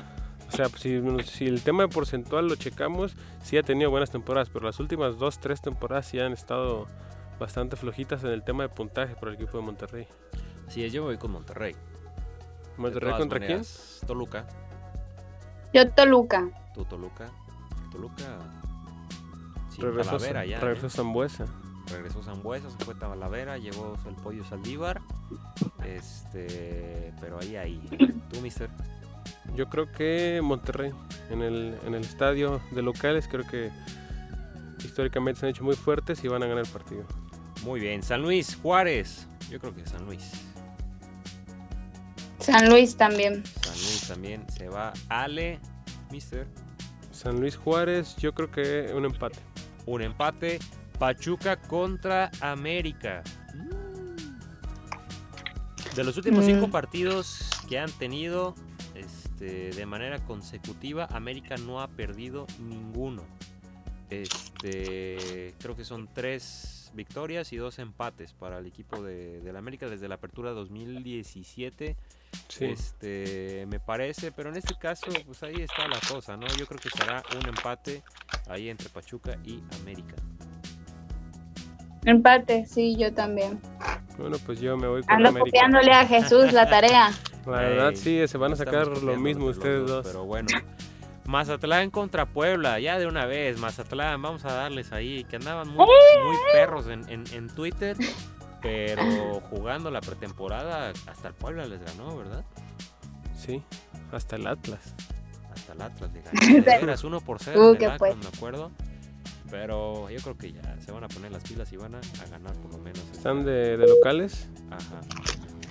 O 0.48 0.52
sea, 0.56 0.68
pues, 0.68 0.82
si, 0.82 1.00
si 1.24 1.46
el 1.46 1.62
tema 1.62 1.82
de 1.84 1.88
porcentual 1.88 2.46
lo 2.46 2.56
checamos, 2.56 3.16
sí 3.42 3.56
ha 3.56 3.62
tenido 3.62 3.90
buenas 3.90 4.10
temporadas, 4.10 4.50
pero 4.50 4.66
las 4.66 4.78
últimas 4.78 5.18
dos, 5.18 5.38
tres 5.38 5.62
temporadas 5.62 6.06
sí 6.06 6.20
han 6.20 6.32
estado 6.32 6.86
bastante 7.40 7.76
flojitas 7.76 8.22
en 8.22 8.30
el 8.30 8.44
tema 8.44 8.64
de 8.64 8.68
puntaje 8.68 9.16
por 9.16 9.28
el 9.28 9.34
equipo 9.34 9.58
de 9.58 9.64
Monterrey. 9.64 10.06
Así 10.68 10.84
es, 10.84 10.92
yo 10.92 11.04
voy 11.04 11.16
con 11.16 11.32
Monterrey. 11.32 11.74
¿Monterrey 12.76 13.14
contra 13.16 13.40
maneras, 13.40 14.00
Toluca. 14.06 14.46
Yo 15.72 15.90
Toluca. 15.90 16.48
Tú, 16.74 16.84
Toluca. 16.84 17.30
Toluca. 17.90 18.14
quién? 18.16 18.28
Sin 19.70 19.84
Regresó, 19.84 20.16
Talavera 20.16 20.44
ya. 20.44 20.58
¿eh? 20.58 20.88
Zambuesa. 20.88 21.46
Regresó 21.86 22.22
Zambuesa, 22.22 22.70
se 22.70 22.84
fue 22.84 22.94
Talavera, 22.94 23.58
llevó 23.58 23.96
el 24.06 24.14
pollo 24.16 24.44
Saldívar. 24.44 25.00
Este, 25.84 27.12
pero 27.20 27.38
ahí, 27.40 27.56
ahí. 27.56 27.80
Tú, 28.32 28.40
mister. 28.40 28.70
Yo 29.54 29.68
creo 29.68 29.90
que 29.92 30.40
Monterrey, 30.42 30.92
en 31.30 31.42
el, 31.42 31.78
en 31.86 31.94
el 31.94 32.02
estadio 32.02 32.60
de 32.72 32.82
locales, 32.82 33.28
creo 33.28 33.46
que 33.46 33.70
históricamente 34.84 35.40
se 35.40 35.46
han 35.46 35.50
hecho 35.50 35.64
muy 35.64 35.76
fuertes 35.76 36.24
y 36.24 36.28
van 36.28 36.42
a 36.42 36.46
ganar 36.46 36.64
el 36.64 36.70
partido. 36.70 37.04
Muy 37.62 37.80
bien. 37.80 38.02
San 38.02 38.22
Luis, 38.22 38.56
Juárez. 38.60 39.28
Yo 39.50 39.60
creo 39.60 39.74
que 39.74 39.86
San 39.86 40.04
Luis. 40.06 40.30
San 42.38 42.68
Luis 42.68 42.96
también. 42.96 43.42
San 43.62 43.74
Luis 43.74 44.04
también 44.08 44.44
se 44.50 44.68
va. 44.68 44.92
Ale, 45.08 45.60
Mister, 46.10 46.46
San 47.10 47.40
Luis 47.40 47.56
Juárez, 47.56 48.16
yo 48.16 48.34
creo 48.34 48.50
que 48.50 48.92
un 48.94 49.04
empate. 49.04 49.38
un 49.86 50.02
empate. 50.02 50.58
Pachuca 50.98 51.56
contra 51.60 52.30
América. 52.40 53.22
De 55.94 56.02
los 56.04 56.16
últimos 56.16 56.44
cinco 56.44 56.66
Mm. 56.68 56.70
partidos 56.70 57.48
que 57.68 57.78
han 57.78 57.90
tenido 57.92 58.54
este, 58.94 59.70
de 59.70 59.86
manera 59.86 60.24
consecutiva, 60.24 61.06
América 61.10 61.56
no 61.56 61.80
ha 61.80 61.88
perdido 61.88 62.46
ninguno. 62.60 63.22
Este, 64.10 65.54
creo 65.60 65.76
que 65.76 65.84
son 65.84 66.08
tres 66.12 66.90
victorias 66.94 67.52
y 67.52 67.56
dos 67.56 67.78
empates 67.80 68.32
para 68.32 68.58
el 68.58 68.66
equipo 68.66 69.02
de, 69.02 69.40
del 69.40 69.56
América 69.56 69.88
desde 69.88 70.06
la 70.08 70.16
apertura 70.16 70.52
2017. 70.52 71.96
Sí. 72.48 72.64
Este, 72.66 73.66
me 73.68 73.80
parece, 73.80 74.30
pero 74.32 74.50
en 74.50 74.56
este 74.56 74.76
caso, 74.78 75.06
pues 75.26 75.42
ahí 75.42 75.56
está 75.60 75.88
la 75.88 75.98
cosa, 76.08 76.36
¿no? 76.36 76.46
Yo 76.56 76.66
creo 76.66 76.78
que 76.80 76.90
será 76.90 77.22
un 77.40 77.48
empate 77.48 78.02
ahí 78.48 78.68
entre 78.68 78.88
Pachuca 78.88 79.38
y 79.44 79.60
América. 79.80 80.14
Empate, 82.04 82.66
sí, 82.66 82.96
yo 82.96 83.12
también. 83.12 83.60
Bueno, 84.18 84.36
pues 84.44 84.60
yo 84.60 84.76
me 84.76 84.86
voy 84.86 85.02
con 85.02 85.12
Ando 85.14 85.28
América. 85.30 85.44
copiándole 85.50 85.92
a 85.92 86.06
Jesús 86.06 86.52
la 86.52 86.68
tarea. 86.68 87.10
La 87.46 87.52
verdad, 87.58 87.90
Ey, 87.90 87.96
sí, 87.96 88.26
se 88.26 88.38
van 88.38 88.52
a 88.52 88.56
sacar 88.56 88.86
lo 88.86 89.16
mismo 89.16 89.46
ustedes 89.46 89.86
dos. 89.86 90.06
Pero 90.06 90.24
bueno. 90.24 90.48
Mazatlán 91.26 91.90
contra 91.90 92.24
Puebla, 92.26 92.78
ya 92.80 92.98
de 92.98 93.06
una 93.06 93.26
vez, 93.26 93.58
Mazatlán, 93.58 94.20
vamos 94.22 94.44
a 94.46 94.52
darles 94.54 94.92
ahí, 94.92 95.24
que 95.24 95.36
andaban 95.36 95.68
muy, 95.68 95.86
muy 95.86 96.36
perros 96.52 96.86
en, 96.88 97.06
en- 97.10 97.24
en 97.34 97.48
Twitter, 97.54 97.96
pero 98.62 99.40
jugando 99.50 99.90
la 99.90 100.00
pretemporada, 100.00 100.92
hasta 101.06 101.28
el 101.28 101.34
Puebla 101.34 101.66
les 101.66 101.82
ganó, 101.82 102.16
¿verdad? 102.16 102.44
Sí, 103.36 103.62
hasta 104.12 104.36
el 104.36 104.46
Atlas. 104.46 104.94
Hasta 105.54 105.72
el 105.74 105.82
Atlas 105.82 106.10
le 106.12 106.22
ganó. 106.62 106.80
uno 107.04 107.20
por 107.20 107.40
en 107.40 108.20
me 108.20 108.26
acuerdo. 108.26 108.70
Pero 109.54 110.10
yo 110.10 110.18
creo 110.20 110.36
que 110.36 110.52
ya 110.52 110.80
se 110.80 110.90
van 110.90 111.04
a 111.04 111.08
poner 111.08 111.30
las 111.30 111.44
pilas 111.44 111.72
y 111.72 111.76
van 111.76 111.94
a, 111.94 111.98
a 111.98 112.28
ganar 112.28 112.54
por 112.54 112.72
lo 112.72 112.78
menos. 112.78 112.98
esta- 112.98 113.16
¿Están 113.18 113.44
de, 113.44 113.76
de 113.76 113.86
locales? 113.86 114.48
Ajá. 114.68 115.00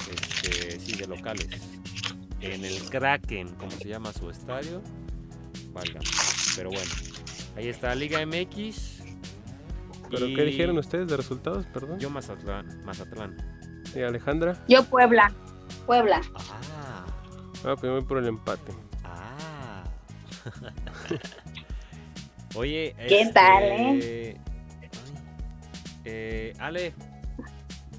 Este, 0.09 0.79
sí, 0.79 0.93
de 0.95 1.05
locales. 1.05 1.49
En 2.39 2.63
el 2.63 2.81
Kraken, 2.89 3.49
como 3.55 3.71
se 3.71 3.89
llama 3.89 4.13
su 4.13 4.29
estadio. 4.29 4.81
Valga. 5.73 5.99
Pero 6.55 6.69
bueno. 6.69 6.91
Ahí 7.57 7.67
está 7.67 7.93
Liga 7.93 8.25
MX. 8.25 9.03
¿Pero 10.09 10.27
Y 10.27 10.33
qué 10.33 10.43
dijeron 10.43 10.77
ustedes 10.77 11.09
de 11.09 11.17
resultados? 11.17 11.65
Perdón. 11.73 11.99
Yo 11.99 12.09
Mazatlán. 12.09 12.85
Mazatlán. 12.85 13.35
¿Y 13.93 14.01
Alejandra? 14.01 14.63
Yo 14.69 14.85
Puebla. 14.85 15.29
Puebla. 15.85 16.21
Ah. 16.35 17.05
Ah, 17.65 17.75
pues 17.75 17.81
yo 17.81 17.91
voy 17.95 18.03
por 18.03 18.17
el 18.19 18.27
empate. 18.27 18.71
Ah. 19.03 19.83
Oye, 22.55 22.95
¿Qué 23.07 23.21
este, 23.21 23.33
tal, 23.33 23.63
ay, 23.63 24.37
eh, 26.05 26.53
Ale, 26.59 26.93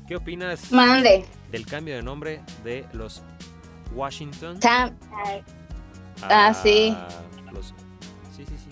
¿qué 0.06 0.16
opinas 0.16 0.70
Mande. 0.70 1.24
del 1.50 1.66
cambio 1.66 1.96
de 1.96 2.02
nombre 2.02 2.40
de 2.62 2.84
los 2.92 3.22
Washington 3.94 4.58
Ah, 6.22 6.54
sí. 6.54 6.94
los- 7.52 7.74
sí, 8.36 8.44
sí, 8.46 8.54
sí. 8.56 8.70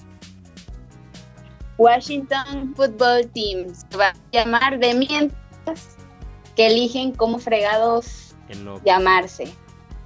Washington 1.79 2.75
Football 2.77 3.29
Team. 3.35 3.75
Se 3.75 3.97
va 3.97 4.09
a 4.09 4.15
llamar 4.31 4.79
de 4.79 4.95
mientras 4.95 5.97
que 6.57 6.67
eligen 6.67 7.13
cómo 7.13 7.39
fregados 7.39 8.35
lo 8.65 8.83
llamarse. 8.85 9.53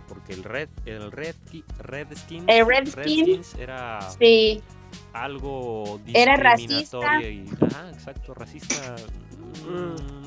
porque 0.08 0.32
el 0.34 0.44
Red, 0.44 0.68
el 0.86 1.10
Red, 1.12 1.34
Redskins, 1.78 2.44
El 2.46 2.66
Redskins. 2.66 3.54
era 3.56 4.00
Sí, 4.18 4.62
algo 5.24 6.00
Era 6.06 6.54
discriminatorio 6.56 7.30
y, 7.30 7.48
ajá, 7.60 7.90
exacto, 7.90 8.34
racista. 8.34 8.96
mm, 9.66 9.66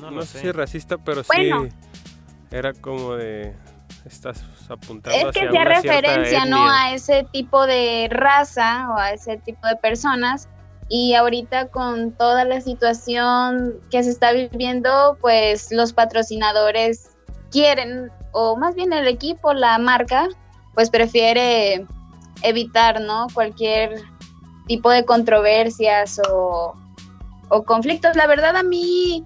no, 0.14 0.22
sé 0.22 0.26
sé. 0.26 0.38
si 0.40 0.48
es 0.48 0.56
racista, 0.56 0.98
pero 0.98 1.22
Bueno. 1.26 1.64
sí 1.64 1.70
era 2.50 2.72
como 2.72 3.14
de 3.14 3.54
estás 4.04 4.42
apuntando 4.68 5.16
es 5.18 5.24
hacia 5.26 5.42
que 5.42 5.48
hacía 5.48 5.64
referencia, 5.64 6.44
¿no? 6.46 6.68
A 6.68 6.92
ese 6.92 7.26
tipo 7.32 7.66
de 7.66 8.08
raza 8.10 8.88
o 8.90 8.96
a 8.98 9.12
ese 9.12 9.36
tipo 9.38 9.66
de 9.66 9.76
personas. 9.76 10.48
Y 10.88 11.14
ahorita 11.14 11.68
con 11.68 12.12
toda 12.12 12.44
la 12.44 12.60
situación 12.60 13.74
que 13.90 14.02
se 14.02 14.10
está 14.10 14.32
viviendo, 14.32 15.16
pues 15.20 15.70
los 15.70 15.92
patrocinadores 15.92 17.10
quieren, 17.52 18.10
o 18.32 18.56
más 18.56 18.74
bien 18.74 18.92
el 18.92 19.06
equipo, 19.06 19.52
la 19.52 19.78
marca, 19.78 20.26
pues 20.74 20.90
prefiere 20.90 21.86
evitar, 22.42 23.00
¿no? 23.00 23.28
Cualquier 23.32 23.94
tipo 24.70 24.88
de 24.88 25.04
controversias 25.04 26.20
o, 26.30 26.74
o 27.48 27.64
conflictos. 27.64 28.14
La 28.14 28.28
verdad 28.28 28.54
a 28.54 28.62
mí 28.62 29.24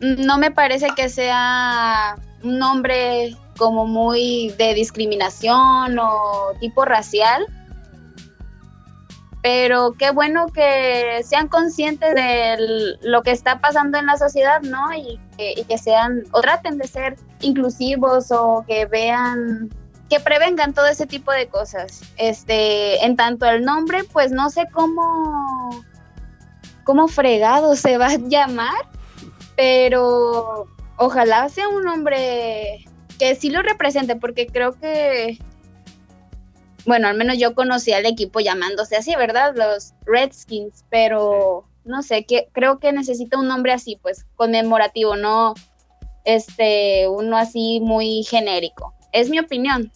no 0.00 0.38
me 0.38 0.50
parece 0.50 0.88
que 0.96 1.08
sea 1.08 2.16
un 2.42 2.58
nombre 2.58 3.36
como 3.56 3.86
muy 3.86 4.52
de 4.58 4.74
discriminación 4.74 6.00
o 6.00 6.50
tipo 6.58 6.84
racial. 6.84 7.46
Pero 9.40 9.92
qué 9.92 10.10
bueno 10.10 10.46
que 10.48 11.20
sean 11.22 11.46
conscientes 11.46 12.12
de 12.16 12.96
lo 13.02 13.22
que 13.22 13.30
está 13.30 13.60
pasando 13.60 13.98
en 13.98 14.06
la 14.06 14.16
sociedad, 14.16 14.62
¿no? 14.62 14.92
Y 14.94 15.20
que, 15.36 15.54
y 15.58 15.64
que 15.64 15.78
sean, 15.78 16.24
o 16.32 16.40
traten 16.40 16.78
de 16.78 16.88
ser 16.88 17.14
inclusivos 17.40 18.32
o 18.32 18.64
que 18.66 18.86
vean, 18.86 19.70
que 20.12 20.20
prevengan 20.20 20.74
todo 20.74 20.88
ese 20.88 21.06
tipo 21.06 21.32
de 21.32 21.48
cosas. 21.48 22.02
Este, 22.18 23.02
en 23.02 23.16
tanto 23.16 23.46
el 23.46 23.64
nombre, 23.64 24.04
pues 24.04 24.30
no 24.30 24.50
sé 24.50 24.68
cómo, 24.70 25.82
cómo 26.84 27.08
fregado 27.08 27.74
se 27.76 27.96
va 27.96 28.08
a 28.08 28.18
llamar, 28.18 28.90
pero 29.56 30.66
ojalá 30.98 31.48
sea 31.48 31.66
un 31.68 31.84
nombre 31.84 32.84
que 33.18 33.34
sí 33.36 33.48
lo 33.48 33.62
represente, 33.62 34.16
porque 34.16 34.46
creo 34.46 34.78
que, 34.78 35.38
bueno, 36.84 37.08
al 37.08 37.16
menos 37.16 37.38
yo 37.38 37.54
conocí 37.54 37.94
al 37.94 38.04
equipo 38.04 38.40
llamándose 38.40 38.96
así, 38.96 39.16
¿verdad? 39.16 39.54
Los 39.56 39.94
Redskins, 40.04 40.84
pero 40.90 41.64
no 41.86 42.02
sé, 42.02 42.24
que, 42.24 42.48
creo 42.52 42.78
que 42.80 42.92
necesita 42.92 43.38
un 43.38 43.48
nombre 43.48 43.72
así, 43.72 43.98
pues, 44.02 44.26
conmemorativo, 44.36 45.16
no 45.16 45.54
este, 46.26 47.08
uno 47.08 47.38
así 47.38 47.80
muy 47.80 48.24
genérico. 48.24 48.92
Es 49.10 49.30
mi 49.30 49.38
opinión. 49.38 49.90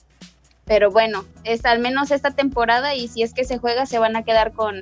Pero 0.66 0.90
bueno, 0.90 1.24
es 1.44 1.64
al 1.64 1.78
menos 1.78 2.10
esta 2.10 2.32
temporada 2.32 2.94
y 2.94 3.08
si 3.08 3.22
es 3.22 3.32
que 3.32 3.44
se 3.44 3.58
juega 3.58 3.86
se 3.86 3.98
van 3.98 4.16
a 4.16 4.24
quedar 4.24 4.52
con 4.52 4.80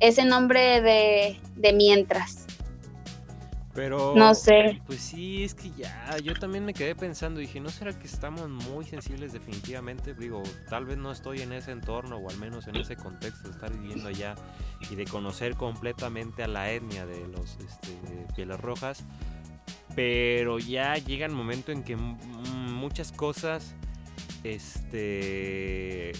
ese 0.00 0.24
nombre 0.24 0.80
de, 0.80 1.38
de 1.56 1.72
mientras. 1.74 2.46
Pero 3.74 4.14
No 4.16 4.34
sé. 4.34 4.80
Pues 4.86 5.00
sí, 5.00 5.44
es 5.44 5.54
que 5.54 5.70
ya, 5.70 6.16
yo 6.18 6.34
también 6.34 6.64
me 6.64 6.74
quedé 6.74 6.96
pensando, 6.96 7.38
dije, 7.38 7.60
¿no 7.60 7.68
será 7.68 7.96
que 7.96 8.06
estamos 8.06 8.48
muy 8.48 8.84
sensibles 8.84 9.32
definitivamente? 9.32 10.12
Digo, 10.14 10.42
tal 10.68 10.86
vez 10.86 10.98
no 10.98 11.12
estoy 11.12 11.42
en 11.42 11.52
ese 11.52 11.70
entorno 11.70 12.16
o 12.16 12.28
al 12.28 12.36
menos 12.38 12.66
en 12.66 12.76
ese 12.76 12.96
contexto 12.96 13.48
de 13.48 13.54
estar 13.54 13.72
viviendo 13.72 14.08
allá 14.08 14.34
y 14.90 14.96
de 14.96 15.04
conocer 15.04 15.54
completamente 15.54 16.42
a 16.42 16.48
la 16.48 16.72
etnia 16.72 17.06
de 17.06 17.28
los 17.28 17.58
este, 17.60 17.96
pieles 18.34 18.58
rojas, 18.58 19.04
pero 19.94 20.58
ya 20.58 20.96
llega 20.96 21.26
el 21.26 21.32
momento 21.32 21.70
en 21.70 21.84
que 21.84 21.94
muchas 21.96 23.12
cosas 23.12 23.76
este 24.44 26.12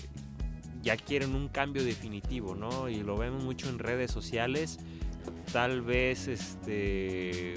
ya 0.82 0.96
quieren 0.96 1.34
un 1.34 1.48
cambio 1.48 1.84
definitivo, 1.84 2.54
¿no? 2.54 2.88
Y 2.88 3.02
lo 3.02 3.18
vemos 3.18 3.44
mucho 3.44 3.68
en 3.68 3.78
redes 3.78 4.10
sociales 4.10 4.78
tal 5.52 5.82
vez 5.82 6.28
este 6.28 7.54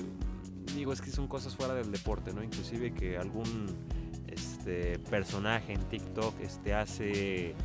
digo 0.76 0.94
es 0.94 1.02
que 1.02 1.12
son 1.12 1.28
cosas 1.28 1.56
fuera 1.56 1.74
del 1.74 1.92
deporte 1.92 2.34
no 2.34 2.44
inclusive 2.44 2.94
que 2.94 3.18
algún 3.18 3.76
este 4.28 4.98
personaje 5.00 5.74
en 5.74 5.82
TikTok 5.90 6.40
este 6.42 6.74
hace 6.74 7.56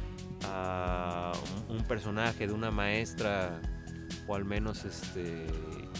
ah, 0.45 1.33
un, 1.69 1.77
un 1.77 1.85
personaje 1.85 2.47
de 2.47 2.53
una 2.53 2.71
maestra 2.71 3.61
o 4.27 4.35
al 4.35 4.45
menos 4.45 4.85
este 4.85 5.47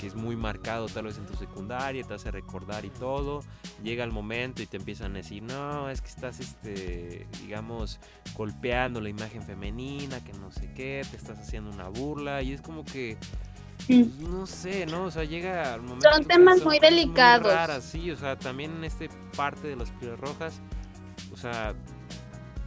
que 0.01 0.07
es 0.07 0.15
muy 0.15 0.37
marcado 0.37 0.87
tal 0.87 1.05
vez 1.05 1.19
en 1.19 1.27
tu 1.27 1.35
secundaria 1.35 2.05
te 2.05 2.15
hace 2.15 2.31
recordar 2.31 2.85
y 2.85 2.91
todo 2.91 3.41
llega 3.83 4.05
el 4.05 4.13
momento 4.13 4.63
y 4.63 4.67
te 4.67 4.77
empiezan 4.77 5.13
a 5.13 5.19
decir 5.19 5.43
no 5.43 5.91
es 5.91 6.01
que 6.01 6.09
estás 6.09 6.41
este 6.41 7.27
digamos 7.43 7.99
golpeando 8.37 9.01
la 9.01 9.09
imagen 9.09 9.43
femenina 9.43 10.23
que 10.23 10.33
no 10.35 10.51
sé 10.51 10.73
qué 10.75 11.03
te 11.11 11.17
estás 11.17 11.39
haciendo 11.39 11.71
una 11.71 11.89
burla 11.89 12.43
y 12.43 12.53
es 12.53 12.61
como 12.61 12.85
que 12.85 13.17
pues, 13.87 14.17
no 14.19 14.47
sé, 14.47 14.87
¿no? 14.87 15.05
O 15.05 15.11
sea, 15.11 15.25
llega 15.25 15.73
al 15.75 15.83
momento. 15.83 16.11
Son 16.13 16.25
temas 16.25 16.63
muy 16.63 16.79
delicados. 16.79 17.53
raras, 17.53 17.85
sí, 17.85 18.11
o 18.11 18.17
sea, 18.17 18.37
también 18.37 18.73
en 18.73 18.85
este 18.85 19.09
parte 19.37 19.69
de 19.69 19.77
las 19.77 19.91
pieles 19.93 20.19
rojas, 20.19 20.61
o 21.33 21.37
sea, 21.37 21.75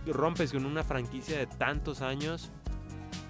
rompes 0.08 0.52
con 0.52 0.66
una 0.66 0.84
franquicia 0.84 1.38
de 1.38 1.48
tantos 1.48 2.02
años 2.02 2.52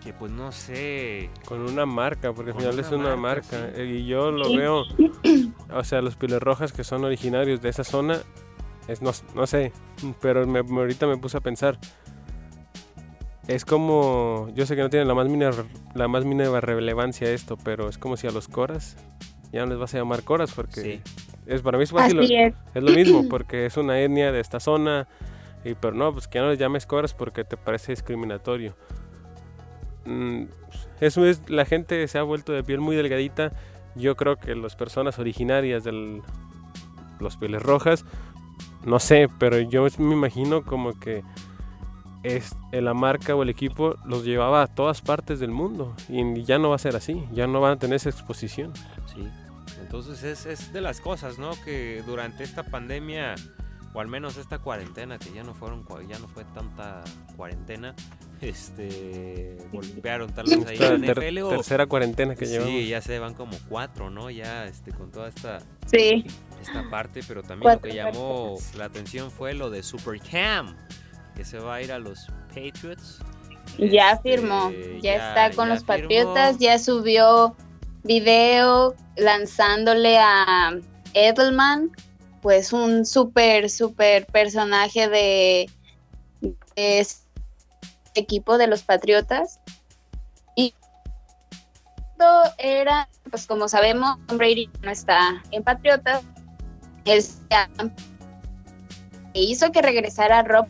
que, 0.04 0.14
pues, 0.14 0.32
no 0.32 0.52
sé. 0.52 1.30
Con 1.45 1.62
una 1.62 1.86
marca, 1.86 2.34
porque 2.34 2.52
al 2.52 2.58
final 2.58 2.80
es 2.80 2.91
una 2.91 3.16
marca, 3.16 3.58
marca. 3.60 3.82
Y 3.84 4.06
yo 4.06 4.32
lo 4.32 4.45
Sí. 4.45 4.58
veo, 4.58 4.84
o 5.74 5.84
sea, 5.84 6.02
los 6.02 6.16
piles 6.16 6.41
rojas 6.41 6.72
que 6.74 6.84
son 6.84 7.04
originarios 7.06 7.62
de 7.62 7.70
esa 7.70 7.84
zona, 7.84 8.18
es, 8.88 9.02
no, 9.02 9.12
no 9.36 9.47
sé, 9.47 9.72
pero 10.22 10.45
me, 10.47 10.60
ahorita 10.60 11.08
me 11.08 11.18
puse 11.18 11.38
a 11.38 11.41
pensar. 11.41 11.78
Es 13.47 13.66
como, 13.66 14.49
yo 14.54 14.66
sé 14.66 14.76
que 14.76 14.82
no 14.82 14.89
tiene 14.89 15.06
la 15.06 15.14
más 15.14 15.28
mínima, 15.28 15.52
la 15.95 16.08
más 16.08 16.26
mínima 16.26 16.62
relevancia 16.62 17.30
esto, 17.32 17.58
pero 17.58 17.89
es 17.89 17.97
como 17.97 18.16
si 18.18 18.28
a 18.28 18.32
los 18.32 18.47
coras 18.47 18.97
ya 19.52 19.62
no 19.66 19.72
les 19.72 19.78
vas 19.80 19.93
a 19.93 19.97
llamar 19.97 20.24
coras 20.24 20.54
porque 20.54 21.02
es 21.45 21.62
para 21.62 21.78
mí 21.78 21.84
es 21.84 21.91
fácil, 21.91 22.20
es. 22.22 22.54
es. 22.74 22.84
lo 22.84 22.91
mismo 22.91 23.24
porque 23.30 23.66
es 23.66 23.76
una 23.78 23.99
etnia 23.99 24.32
de 24.32 24.39
esta 24.39 24.60
zona 24.62 25.08
y 25.66 25.74
pero 25.74 25.93
no, 25.93 26.14
pues 26.14 26.28
que 26.28 26.38
ya 26.39 26.43
no 26.43 26.49
les 26.52 26.60
llames 26.60 26.86
coras 26.86 27.14
porque 27.14 27.43
te 27.43 27.58
parece 27.58 27.91
discriminatorio. 27.91 28.76
Mm, 30.06 30.45
eso 30.99 31.26
es, 31.26 31.41
la 31.49 31.66
gente 31.66 32.08
se 32.08 32.18
ha 32.18 32.24
vuelto 32.24 32.54
de 32.54 32.64
piel 32.64 32.80
muy 32.80 32.95
delgadita. 32.95 33.52
Yo 33.95 34.16
creo 34.16 34.38
que 34.38 34.56
las 34.56 34.76
personas 34.76 35.20
originarias 35.20 35.84
de 35.84 36.22
los 37.20 37.38
pieles 37.38 37.62
rojas, 37.62 38.06
no 38.86 38.99
sé, 38.99 39.30
pero 39.39 39.60
yo 39.60 39.86
me 39.99 40.14
imagino 40.14 40.64
como 40.64 40.97
que 40.99 41.24
es, 42.24 42.56
la 42.72 42.93
marca 42.93 43.36
o 43.36 43.43
el 43.43 43.49
equipo 43.49 43.95
los 44.06 44.24
llevaba 44.24 44.64
a 44.64 44.68
todas 44.68 45.02
partes 45.02 45.39
del 45.39 45.52
mundo 45.52 45.95
y 46.08 46.43
ya 46.43 46.60
no 46.60 46.70
va 46.70 46.76
a 46.76 46.80
ser 46.80 46.95
así, 46.95 47.24
ya 47.32 47.47
no 47.47 47.62
van 47.62 47.74
a 47.74 47.80
tener 47.80 47.95
esa 47.95 48.10
exposición. 48.10 48.74
Sí, 49.14 49.28
entonces 49.82 50.24
es, 50.24 50.45
es 50.45 50.74
de 50.74 50.82
las 50.82 51.02
cosas, 51.02 51.38
¿no? 51.38 51.52
Que 51.66 52.04
durante 52.06 52.43
esta 52.43 52.64
pandemia 52.64 53.36
o 53.94 54.00
al 54.00 54.08
menos 54.08 54.38
esta 54.38 54.60
cuarentena, 54.60 55.20
que 55.20 55.32
ya 55.34 55.44
no 55.44 55.54
fueron 55.54 55.86
ya 56.08 56.18
no 56.20 56.28
fue 56.28 56.46
tanta 56.46 57.04
cuarentena, 57.36 57.94
este 58.39 59.58
golpearon 59.72 60.34
tal 60.34 60.46
vez 60.46 60.66
ahí 60.66 60.78
NFL 60.78 61.39
o, 61.39 61.50
tercera 61.50 61.86
cuarentena 61.86 62.36
que 62.36 62.46
llevamos. 62.46 62.74
Sí, 62.74 62.88
ya 62.88 63.02
se 63.02 63.20
van 63.20 63.34
como 63.34 63.58
cuatro, 63.68 64.10
¿no? 64.10 64.30
Ya 64.30 64.66
este 64.66 64.92
con 64.92 65.12
toda 65.12 65.28
esta 65.28 65.60
sí. 65.86 66.26
esta 66.62 66.89
parte, 66.89 67.22
pero 67.28 67.44
también 67.44 67.74
lo 67.74 67.82
que 67.82 67.94
llamó 67.94 68.58
la 68.78 68.86
atención 68.86 69.30
fue 69.30 69.54
lo 69.54 69.70
de 69.70 69.84
Super 69.84 70.20
Cam, 70.20 70.76
que 71.36 71.44
se 71.44 71.60
va 71.60 71.76
a 71.76 71.82
ir 71.82 71.92
a 71.92 72.00
los 72.00 72.28
Patriots. 72.50 73.20
Ya 73.78 74.12
este, 74.12 74.36
firmó, 74.36 74.72
ya, 75.02 75.16
está 75.16 75.56
con 75.56 75.70
los 75.70 75.84
Patriotas, 75.84 76.58
ya 76.60 76.80
subió 76.80 77.56
video 78.04 78.96
lanzándole 79.18 80.18
a 80.18 80.78
Edelman 81.14 81.92
pues 82.42 82.74
un 82.74 83.06
súper, 83.06 83.70
súper 83.70 84.26
personaje 84.26 85.08
de, 85.08 85.70
este 86.76 87.22
equipo 88.16 88.58
de 88.58 88.68
los 88.68 88.84
Patriotas. 88.84 89.60
Y 90.56 90.74
era, 92.58 93.08
pues 93.30 93.48
como 93.48 93.68
sabemos, 93.68 94.18
Tom 94.28 94.38
Brady 94.38 94.70
no 94.82 94.92
está 94.92 95.42
en 95.52 95.64
Patriotas. 95.64 96.24
Él 97.06 97.24
hizo 99.34 99.72
que 99.72 99.82
regresara 99.82 100.44
Rob 100.44 100.68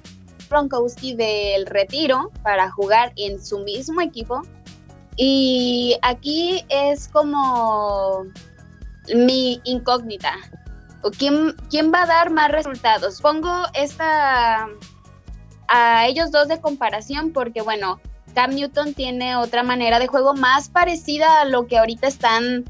Gronkowski 0.49 1.15
del 1.15 1.65
retiro 1.65 2.32
para 2.43 2.69
jugar 2.72 3.13
en 3.15 3.43
su 3.43 3.59
mismo 3.59 4.01
equipo. 4.01 4.41
Y 5.17 5.97
aquí 6.01 6.65
es 6.69 7.07
como 7.07 8.26
mi 9.13 9.59
incógnita 9.65 10.36
quién, 11.18 11.56
quién 11.70 11.91
va 11.93 12.04
a 12.04 12.06
dar 12.06 12.32
más 12.32 12.52
resultados. 12.52 13.22
Pongo 13.22 13.64
esta 13.74 14.68
a 15.68 16.06
ellos 16.06 16.32
dos 16.32 16.49
de 16.49 16.60
comparación 16.60 17.32
porque, 17.32 17.62
bueno, 17.62 17.99
Cam 18.36 18.52
Newton 18.52 18.93
tiene 18.93 19.36
otra 19.38 19.64
manera 19.64 19.99
de 19.99 20.08
juego 20.08 20.34
más 20.34 20.70
parecida 20.70 21.41
a 21.41 21.45
lo 21.45 21.66
que 21.68 21.78
ahorita 21.78 22.08
están 22.08 22.66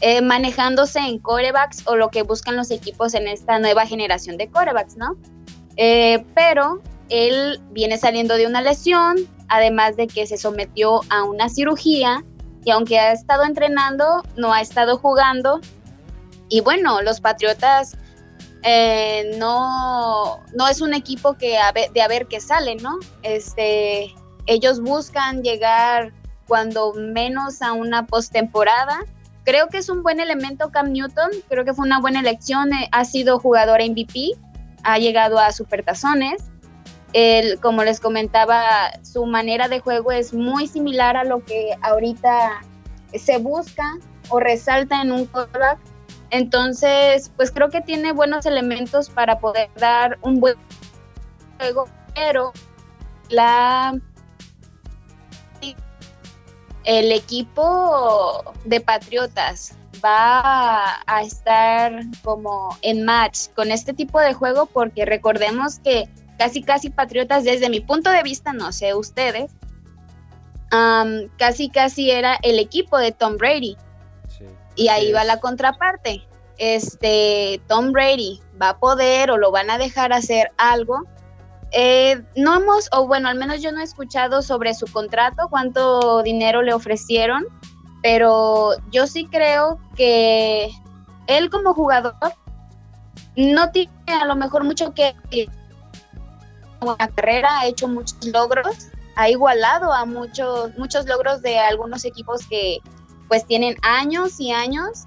eh, 0.00 0.20
manejándose 0.20 0.98
en 0.98 1.18
corebacks 1.18 1.86
o 1.86 1.96
lo 1.96 2.10
que 2.10 2.22
buscan 2.22 2.56
los 2.56 2.70
equipos 2.70 3.14
en 3.14 3.28
esta 3.28 3.58
nueva 3.58 3.86
generación 3.86 4.36
de 4.36 4.50
corebacks, 4.50 4.96
¿no? 4.96 5.16
Eh, 5.76 6.24
pero 6.34 6.82
él 7.08 7.60
viene 7.70 7.98
saliendo 7.98 8.36
de 8.36 8.46
una 8.46 8.60
lesión, 8.60 9.16
además 9.48 9.96
de 9.96 10.06
que 10.06 10.26
se 10.26 10.36
sometió 10.36 11.00
a 11.08 11.24
una 11.24 11.48
cirugía 11.48 12.24
y 12.64 12.70
aunque 12.70 12.98
ha 12.98 13.12
estado 13.12 13.44
entrenando, 13.44 14.22
no 14.36 14.52
ha 14.52 14.60
estado 14.60 14.98
jugando 14.98 15.60
y 16.52 16.60
bueno, 16.60 17.00
los 17.00 17.22
Patriotas 17.22 17.96
eh, 18.62 19.34
no, 19.38 20.44
no 20.54 20.68
es 20.68 20.82
un 20.82 20.92
equipo 20.92 21.32
que 21.38 21.58
de 21.94 22.02
a 22.02 22.08
ver 22.08 22.26
qué 22.26 22.40
sale, 22.40 22.76
¿no? 22.76 22.98
Este, 23.22 24.14
ellos 24.44 24.82
buscan 24.82 25.42
llegar 25.42 26.12
cuando 26.46 26.92
menos 26.92 27.62
a 27.62 27.72
una 27.72 28.06
postemporada. 28.06 29.00
Creo 29.44 29.68
que 29.68 29.78
es 29.78 29.88
un 29.88 30.02
buen 30.02 30.20
elemento 30.20 30.70
Cam 30.70 30.92
Newton, 30.92 31.30
creo 31.48 31.64
que 31.64 31.72
fue 31.72 31.86
una 31.86 32.00
buena 32.00 32.20
elección, 32.20 32.70
eh, 32.74 32.86
ha 32.92 33.06
sido 33.06 33.38
jugador 33.38 33.80
MVP, 33.80 34.32
ha 34.82 34.98
llegado 34.98 35.38
a 35.38 35.52
supertazones. 35.52 36.50
El, 37.14 37.60
como 37.60 37.82
les 37.82 37.98
comentaba, 37.98 38.92
su 39.02 39.24
manera 39.24 39.68
de 39.68 39.80
juego 39.80 40.12
es 40.12 40.34
muy 40.34 40.66
similar 40.66 41.16
a 41.16 41.24
lo 41.24 41.42
que 41.46 41.78
ahorita 41.80 42.60
se 43.14 43.38
busca 43.38 43.96
o 44.28 44.38
resalta 44.38 45.00
en 45.00 45.12
un 45.12 45.24
quarterback 45.24 45.78
entonces, 46.32 47.30
pues 47.36 47.50
creo 47.50 47.68
que 47.68 47.82
tiene 47.82 48.12
buenos 48.12 48.46
elementos 48.46 49.10
para 49.10 49.38
poder 49.38 49.68
dar 49.76 50.18
un 50.22 50.40
buen 50.40 50.56
juego, 51.58 51.86
pero 52.14 52.52
la 53.28 53.94
el 56.84 57.12
equipo 57.12 58.42
de 58.64 58.80
Patriotas 58.80 59.76
va 60.04 61.02
a 61.06 61.22
estar 61.22 62.00
como 62.24 62.76
en 62.80 63.04
match 63.04 63.48
con 63.54 63.70
este 63.70 63.92
tipo 63.92 64.18
de 64.18 64.32
juego 64.32 64.64
porque 64.66 65.04
recordemos 65.04 65.80
que 65.80 66.08
casi 66.38 66.62
casi 66.62 66.88
Patriotas 66.88 67.44
desde 67.44 67.68
mi 67.68 67.80
punto 67.80 68.10
de 68.10 68.22
vista, 68.22 68.54
no 68.54 68.72
sé 68.72 68.94
ustedes, 68.94 69.52
casi 71.36 71.68
casi 71.68 72.10
era 72.10 72.38
el 72.42 72.58
equipo 72.58 72.96
de 72.96 73.12
Tom 73.12 73.36
Brady. 73.36 73.76
Y 74.74 74.88
ahí 74.88 75.12
va 75.12 75.24
la 75.24 75.40
contraparte. 75.40 76.26
Este, 76.58 77.60
Tom 77.66 77.92
Brady 77.92 78.40
va 78.60 78.70
a 78.70 78.78
poder 78.78 79.30
o 79.30 79.36
lo 79.36 79.50
van 79.50 79.70
a 79.70 79.78
dejar 79.78 80.12
hacer 80.12 80.50
algo. 80.56 81.04
Eh, 81.72 82.22
no 82.36 82.56
hemos, 82.56 82.88
o 82.92 83.06
bueno, 83.06 83.28
al 83.28 83.38
menos 83.38 83.62
yo 83.62 83.72
no 83.72 83.80
he 83.80 83.84
escuchado 83.84 84.42
sobre 84.42 84.74
su 84.74 84.86
contrato, 84.86 85.48
cuánto 85.48 86.22
dinero 86.22 86.60
le 86.60 86.74
ofrecieron, 86.74 87.44
pero 88.02 88.72
yo 88.90 89.06
sí 89.06 89.26
creo 89.26 89.80
que 89.96 90.70
él 91.28 91.48
como 91.48 91.72
jugador 91.72 92.14
no 93.36 93.70
tiene 93.70 93.90
a 94.20 94.26
lo 94.26 94.36
mejor 94.36 94.64
mucho 94.64 94.92
que 94.92 95.14
la 96.84 96.96
carrera, 96.96 97.60
ha 97.60 97.66
hecho 97.66 97.88
muchos 97.88 98.24
logros, 98.26 98.88
ha 99.16 99.28
igualado 99.30 99.92
a 99.92 100.04
muchos, 100.04 100.76
muchos 100.76 101.06
logros 101.06 101.42
de 101.42 101.58
algunos 101.58 102.04
equipos 102.04 102.46
que 102.48 102.78
pues 103.32 103.46
tienen 103.46 103.76
años 103.80 104.38
y 104.38 104.52
años 104.52 105.04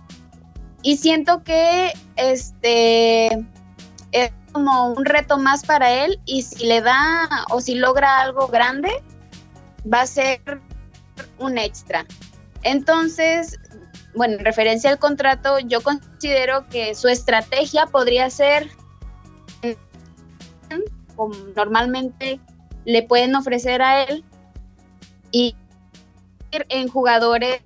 y 0.82 0.98
siento 0.98 1.44
que 1.44 1.94
este 2.16 3.28
es 4.12 4.32
como 4.52 4.94
un 4.94 5.06
reto 5.06 5.38
más 5.38 5.64
para 5.64 5.92
él 5.92 6.20
y 6.26 6.42
si 6.42 6.66
le 6.66 6.82
da 6.82 7.30
o 7.52 7.62
si 7.62 7.76
logra 7.76 8.22
algo 8.22 8.48
grande 8.48 8.90
va 9.94 10.02
a 10.02 10.08
ser 10.08 10.42
un 11.38 11.60
extra. 11.60 12.04
Entonces, 12.64 13.60
bueno, 14.16 14.40
en 14.40 14.44
referencia 14.44 14.90
al 14.90 14.98
contrato, 14.98 15.60
yo 15.60 15.82
considero 15.82 16.68
que 16.70 16.96
su 16.96 17.08
estrategia 17.10 17.86
podría 17.86 18.32
ser 18.32 18.72
como 21.16 21.36
normalmente 21.56 22.40
le 22.86 23.04
pueden 23.04 23.36
ofrecer 23.36 23.84
a 23.84 24.02
él 24.02 24.26
y 25.30 25.56
en 26.50 26.88
jugadores 26.88 27.62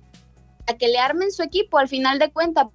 que 0.76 0.88
le 0.88 0.98
armen 0.98 1.32
su 1.32 1.42
equipo 1.42 1.78
al 1.78 1.88
final 1.88 2.18
de 2.18 2.30
cuentas 2.30 2.66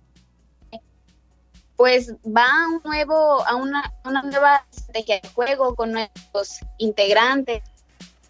pues 1.75 2.13
va 2.25 2.45
a 2.45 2.67
un 2.69 2.81
nuevo 2.83 3.45
a 3.45 3.55
una, 3.55 3.93
nueva 4.23 4.65
estrategia 4.71 5.19
de 5.21 5.29
juego 5.29 5.75
con 5.75 5.91
nuevos 5.91 6.59
integrantes 6.77 7.63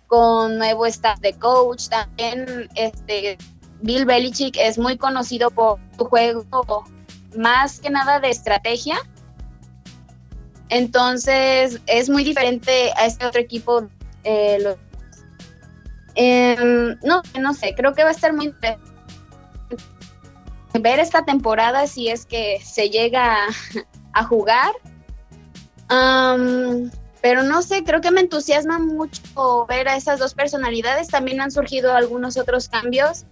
con 0.07 0.57
nuevo 0.57 0.86
staff 0.86 1.20
de 1.20 1.34
coach. 1.34 1.88
También 1.89 2.70
este 2.76 3.38
Bill 3.82 4.05
Belichick 4.05 4.55
es 4.57 4.78
muy 4.78 4.97
conocido 4.97 5.49
por 5.51 5.80
su 5.97 6.05
juego 6.05 6.45
más 7.36 7.80
que 7.80 7.89
nada 7.89 8.20
de 8.20 8.30
estrategia. 8.30 8.97
Entonces 10.70 11.82
es 11.86 12.09
muy 12.09 12.24
diferente 12.24 12.91
a 12.97 13.05
este 13.05 13.26
otro 13.26 13.41
equipo 13.41 13.88
eh, 14.24 14.76
em, 16.16 16.97
no 17.03 17.22
no 17.39 17.53
sé 17.53 17.76
creo 17.76 17.93
que 17.93 18.03
va 18.03 18.09
a 18.09 18.13
estar 18.13 18.34
muy 18.34 18.51
ver 20.80 20.99
esta 20.99 21.23
temporada 21.26 21.88
si 21.88 22.09
es 22.09 22.26
que 22.26 22.59
se 22.63 22.89
llega 22.89 23.47
a, 24.13 24.23
jugar. 24.23 24.73
pero 27.21 27.43
no 27.43 27.61
sé, 27.61 27.84
creo 27.84 28.01
que 28.01 28.11
me 28.11 28.21
entusiasma 28.21 28.80
mucho 28.80 29.65
ver 29.67 29.88
a 29.88 29.95
esas 29.95 30.19
dos 30.19 30.34
personalidades. 30.34 31.07
También 31.07 31.41
han 31.41 31.51
surgido 31.51 31.93
algunos 31.93 32.38
otros 32.38 32.69
cambios 32.69 33.26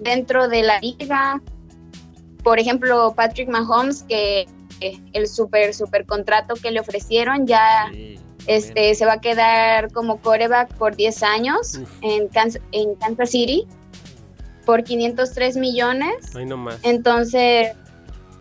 dentro 0.00 0.48
de 0.48 0.62
la 0.62 0.80
liga. 0.80 1.40
Por 2.42 2.58
ejemplo, 2.58 3.12
Patrick 3.14 3.48
Mahomes, 3.48 4.04
que 4.04 4.46
el 4.80 5.26
super, 5.26 5.74
super 5.74 6.06
contrato 6.06 6.54
que 6.54 6.70
le 6.70 6.80
ofrecieron. 6.80 7.46
Ya 7.46 7.90
este, 8.46 8.94
se 8.94 9.04
va 9.04 9.14
a 9.14 9.20
quedar 9.20 9.92
como 9.92 10.20
coreback 10.20 10.72
por 10.74 10.96
10 10.96 11.22
años 11.22 11.80
en 12.00 12.28
Kansas, 12.28 12.62
en 12.72 12.94
Kansas 12.94 13.30
City 13.30 13.66
por 14.68 14.84
503 14.84 15.56
millones. 15.56 16.36
Ay, 16.36 16.44
no 16.44 16.58
más. 16.58 16.78
Entonces, 16.82 17.72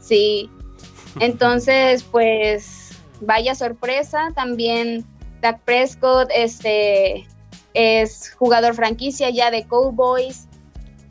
sí. 0.01 0.49
Entonces, 1.21 2.03
pues, 2.03 2.89
vaya 3.21 3.55
sorpresa. 3.55 4.33
También 4.35 5.05
Dak 5.39 5.61
Prescott 5.61 6.29
este, 6.35 7.25
es 7.73 8.33
jugador 8.33 8.73
franquicia 8.73 9.29
ya 9.29 9.51
de 9.51 9.65
Cowboys. 9.67 10.49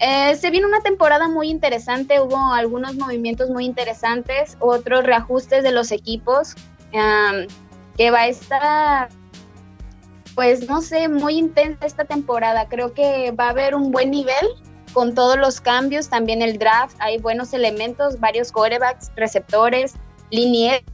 Eh, 0.00 0.36
se 0.36 0.50
viene 0.50 0.66
una 0.66 0.82
temporada 0.82 1.28
muy 1.28 1.48
interesante, 1.48 2.20
hubo 2.20 2.52
algunos 2.52 2.96
movimientos 2.96 3.48
muy 3.48 3.64
interesantes, 3.64 4.58
otros 4.60 5.02
reajustes 5.02 5.64
de 5.64 5.72
los 5.72 5.92
equipos, 5.92 6.54
que 6.92 8.10
va 8.10 8.20
a 8.20 8.28
estar, 8.28 9.08
pues 10.34 10.68
no 10.68 10.82
sé, 10.82 11.08
muy 11.08 11.38
intensa 11.38 11.86
esta 11.86 12.04
temporada. 12.04 12.68
Creo 12.68 12.92
que 12.92 13.30
va 13.30 13.46
a 13.46 13.50
haber 13.50 13.74
un 13.74 13.90
buen 13.90 14.10
nivel 14.10 14.46
con 14.96 15.14
todos 15.14 15.36
los 15.36 15.60
cambios, 15.60 16.08
también 16.08 16.40
el 16.40 16.56
draft, 16.56 16.96
hay 17.00 17.18
buenos 17.18 17.52
elementos, 17.52 18.18
varios 18.18 18.50
quarterbacks, 18.50 19.12
receptores, 19.14 19.92
linieros 20.30 20.86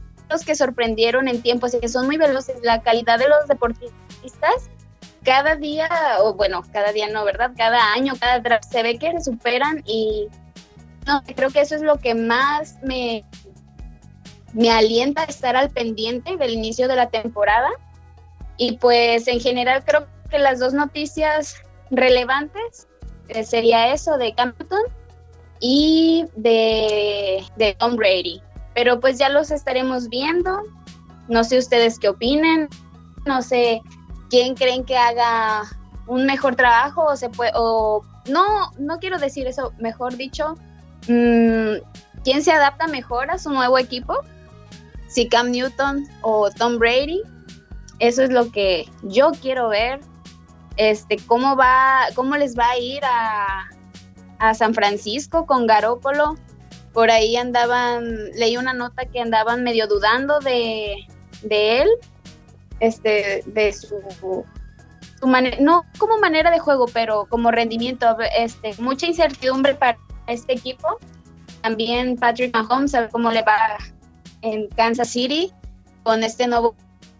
que 0.45 0.55
sorprendieron 0.55 1.29
en 1.29 1.41
tiempos 1.41 1.73
que 1.79 1.87
son 1.87 2.07
muy 2.07 2.17
veloces. 2.17 2.57
La 2.63 2.81
calidad 2.81 3.17
de 3.17 3.29
los 3.29 3.47
deportistas 3.47 4.69
cada 5.23 5.55
día, 5.55 5.87
o 6.19 6.33
bueno, 6.33 6.63
cada 6.73 6.91
día 6.91 7.07
no, 7.07 7.23
¿verdad? 7.23 7.51
Cada 7.55 7.93
año, 7.93 8.11
cada 8.19 8.41
draft, 8.41 8.65
se 8.69 8.83
ve 8.83 8.99
que 8.99 9.09
se 9.13 9.21
superan 9.21 9.81
y 9.85 10.27
no, 11.07 11.23
creo 11.37 11.49
que 11.49 11.61
eso 11.61 11.75
es 11.75 11.81
lo 11.81 11.97
que 11.97 12.13
más 12.13 12.79
me, 12.83 13.23
me 14.51 14.69
alienta 14.69 15.23
estar 15.23 15.55
al 15.55 15.69
pendiente 15.69 16.35
del 16.35 16.51
inicio 16.51 16.89
de 16.89 16.97
la 16.97 17.09
temporada. 17.09 17.69
Y 18.57 18.73
pues 18.73 19.29
en 19.29 19.39
general 19.39 19.81
creo 19.85 20.07
que 20.29 20.39
las 20.39 20.59
dos 20.59 20.73
noticias 20.73 21.55
relevantes 21.89 22.89
eh, 23.29 23.43
sería 23.43 23.93
eso 23.93 24.17
de 24.17 24.33
Campton 24.33 24.81
y 25.59 26.25
de, 26.35 27.43
de 27.57 27.73
Tom 27.75 27.95
Brady. 27.95 28.41
Pero 28.75 28.99
pues 28.99 29.17
ya 29.17 29.29
los 29.29 29.51
estaremos 29.51 30.09
viendo. 30.09 30.61
No 31.27 31.43
sé 31.43 31.57
ustedes 31.57 31.99
qué 31.99 32.09
opinen. 32.09 32.67
No 33.25 33.41
sé 33.41 33.81
quién 34.29 34.55
creen 34.55 34.83
que 34.83 34.97
haga 34.97 35.63
un 36.07 36.25
mejor 36.25 36.55
trabajo 36.55 37.05
o 37.05 37.15
se 37.15 37.29
puede 37.29 37.51
o 37.55 38.03
no 38.27 38.71
no 38.77 38.99
quiero 38.99 39.17
decir 39.17 39.47
eso 39.47 39.73
mejor 39.79 40.15
dicho 40.17 40.55
mm, 41.07 41.75
quién 42.23 42.43
se 42.43 42.51
adapta 42.51 42.87
mejor 42.87 43.31
a 43.31 43.37
su 43.37 43.51
nuevo 43.51 43.77
equipo 43.77 44.17
si 45.07 45.27
Cam 45.29 45.51
Newton 45.51 46.05
o 46.21 46.49
Tom 46.51 46.77
Brady 46.77 47.21
eso 47.99 48.23
es 48.23 48.31
lo 48.31 48.51
que 48.51 48.89
yo 49.03 49.31
quiero 49.41 49.69
ver 49.69 50.01
este 50.77 51.17
cómo 51.27 51.55
va 51.55 52.07
cómo 52.15 52.35
les 52.37 52.57
va 52.57 52.69
a 52.69 52.77
ir 52.77 53.03
a, 53.05 53.69
a 54.39 54.53
San 54.53 54.73
Francisco 54.73 55.45
con 55.45 55.67
Garópolo 55.67 56.35
por 56.93 57.09
ahí 57.09 57.35
andaban, 57.35 58.29
leí 58.35 58.55
una 58.55 58.73
nota 58.73 59.05
que 59.05 59.19
andaban 59.19 59.63
medio 59.63 59.87
dudando 59.87 60.39
de, 60.39 61.07
él, 61.49 61.89
este, 62.79 63.43
de 63.47 63.73
su, 63.73 63.97
su 65.19 65.27
manera, 65.27 65.57
no 65.59 65.83
como 65.97 66.19
manera 66.19 66.51
de 66.51 66.59
juego, 66.59 66.85
pero 66.93 67.25
como 67.29 67.49
rendimiento, 67.49 68.15
este, 68.37 68.75
mucha 68.79 69.07
incertidumbre 69.07 69.73
para 69.73 69.97
este 70.27 70.53
equipo. 70.53 70.99
También 71.61 72.15
Patrick 72.15 72.53
Mahomes, 72.53 72.93
a 72.93 73.09
cómo 73.09 73.31
le 73.31 73.41
va 73.41 73.57
en 74.41 74.67
Kansas 74.69 75.09
City 75.09 75.51
con 76.03 76.23
este 76.23 76.45
nuevo 76.47 76.75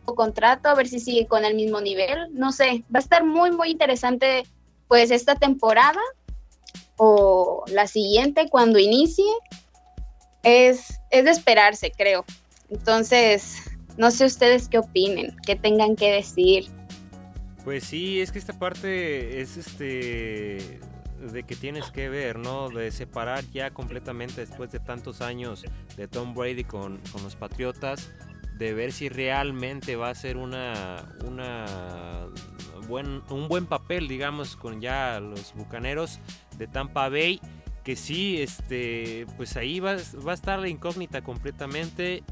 contrato, 0.05 0.69
a 0.69 0.75
ver 0.75 0.87
si 0.87 0.99
sigue 0.99 1.27
con 1.27 1.45
el 1.45 1.55
mismo 1.55 1.81
nivel. 1.81 2.29
No 2.33 2.51
sé, 2.51 2.83
va 2.93 2.99
a 2.99 3.03
estar 3.03 3.23
muy, 3.23 3.51
muy 3.51 3.71
interesante 3.71 4.43
pues 4.87 5.11
esta 5.11 5.35
temporada 5.35 6.01
o 6.97 7.63
la 7.67 7.87
siguiente 7.87 8.47
cuando 8.49 8.79
inicie 8.79 9.31
es, 10.43 10.99
es 11.09 11.25
de 11.25 11.31
esperarse, 11.31 11.91
creo. 11.95 12.25
Entonces, 12.69 13.71
no 13.97 14.11
sé 14.11 14.25
ustedes 14.25 14.67
qué 14.67 14.79
opinen, 14.79 15.35
qué 15.45 15.55
tengan 15.55 15.95
que 15.95 16.11
decir. 16.11 16.65
Pues 17.63 17.85
sí, 17.85 18.19
es 18.19 18.31
que 18.31 18.39
esta 18.39 18.53
parte 18.53 19.41
es 19.41 19.57
este 19.57 20.79
de 21.31 21.43
que 21.43 21.55
tienes 21.55 21.89
que 21.91 22.09
ver, 22.09 22.37
¿no? 22.37 22.69
De 22.69 22.91
separar 22.91 23.43
ya 23.51 23.71
completamente 23.71 24.45
después 24.45 24.71
de 24.71 24.79
tantos 24.79 25.21
años 25.21 25.63
de 25.95 26.07
Tom 26.07 26.33
Brady 26.33 26.65
con, 26.65 26.97
con 27.11 27.23
los 27.23 27.35
Patriotas, 27.35 28.11
de 28.57 28.73
ver 28.73 28.91
si 28.91 29.09
realmente 29.09 29.95
va 29.95 30.09
a 30.09 30.15
ser 30.15 30.37
una, 30.37 31.15
una 31.25 32.27
buen, 32.87 33.21
un 33.29 33.47
buen 33.47 33.65
papel, 33.65 34.07
digamos, 34.07 34.55
con 34.55 34.81
ya 34.81 35.19
los 35.19 35.53
Bucaneros 35.53 36.19
de 36.57 36.67
Tampa 36.67 37.09
Bay 37.09 37.39
que 37.83 37.95
sí, 37.95 38.41
este, 38.41 39.25
pues 39.35 39.57
ahí 39.57 39.79
va, 39.79 39.97
va, 40.25 40.31
a 40.31 40.35
estar 40.35 40.59
la 40.59 40.69
incógnita 40.69 41.21
completamente. 41.21 42.23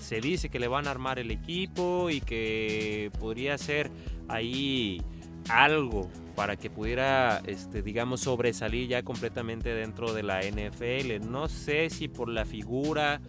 Se 0.00 0.20
dice 0.20 0.50
que 0.50 0.58
le 0.58 0.68
van 0.68 0.86
a 0.86 0.90
armar 0.90 1.18
el 1.18 1.30
equipo 1.30 2.10
y 2.10 2.20
que 2.20 3.10
podría 3.18 3.56
ser 3.58 3.90
ahí 4.28 5.02
algo 5.48 6.10
para 6.36 6.56
que 6.56 6.70
pudiera, 6.70 7.42
este, 7.46 7.82
digamos, 7.82 8.20
sobresalir 8.20 8.88
ya 8.88 9.02
completamente 9.02 9.74
dentro 9.74 10.12
de 10.12 10.22
la 10.22 10.40
NFL. 10.42 11.28
No 11.28 11.48
sé 11.48 11.90
si 11.90 12.08
por 12.08 12.28
la 12.28 12.44
figura 12.44 13.20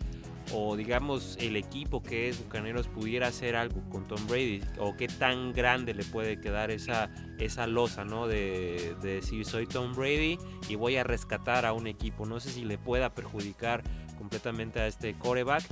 o 0.54 0.76
digamos 0.76 1.38
el 1.40 1.56
equipo 1.56 2.02
que 2.02 2.30
es 2.30 2.40
Bucaneros 2.44 2.88
pudiera 2.88 3.28
hacer 3.28 3.56
algo 3.56 3.82
con 3.90 4.08
Tom 4.08 4.26
Brady 4.28 4.62
o 4.80 4.96
qué 4.96 5.08
tan 5.08 5.54
grande 5.54 5.94
le 5.94 6.04
puede 6.04 6.40
quedar 6.40 6.72
esa, 6.72 7.10
esa 7.40 7.68
losa, 7.68 8.04
¿no? 8.04 8.28
De, 8.28 8.96
de, 9.02 9.16
decir 9.16 9.46
soy 9.46 9.68
Tom 9.68 9.94
Brady 9.94 10.38
y 10.70 10.76
voy 10.76 10.98
a 10.98 11.04
rescatar 11.04 11.66
a 11.66 11.74
un 11.74 11.88
equipo. 11.88 12.26
No 12.26 12.40
sé 12.40 12.50
si 12.50 12.66
le 12.66 12.78
pueda 12.78 13.14
perjudicar 13.14 13.84
completamente 14.18 14.80
a 14.80 14.88
este 14.88 15.14
coreback. 15.16 15.64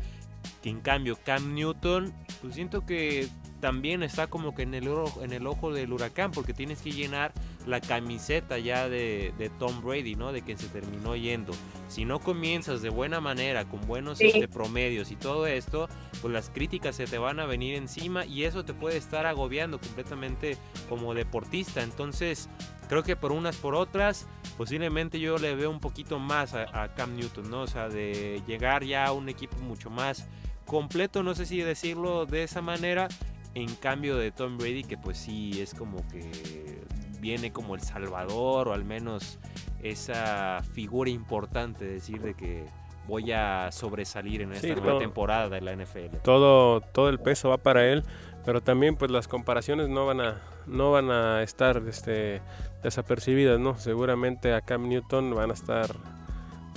Que 0.61 0.69
en 0.69 0.79
cambio 0.79 1.17
Cam 1.23 1.53
Newton, 1.53 2.13
pues 2.41 2.55
siento 2.55 2.85
que 2.85 3.27
también 3.59 4.03
está 4.03 4.27
como 4.27 4.55
que 4.55 4.63
en 4.63 4.73
el, 4.73 4.87
ojo, 4.87 5.23
en 5.23 5.33
el 5.33 5.45
ojo 5.47 5.71
del 5.71 5.91
huracán 5.91 6.31
porque 6.31 6.53
tienes 6.53 6.81
que 6.81 6.91
llenar 6.91 7.33
la 7.65 7.81
camiseta 7.81 8.57
ya 8.57 8.89
de, 8.89 9.51
Tom 9.59 9.81
Brady, 9.81 10.15
¿no? 10.15 10.31
De 10.31 10.41
que 10.41 10.57
se 10.57 10.67
terminó 10.67 11.15
yendo. 11.15 11.53
Si 11.87 12.05
no 12.05 12.19
comienzas 12.19 12.81
de 12.81 12.89
buena 12.89 13.19
manera, 13.19 13.65
con 13.65 13.81
buenos 13.81 14.21
este, 14.21 14.47
promedios 14.47 15.11
y 15.11 15.15
todo 15.15 15.47
esto, 15.47 15.89
pues 16.21 16.33
las 16.33 16.49
críticas 16.49 16.95
se 16.95 17.05
te 17.05 17.17
van 17.17 17.39
a 17.39 17.45
venir 17.45 17.75
encima 17.75 18.25
y 18.25 18.43
eso 18.43 18.63
te 18.63 18.73
puede 18.73 18.97
estar 18.97 19.25
agobiando 19.25 19.79
completamente 19.79 20.57
como 20.87 21.13
deportista. 21.13 21.83
Entonces, 21.83 22.49
creo 22.87 23.03
que 23.03 23.15
por 23.15 23.31
unas 23.31 23.57
por 23.57 23.75
otras, 23.75 24.27
posiblemente 24.57 25.19
yo 25.19 25.37
le 25.37 25.55
veo 25.55 25.69
un 25.69 25.79
poquito 25.79 26.19
más 26.19 26.53
a, 26.53 26.83
a 26.83 26.93
Cam 26.95 27.15
Newton, 27.15 27.49
¿no? 27.49 27.61
O 27.61 27.67
sea, 27.67 27.89
de 27.89 28.41
llegar 28.47 28.83
ya 28.83 29.05
a 29.05 29.11
un 29.11 29.29
equipo 29.29 29.57
mucho 29.57 29.89
más 29.89 30.27
completo, 30.65 31.23
no 31.23 31.35
sé 31.35 31.45
si 31.45 31.59
decirlo 31.59 32.25
de 32.25 32.43
esa 32.43 32.61
manera, 32.61 33.09
en 33.53 33.73
cambio 33.75 34.17
de 34.17 34.31
Tom 34.31 34.57
Brady, 34.57 34.83
que 34.83 34.97
pues 34.97 35.17
sí 35.17 35.61
es 35.61 35.73
como 35.73 36.07
que 36.07 36.81
viene 37.19 37.51
como 37.51 37.75
el 37.75 37.81
salvador 37.81 38.69
o 38.69 38.73
al 38.73 38.85
menos 38.85 39.39
esa 39.81 40.61
figura 40.73 41.09
importante, 41.09 41.85
decir 41.85 42.21
de 42.21 42.33
que 42.33 42.65
voy 43.07 43.31
a 43.31 43.71
sobresalir 43.71 44.41
en 44.41 44.53
esta 44.53 44.75
nueva 44.75 44.99
temporada 44.99 45.49
de 45.49 45.61
la 45.61 45.75
NFL. 45.75 46.17
Todo, 46.23 46.81
todo 46.81 47.09
el 47.09 47.19
peso 47.19 47.49
va 47.49 47.57
para 47.57 47.85
él, 47.85 48.03
pero 48.45 48.61
también 48.61 48.95
pues 48.95 49.11
las 49.11 49.27
comparaciones 49.27 49.89
no 49.89 50.05
van 50.05 50.21
a, 50.21 50.41
no 50.67 50.91
van 50.91 51.09
a 51.09 51.41
estar 51.41 51.81
este, 51.87 52.41
desapercibidas, 52.83 53.59
¿no? 53.59 53.77
Seguramente 53.77 54.53
a 54.53 54.61
Cam 54.61 54.87
Newton 54.87 55.33
van 55.33 55.51
a 55.51 55.53
estar 55.53 55.95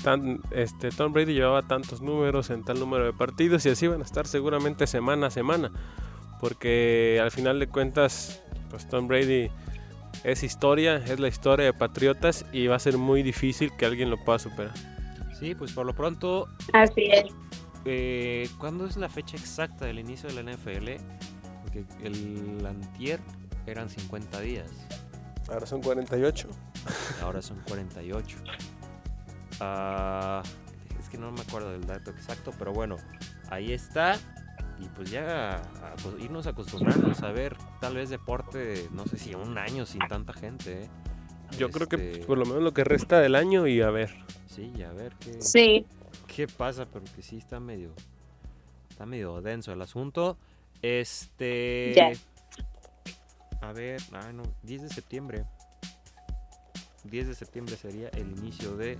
Tan, 0.02 0.40
este, 0.50 0.90
Tom 0.90 1.12
Brady 1.12 1.34
llevaba 1.34 1.62
tantos 1.62 2.02
números 2.02 2.50
en 2.50 2.64
tal 2.64 2.80
número 2.80 3.04
de 3.04 3.12
partidos 3.12 3.64
y 3.66 3.68
así 3.68 3.86
van 3.86 4.00
a 4.00 4.04
estar 4.04 4.26
seguramente 4.26 4.88
semana 4.88 5.28
a 5.28 5.30
semana 5.30 5.70
porque 6.42 7.20
al 7.22 7.30
final 7.30 7.60
de 7.60 7.68
cuentas, 7.68 8.42
pues 8.68 8.88
Tom 8.88 9.06
Brady 9.06 9.48
es 10.24 10.42
historia, 10.42 10.96
es 10.96 11.20
la 11.20 11.28
historia 11.28 11.66
de 11.66 11.72
Patriotas 11.72 12.44
y 12.52 12.66
va 12.66 12.74
a 12.74 12.78
ser 12.80 12.98
muy 12.98 13.22
difícil 13.22 13.70
que 13.76 13.86
alguien 13.86 14.10
lo 14.10 14.16
pueda 14.24 14.40
superar. 14.40 14.74
Sí, 15.38 15.54
pues 15.54 15.70
por 15.70 15.86
lo 15.86 15.94
pronto. 15.94 16.48
Así 16.72 17.10
es. 17.12 17.26
Eh, 17.84 18.48
¿Cuándo 18.58 18.86
es 18.86 18.96
la 18.96 19.08
fecha 19.08 19.36
exacta 19.36 19.84
del 19.84 20.00
inicio 20.00 20.28
de 20.28 20.42
la 20.42 20.52
NFL? 20.52 21.00
Porque 21.62 21.84
el 22.02 22.66
antier 22.66 23.20
eran 23.68 23.88
50 23.88 24.40
días. 24.40 24.68
Ahora 25.48 25.64
son 25.64 25.80
48. 25.80 26.48
Ahora 27.22 27.40
son 27.40 27.60
48. 27.68 28.38
Ah, 29.60 30.42
es 30.98 31.08
que 31.08 31.18
no 31.18 31.30
me 31.30 31.42
acuerdo 31.42 31.70
del 31.70 31.86
dato 31.86 32.10
exacto, 32.10 32.50
pero 32.58 32.72
bueno, 32.72 32.96
ahí 33.48 33.72
está 33.72 34.18
y 34.82 34.88
pues 34.88 35.10
ya 35.10 35.62
pues, 36.02 36.22
irnos 36.22 36.46
acostumbrando 36.46 37.12
a 37.22 37.30
ver 37.30 37.56
tal 37.80 37.94
vez 37.94 38.10
deporte, 38.10 38.88
no 38.92 39.06
sé 39.06 39.16
si 39.16 39.34
un 39.34 39.56
año 39.56 39.86
sin 39.86 40.00
tanta 40.08 40.32
gente. 40.32 40.82
¿eh? 40.84 40.88
Yo 41.56 41.70
creo 41.70 41.88
que 41.88 41.96
este 41.96 42.24
por 42.24 42.38
lo 42.38 42.44
menos 42.44 42.62
lo 42.62 42.72
que 42.72 42.82
resta 42.82 43.20
del 43.20 43.36
año 43.36 43.66
y 43.66 43.80
a 43.80 43.90
ver. 43.90 44.10
Sí, 44.46 44.72
a 44.82 44.92
ver 44.92 45.14
qué, 45.20 45.40
sí. 45.40 45.86
qué 46.26 46.48
pasa, 46.48 46.86
pero 46.86 47.04
que 47.14 47.22
sí 47.22 47.38
está 47.38 47.60
medio, 47.60 47.92
está 48.90 49.06
medio 49.06 49.40
denso 49.40 49.72
el 49.72 49.80
asunto. 49.82 50.36
Este. 50.80 51.92
Ya. 51.94 52.12
A 53.60 53.72
ver, 53.72 54.00
ah, 54.12 54.32
no, 54.32 54.42
10 54.64 54.82
de 54.82 54.88
septiembre. 54.88 55.44
10 57.04 57.28
de 57.28 57.34
septiembre 57.34 57.76
sería 57.76 58.08
el 58.08 58.30
inicio 58.38 58.76
de 58.76 58.98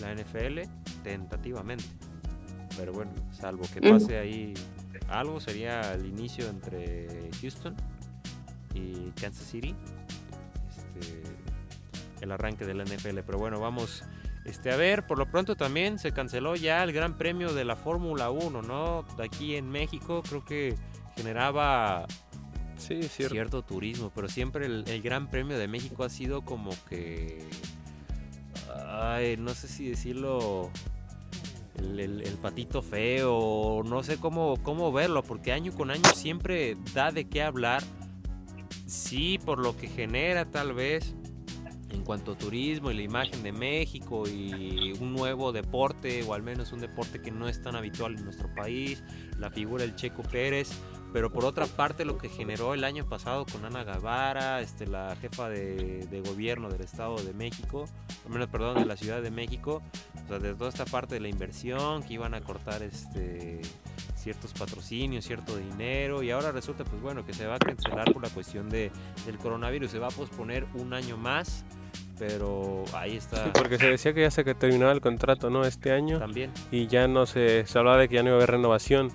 la 0.00 0.14
NFL, 0.14 0.60
tentativamente. 1.02 1.84
Pero 2.76 2.92
bueno, 2.92 3.12
salvo 3.32 3.64
que 3.72 3.80
pase 3.80 4.18
ahí 4.18 4.54
algo, 5.08 5.40
sería 5.40 5.94
el 5.94 6.06
inicio 6.06 6.48
entre 6.48 7.30
Houston 7.40 7.74
y 8.74 9.10
Kansas 9.20 9.46
City. 9.46 9.74
Este, 10.68 11.22
el 12.20 12.32
arranque 12.32 12.64
de 12.64 12.74
la 12.74 12.84
NFL. 12.84 13.20
Pero 13.26 13.38
bueno, 13.38 13.60
vamos 13.60 14.04
este, 14.44 14.72
a 14.72 14.76
ver. 14.76 15.06
Por 15.06 15.18
lo 15.18 15.30
pronto 15.30 15.56
también 15.56 15.98
se 15.98 16.12
canceló 16.12 16.56
ya 16.56 16.82
el 16.82 16.92
Gran 16.92 17.16
Premio 17.16 17.52
de 17.54 17.64
la 17.64 17.76
Fórmula 17.76 18.30
1, 18.30 18.62
¿no? 18.62 19.04
De 19.16 19.24
aquí 19.24 19.56
en 19.56 19.70
México 19.70 20.22
creo 20.22 20.44
que 20.44 20.74
generaba 21.16 22.06
Sí, 22.76 22.94
es 22.94 23.12
cierto. 23.12 23.34
cierto 23.34 23.62
turismo, 23.62 24.10
pero 24.14 24.28
siempre 24.28 24.66
el, 24.66 24.84
el 24.88 25.00
Gran 25.00 25.30
Premio 25.30 25.56
de 25.58 25.68
México 25.68 26.04
ha 26.04 26.10
sido 26.10 26.42
como 26.42 26.70
que. 26.88 27.44
Ay, 28.86 29.36
no 29.36 29.54
sé 29.54 29.68
si 29.68 29.88
decirlo. 29.88 30.70
El, 31.78 32.22
patito 32.40 32.82
feo, 32.82 33.82
no 33.84 34.02
sé 34.02 34.18
cómo, 34.18 34.56
cómo 34.62 34.92
verlo, 34.92 35.22
porque 35.22 35.52
año 35.52 35.72
con 35.72 35.90
año 35.90 36.10
siempre 36.14 36.76
da 36.94 37.10
de 37.10 37.26
qué 37.26 37.42
hablar. 37.42 37.82
Sí, 38.86 39.38
por 39.44 39.58
lo 39.58 39.76
que 39.76 39.88
genera 39.88 40.50
tal 40.50 40.74
vez 40.74 41.14
en 41.94 42.02
cuanto 42.02 42.32
a 42.32 42.38
turismo 42.38 42.90
y 42.90 42.94
la 42.94 43.02
imagen 43.02 43.42
de 43.42 43.52
México 43.52 44.24
y 44.28 44.92
un 45.00 45.12
nuevo 45.14 45.52
deporte, 45.52 46.22
o 46.24 46.34
al 46.34 46.42
menos 46.42 46.72
un 46.72 46.80
deporte 46.80 47.22
que 47.22 47.30
no 47.30 47.48
es 47.48 47.62
tan 47.62 47.76
habitual 47.76 48.16
en 48.16 48.24
nuestro 48.24 48.52
país, 48.54 49.02
la 49.38 49.50
figura 49.50 49.84
del 49.84 49.94
Checo 49.94 50.22
Pérez, 50.22 50.70
pero 51.14 51.30
por 51.30 51.44
otra 51.44 51.66
parte 51.66 52.04
lo 52.04 52.18
que 52.18 52.28
generó 52.28 52.74
el 52.74 52.82
año 52.82 53.08
pasado 53.08 53.46
con 53.46 53.64
Ana 53.64 53.84
Guevara, 53.84 54.60
este, 54.60 54.84
la 54.84 55.14
jefa 55.14 55.48
de, 55.48 56.08
de 56.10 56.20
gobierno 56.20 56.68
del 56.68 56.80
Estado 56.80 57.14
de 57.22 57.32
México, 57.32 57.84
al 58.26 58.32
menos, 58.32 58.48
perdón, 58.48 58.80
de 58.80 58.84
la 58.84 58.96
Ciudad 58.96 59.22
de 59.22 59.30
México, 59.30 59.80
o 60.24 60.28
sea, 60.28 60.40
de 60.40 60.56
toda 60.56 60.70
esta 60.70 60.84
parte 60.84 61.14
de 61.14 61.20
la 61.20 61.28
inversión, 61.28 62.02
que 62.02 62.14
iban 62.14 62.34
a 62.34 62.40
cortar 62.40 62.82
este 62.82 63.60
ciertos 64.16 64.54
patrocinios, 64.54 65.24
cierto 65.24 65.56
dinero, 65.56 66.24
y 66.24 66.32
ahora 66.32 66.50
resulta 66.50 66.82
pues 66.82 67.00
bueno 67.00 67.24
que 67.24 67.32
se 67.32 67.46
va 67.46 67.54
a 67.54 67.58
cancelar 67.60 68.12
por 68.12 68.20
la 68.20 68.30
cuestión 68.30 68.68
de, 68.68 68.90
del 69.24 69.38
coronavirus, 69.38 69.92
se 69.92 70.00
va 70.00 70.08
a 70.08 70.10
posponer 70.10 70.66
un 70.74 70.94
año 70.94 71.16
más, 71.16 71.64
pero 72.18 72.82
ahí 72.92 73.18
está 73.18 73.44
Sí, 73.44 73.50
porque 73.54 73.78
se 73.78 73.86
decía 73.86 74.14
que 74.14 74.22
ya 74.22 74.32
se 74.32 74.42
terminaba 74.54 74.90
el 74.90 75.00
contrato, 75.00 75.48
¿no? 75.48 75.64
Este 75.64 75.92
año. 75.92 76.18
también. 76.18 76.50
Y 76.72 76.88
ya 76.88 77.06
no 77.06 77.24
se, 77.26 77.66
se 77.66 77.78
hablaba 77.78 77.98
de 77.98 78.08
que 78.08 78.16
ya 78.16 78.24
no 78.24 78.30
iba 78.30 78.36
a 78.36 78.38
haber 78.38 78.50
renovación. 78.50 79.12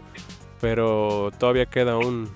Pero 0.61 1.31
todavía 1.39 1.65
queda 1.65 1.97
un, 1.97 2.29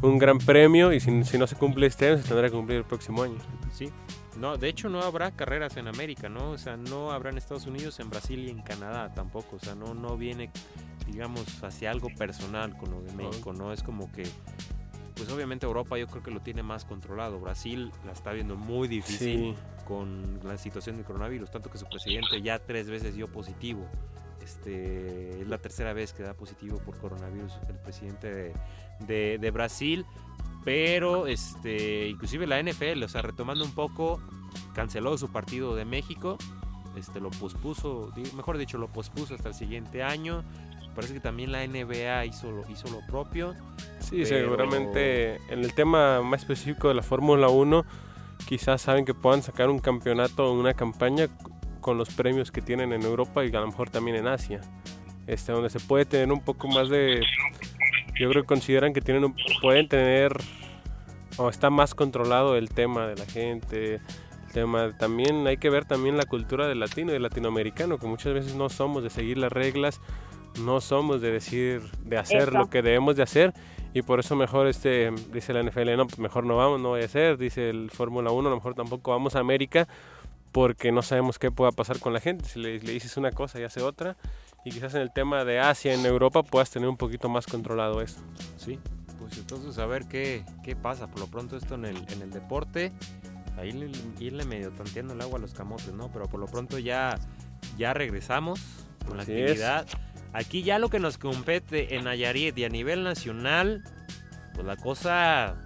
un 0.00 0.18
gran 0.18 0.38
premio. 0.38 0.92
Y 0.92 1.00
si, 1.00 1.24
si 1.24 1.38
no 1.38 1.46
se 1.46 1.56
cumple 1.56 1.86
este 1.86 2.08
año, 2.08 2.18
se 2.18 2.28
tendrá 2.28 2.48
que 2.48 2.56
cumplir 2.56 2.78
el 2.78 2.84
próximo 2.84 3.22
año. 3.22 3.36
Sí. 3.72 3.90
No, 4.38 4.56
de 4.56 4.68
hecho 4.68 4.88
no 4.88 5.02
habrá 5.02 5.30
carreras 5.30 5.76
en 5.76 5.88
América, 5.88 6.28
¿no? 6.30 6.50
O 6.52 6.58
sea, 6.58 6.76
no 6.76 7.12
habrá 7.12 7.30
en 7.30 7.36
Estados 7.38 7.66
Unidos, 7.66 8.00
en 8.00 8.08
Brasil 8.08 8.40
y 8.46 8.50
en 8.50 8.62
Canadá 8.62 9.12
tampoco. 9.14 9.56
O 9.56 9.58
sea, 9.60 9.74
no, 9.74 9.92
no 9.94 10.16
viene, 10.16 10.50
digamos, 11.06 11.62
hacia 11.62 11.90
algo 11.90 12.08
personal 12.16 12.76
con 12.76 12.90
lo 12.92 13.02
de 13.02 13.12
México, 13.12 13.52
¿no? 13.52 13.72
Es 13.74 13.82
como 13.82 14.10
que, 14.10 14.24
pues 15.14 15.30
obviamente 15.30 15.66
Europa 15.66 15.98
yo 15.98 16.06
creo 16.06 16.22
que 16.22 16.30
lo 16.30 16.40
tiene 16.40 16.62
más 16.62 16.86
controlado. 16.86 17.38
Brasil 17.40 17.92
la 18.06 18.12
está 18.12 18.32
viendo 18.32 18.56
muy 18.56 18.88
difícil 18.88 19.54
Sí. 19.54 19.84
con 19.84 20.40
la 20.44 20.56
situación 20.56 20.96
del 20.96 21.04
coronavirus, 21.04 21.50
tanto 21.50 21.70
que 21.70 21.76
su 21.76 21.84
presidente 21.86 22.40
ya 22.40 22.58
tres 22.58 22.88
veces 22.88 23.14
dio 23.14 23.28
positivo. 23.28 23.86
Este, 24.42 25.40
es 25.40 25.46
la 25.48 25.58
tercera 25.58 25.92
vez 25.92 26.12
que 26.12 26.22
da 26.22 26.34
positivo 26.34 26.78
por 26.78 26.96
coronavirus 26.98 27.52
el 27.68 27.76
presidente 27.76 28.32
de, 28.32 28.52
de- 29.06 29.38
de 29.40 29.50
Brasil. 29.50 30.04
Pero, 30.64 31.26
este, 31.26 32.08
inclusive 32.08 32.46
la 32.46 32.62
NFL, 32.62 33.02
o 33.04 33.08
sea, 33.08 33.22
retomando 33.22 33.64
un 33.64 33.74
poco, 33.74 34.20
canceló 34.74 35.16
su 35.18 35.30
partido 35.32 35.74
de 35.74 35.84
México. 35.84 36.38
Este, 36.96 37.20
lo 37.20 37.30
pospuso, 37.30 38.12
mejor 38.36 38.58
dicho, 38.58 38.78
lo 38.78 38.88
pospuso 38.88 39.34
hasta 39.34 39.48
el 39.48 39.54
siguiente 39.54 40.02
año. 40.02 40.44
Parece 40.94 41.14
que 41.14 41.20
también 41.20 41.50
la 41.50 41.66
NBA 41.66 42.26
hizo 42.26 42.50
lo, 42.50 42.68
hizo 42.70 42.86
lo 42.90 43.00
propio. 43.06 43.54
Sí, 44.00 44.22
Pero- 44.24 44.26
seguramente 44.26 45.36
en 45.52 45.60
el 45.60 45.74
tema 45.74 46.20
más 46.22 46.42
específico 46.42 46.88
de 46.88 46.94
la 46.94 47.02
Fórmula 47.02 47.48
1, 47.48 47.84
quizás 48.46 48.82
saben 48.82 49.04
que 49.04 49.14
puedan 49.14 49.42
sacar 49.42 49.70
un 49.70 49.78
campeonato 49.78 50.46
o 50.46 50.52
una 50.52 50.74
campaña 50.74 51.28
con 51.82 51.98
los 51.98 52.08
premios 52.14 52.50
que 52.50 52.62
tienen 52.62 52.94
en 52.94 53.02
Europa 53.02 53.44
y 53.44 53.48
a 53.54 53.60
lo 53.60 53.66
mejor 53.66 53.90
también 53.90 54.16
en 54.16 54.26
Asia. 54.28 54.62
Este, 55.26 55.52
donde 55.52 55.68
se 55.68 55.78
puede 55.80 56.06
tener 56.06 56.32
un 56.32 56.40
poco 56.40 56.66
más 56.68 56.88
de... 56.88 57.20
Yo 58.18 58.30
creo 58.30 58.42
que 58.42 58.46
consideran 58.48 58.92
que 58.94 59.00
tienen 59.02 59.24
un- 59.24 59.36
pueden 59.60 59.86
tener 59.88 60.32
o 61.36 61.48
está 61.48 61.68
más 61.70 61.94
controlado 61.94 62.56
el 62.56 62.68
tema 62.70 63.06
de 63.06 63.16
la 63.16 63.26
gente. 63.26 63.94
El 63.96 64.52
tema 64.52 64.96
también 64.98 65.46
hay 65.46 65.56
que 65.58 65.70
ver 65.70 65.84
también 65.84 66.16
la 66.16 66.24
cultura 66.24 66.66
del 66.68 66.80
latino 66.80 67.10
y 67.10 67.14
del 67.14 67.22
latinoamericano, 67.22 67.98
que 67.98 68.06
muchas 68.06 68.34
veces 68.34 68.54
no 68.54 68.68
somos 68.68 69.02
de 69.02 69.10
seguir 69.10 69.38
las 69.38 69.50
reglas, 69.52 70.00
no 70.60 70.80
somos 70.80 71.20
de 71.22 71.30
decir, 71.30 71.80
de 72.04 72.18
hacer 72.18 72.42
Eso. 72.48 72.58
lo 72.58 72.68
que 72.68 72.82
debemos 72.82 73.16
de 73.16 73.22
hacer 73.22 73.54
y 73.94 74.02
por 74.02 74.20
eso 74.20 74.36
mejor 74.36 74.66
este 74.66 75.10
dice 75.32 75.52
la 75.54 75.62
NFL, 75.62 75.96
no, 75.96 76.06
pues 76.06 76.18
mejor 76.18 76.44
no 76.44 76.56
vamos, 76.56 76.80
no 76.80 76.90
voy 76.90 77.02
a 77.02 77.06
hacer, 77.06 77.38
dice 77.38 77.70
el 77.70 77.90
Fórmula 77.90 78.30
1, 78.30 78.48
a 78.48 78.50
lo 78.50 78.56
mejor 78.56 78.74
tampoco 78.74 79.10
vamos 79.12 79.36
a 79.36 79.40
América 79.40 79.88
porque 80.52 80.92
no 80.92 81.02
sabemos 81.02 81.38
qué 81.38 81.50
pueda 81.50 81.72
pasar 81.72 81.98
con 81.98 82.12
la 82.12 82.20
gente, 82.20 82.44
si 82.48 82.60
le, 82.60 82.78
le 82.78 82.92
dices 82.92 83.16
una 83.16 83.30
cosa 83.32 83.58
y 83.58 83.64
hace 83.64 83.80
otra 83.82 84.16
y 84.64 84.70
quizás 84.70 84.94
en 84.94 85.00
el 85.00 85.12
tema 85.12 85.44
de 85.44 85.58
Asia, 85.58 85.92
en 85.94 86.04
Europa 86.06 86.42
puedas 86.42 86.70
tener 86.70 86.88
un 86.88 86.96
poquito 86.96 87.28
más 87.28 87.46
controlado 87.46 88.00
eso. 88.00 88.20
Sí, 88.58 88.78
pues 89.18 89.36
entonces 89.38 89.78
a 89.78 89.86
ver 89.86 90.06
qué, 90.06 90.44
qué 90.62 90.76
pasa. 90.76 91.08
Por 91.08 91.20
lo 91.20 91.26
pronto 91.26 91.56
esto 91.56 91.74
en 91.74 91.86
el, 91.86 91.96
en 92.12 92.22
el 92.22 92.30
deporte, 92.30 92.92
ahí 93.56 93.72
le- 93.72 93.90
irle 94.20 94.44
medio 94.44 94.70
tanteando 94.70 95.14
el 95.14 95.20
agua 95.20 95.38
a 95.38 95.40
los 95.42 95.52
camotes, 95.54 95.92
¿no? 95.94 96.12
Pero 96.12 96.26
por 96.28 96.38
lo 96.38 96.46
pronto 96.46 96.78
ya, 96.78 97.18
ya 97.78 97.92
regresamos 97.94 98.60
con 99.06 99.16
la 99.16 99.22
Así 99.24 99.32
es. 99.32 99.40
actividad. 99.42 99.86
Aquí 100.34 100.62
ya 100.62 100.78
lo 100.78 100.88
que 100.90 100.98
nos 101.00 101.18
compete 101.18 101.96
en 101.96 102.04
Nayarit 102.04 102.56
y 102.58 102.64
a 102.64 102.68
nivel 102.68 103.02
nacional, 103.04 103.82
pues 104.54 104.66
la 104.66 104.76
cosa 104.76 105.56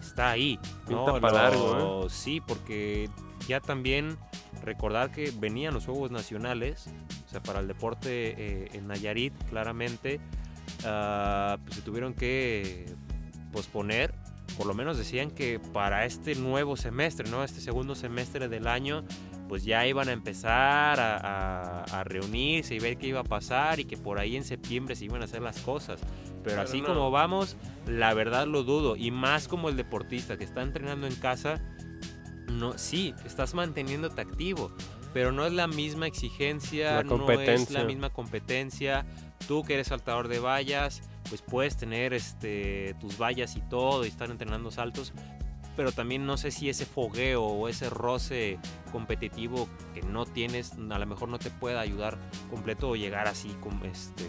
está 0.00 0.30
ahí. 0.30 0.58
¿no? 0.88 1.04
Pinta 1.04 1.20
pa' 1.20 1.28
Lo- 1.30 1.36
largo, 1.36 2.06
¿eh? 2.06 2.10
Sí, 2.10 2.40
porque 2.40 3.08
ya 3.48 3.60
también 3.60 4.16
recordar 4.64 5.10
que 5.10 5.32
venían 5.38 5.74
los 5.74 5.86
Juegos 5.86 6.10
Nacionales, 6.10 6.86
o 7.26 7.28
sea, 7.30 7.42
para 7.42 7.60
el 7.60 7.68
deporte 7.68 8.34
eh, 8.36 8.68
en 8.74 8.86
Nayarit, 8.88 9.32
claramente, 9.48 10.20
ah, 10.84 11.58
pues 11.64 11.76
se 11.76 11.82
tuvieron 11.82 12.14
que 12.14 12.86
posponer. 13.52 14.14
Por 14.56 14.66
lo 14.66 14.74
menos 14.74 14.98
decían 14.98 15.30
que 15.30 15.58
para 15.58 16.04
este 16.04 16.34
nuevo 16.34 16.76
semestre, 16.76 17.30
¿no? 17.30 17.44
Este 17.44 17.60
segundo 17.60 17.94
semestre 17.94 18.48
del 18.48 18.66
año, 18.66 19.04
pues 19.48 19.64
ya 19.64 19.86
iban 19.86 20.08
a 20.08 20.12
empezar 20.12 21.00
a, 21.00 21.16
a- 21.16 21.84
a 22.00 22.04
reunirse 22.04 22.74
y 22.74 22.78
ver 22.78 22.98
qué 22.98 23.06
iba 23.06 23.20
a 23.20 23.24
pasar 23.24 23.80
y 23.80 23.84
que 23.84 23.96
por 23.96 24.18
ahí 24.18 24.36
en 24.36 24.44
septiembre 24.44 24.96
se 24.96 25.06
iban 25.06 25.22
a 25.22 25.24
hacer 25.26 25.40
las 25.40 25.60
cosas. 25.60 26.00
Pero, 26.00 26.42
Pero 26.44 26.62
así 26.62 26.80
no. 26.80 26.88
como 26.88 27.10
vamos, 27.10 27.56
la 27.86 28.12
verdad 28.12 28.46
lo 28.46 28.62
dudo. 28.64 28.96
Y 28.96 29.10
más 29.12 29.48
como 29.48 29.68
el 29.68 29.76
deportista 29.76 30.36
que 30.36 30.44
está 30.44 30.62
entrenando 30.62 31.06
en 31.06 31.14
casa, 31.14 31.60
no, 32.60 32.78
sí, 32.78 33.14
estás 33.24 33.54
manteniéndote 33.54 34.20
activo, 34.20 34.70
pero 35.12 35.32
no 35.32 35.46
es 35.46 35.52
la 35.52 35.66
misma 35.66 36.06
exigencia, 36.06 36.96
La 36.96 37.02
no 37.02 37.30
es 37.30 37.70
la 37.70 37.84
misma 37.84 38.10
competencia. 38.10 39.04
Tú 39.48 39.64
que 39.64 39.74
eres 39.74 39.88
saltador 39.88 40.28
de 40.28 40.38
vallas, 40.38 41.02
pues 41.28 41.42
puedes 41.42 41.76
tener 41.76 42.12
este, 42.12 42.94
tus 43.00 43.18
vallas 43.18 43.56
y 43.56 43.62
todo 43.62 44.04
y 44.04 44.08
estar 44.08 44.30
entrenando 44.30 44.70
saltos, 44.70 45.12
pero 45.76 45.92
también 45.92 46.26
no 46.26 46.36
sé 46.36 46.50
si 46.50 46.68
ese 46.68 46.84
fogueo 46.84 47.42
o 47.42 47.68
ese 47.68 47.88
roce 47.88 48.58
competitivo 48.92 49.68
que 49.94 50.02
no 50.02 50.26
tienes, 50.26 50.72
a 50.72 50.98
lo 50.98 51.06
mejor 51.06 51.28
no 51.28 51.38
te 51.38 51.50
pueda 51.50 51.80
ayudar 51.80 52.18
completo 52.50 52.90
o 52.90 52.96
llegar 52.96 53.26
así 53.26 53.48
como 53.60 53.84
este, 53.86 54.24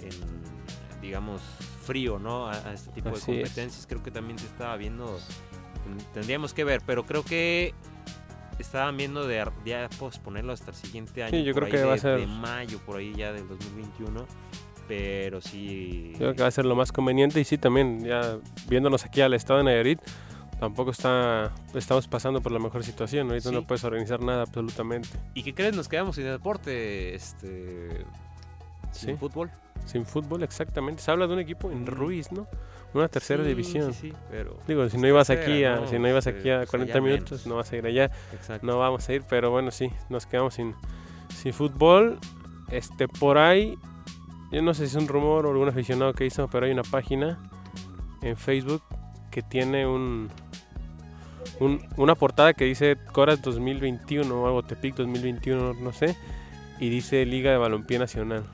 en, 0.00 1.00
digamos, 1.02 1.42
frío, 1.84 2.18
¿no? 2.18 2.46
A, 2.46 2.52
a 2.52 2.72
este 2.72 2.90
tipo 2.92 3.08
Así 3.10 3.32
de 3.32 3.42
es. 3.42 3.48
competencias. 3.48 3.86
Creo 3.86 4.02
que 4.02 4.10
también 4.10 4.38
se 4.38 4.46
estaba 4.46 4.76
viendo, 4.76 5.18
tendríamos 6.14 6.52
que 6.54 6.64
ver, 6.64 6.80
pero 6.86 7.04
creo 7.04 7.24
que 7.24 7.74
estaban 8.58 8.96
viendo 8.96 9.26
de 9.26 9.44
ya 9.64 9.88
posponerlo 9.98 10.52
hasta 10.52 10.70
el 10.70 10.76
siguiente 10.76 11.22
año. 11.22 11.30
Sí, 11.30 11.44
yo 11.44 11.52
creo 11.54 11.68
que 11.68 11.78
de, 11.78 11.84
va 11.84 11.94
a 11.94 11.98
ser- 11.98 12.20
de 12.20 12.26
mayo, 12.26 12.78
por 12.86 12.96
ahí 12.96 13.14
ya 13.14 13.32
del 13.32 13.46
2021. 13.48 14.26
Pero 14.88 15.40
sí. 15.40 16.10
Yo 16.12 16.18
creo 16.18 16.34
que 16.36 16.42
va 16.42 16.48
a 16.48 16.52
ser 16.52 16.64
lo 16.64 16.76
más 16.76 16.92
conveniente 16.92 17.40
y 17.40 17.44
sí 17.44 17.58
también, 17.58 18.04
ya 18.04 18.38
viéndonos 18.68 19.04
aquí 19.04 19.20
al 19.20 19.34
estado 19.34 19.58
de 19.58 19.64
Nayarit, 19.64 20.00
tampoco 20.60 20.92
está, 20.92 21.52
estamos 21.74 22.06
pasando 22.06 22.40
por 22.40 22.52
la 22.52 22.60
mejor 22.60 22.84
situación, 22.84 23.26
ahorita 23.28 23.48
Sí. 23.48 23.54
no 23.54 23.66
puedes 23.66 23.82
organizar 23.82 24.20
nada 24.22 24.42
absolutamente. 24.42 25.08
¿Y 25.34 25.42
qué 25.42 25.54
crees? 25.54 25.74
Nos 25.74 25.88
quedamos 25.88 26.14
sin 26.14 26.24
deporte, 26.26 27.16
este, 27.16 28.04
sin 28.92 29.10
Sí. 29.10 29.16
fútbol. 29.16 29.50
Sin 29.86 30.06
fútbol, 30.06 30.44
exactamente. 30.44 31.02
Se 31.02 31.10
habla 31.10 31.26
de 31.26 31.32
un 31.34 31.40
equipo 31.40 31.70
en. 31.72 31.84
Ruiz, 31.86 32.30
¿no? 32.30 32.46
Una 32.94 33.08
tercera 33.08 33.42
Sí, 33.42 33.48
división. 33.48 33.92
Sí, 33.92 34.08
sí, 34.10 34.16
pero. 34.30 34.56
Digo, 34.66 34.88
si 34.88 34.96
no 34.98 35.06
ibas 35.06 35.26
tercera, 35.26 35.52
aquí 35.52 35.64
a, 35.64 35.76
¿no? 35.76 35.88
si 35.88 35.98
no 35.98 36.08
ibas 36.08 36.26
Este, 36.26 36.40
aquí 36.40 36.50
a 36.50 36.58
pues, 36.58 36.70
40 36.70 36.92
allá 36.92 37.00
minutos, 37.02 37.30
menos. 37.30 37.46
no 37.46 37.56
vas 37.56 37.72
a 37.72 37.76
ir 37.76 37.86
allá. 37.86 38.10
Exacto. 38.32 38.66
No 38.66 38.78
vamos 38.78 39.08
a 39.08 39.12
ir, 39.12 39.22
pero 39.28 39.50
bueno, 39.50 39.70
sí, 39.70 39.90
nos 40.08 40.26
quedamos 40.26 40.54
sin, 40.54 40.74
sin 41.34 41.52
fútbol. 41.52 42.18
Este, 42.70 43.06
por 43.08 43.38
ahí, 43.38 43.78
yo 44.50 44.62
no 44.62 44.72
sé 44.74 44.86
si 44.88 44.96
es 44.96 45.02
un 45.02 45.08
rumor 45.08 45.44
o 45.46 45.50
algún 45.50 45.68
aficionado 45.68 46.12
que 46.14 46.24
hizo, 46.24 46.48
pero 46.48 46.66
hay 46.66 46.72
una 46.72 46.82
página 46.84 47.38
en 48.22 48.36
Facebook 48.36 48.82
que 49.30 49.42
tiene 49.42 49.86
un, 49.86 50.30
un- 51.60 51.86
una 51.96 52.14
portada 52.14 52.54
que 52.54 52.64
dice 52.64 52.96
Coras 53.12 53.42
2021 53.42 54.34
o 54.42 54.46
algo, 54.46 54.62
Tepic 54.62 54.94
2021, 54.96 55.74
no 55.74 55.92
sé, 55.92 56.16
y 56.80 56.88
dice 56.88 57.24
Liga 57.26 57.50
de 57.50 57.58
Balompié 57.58 57.98
Nacional. 57.98 58.44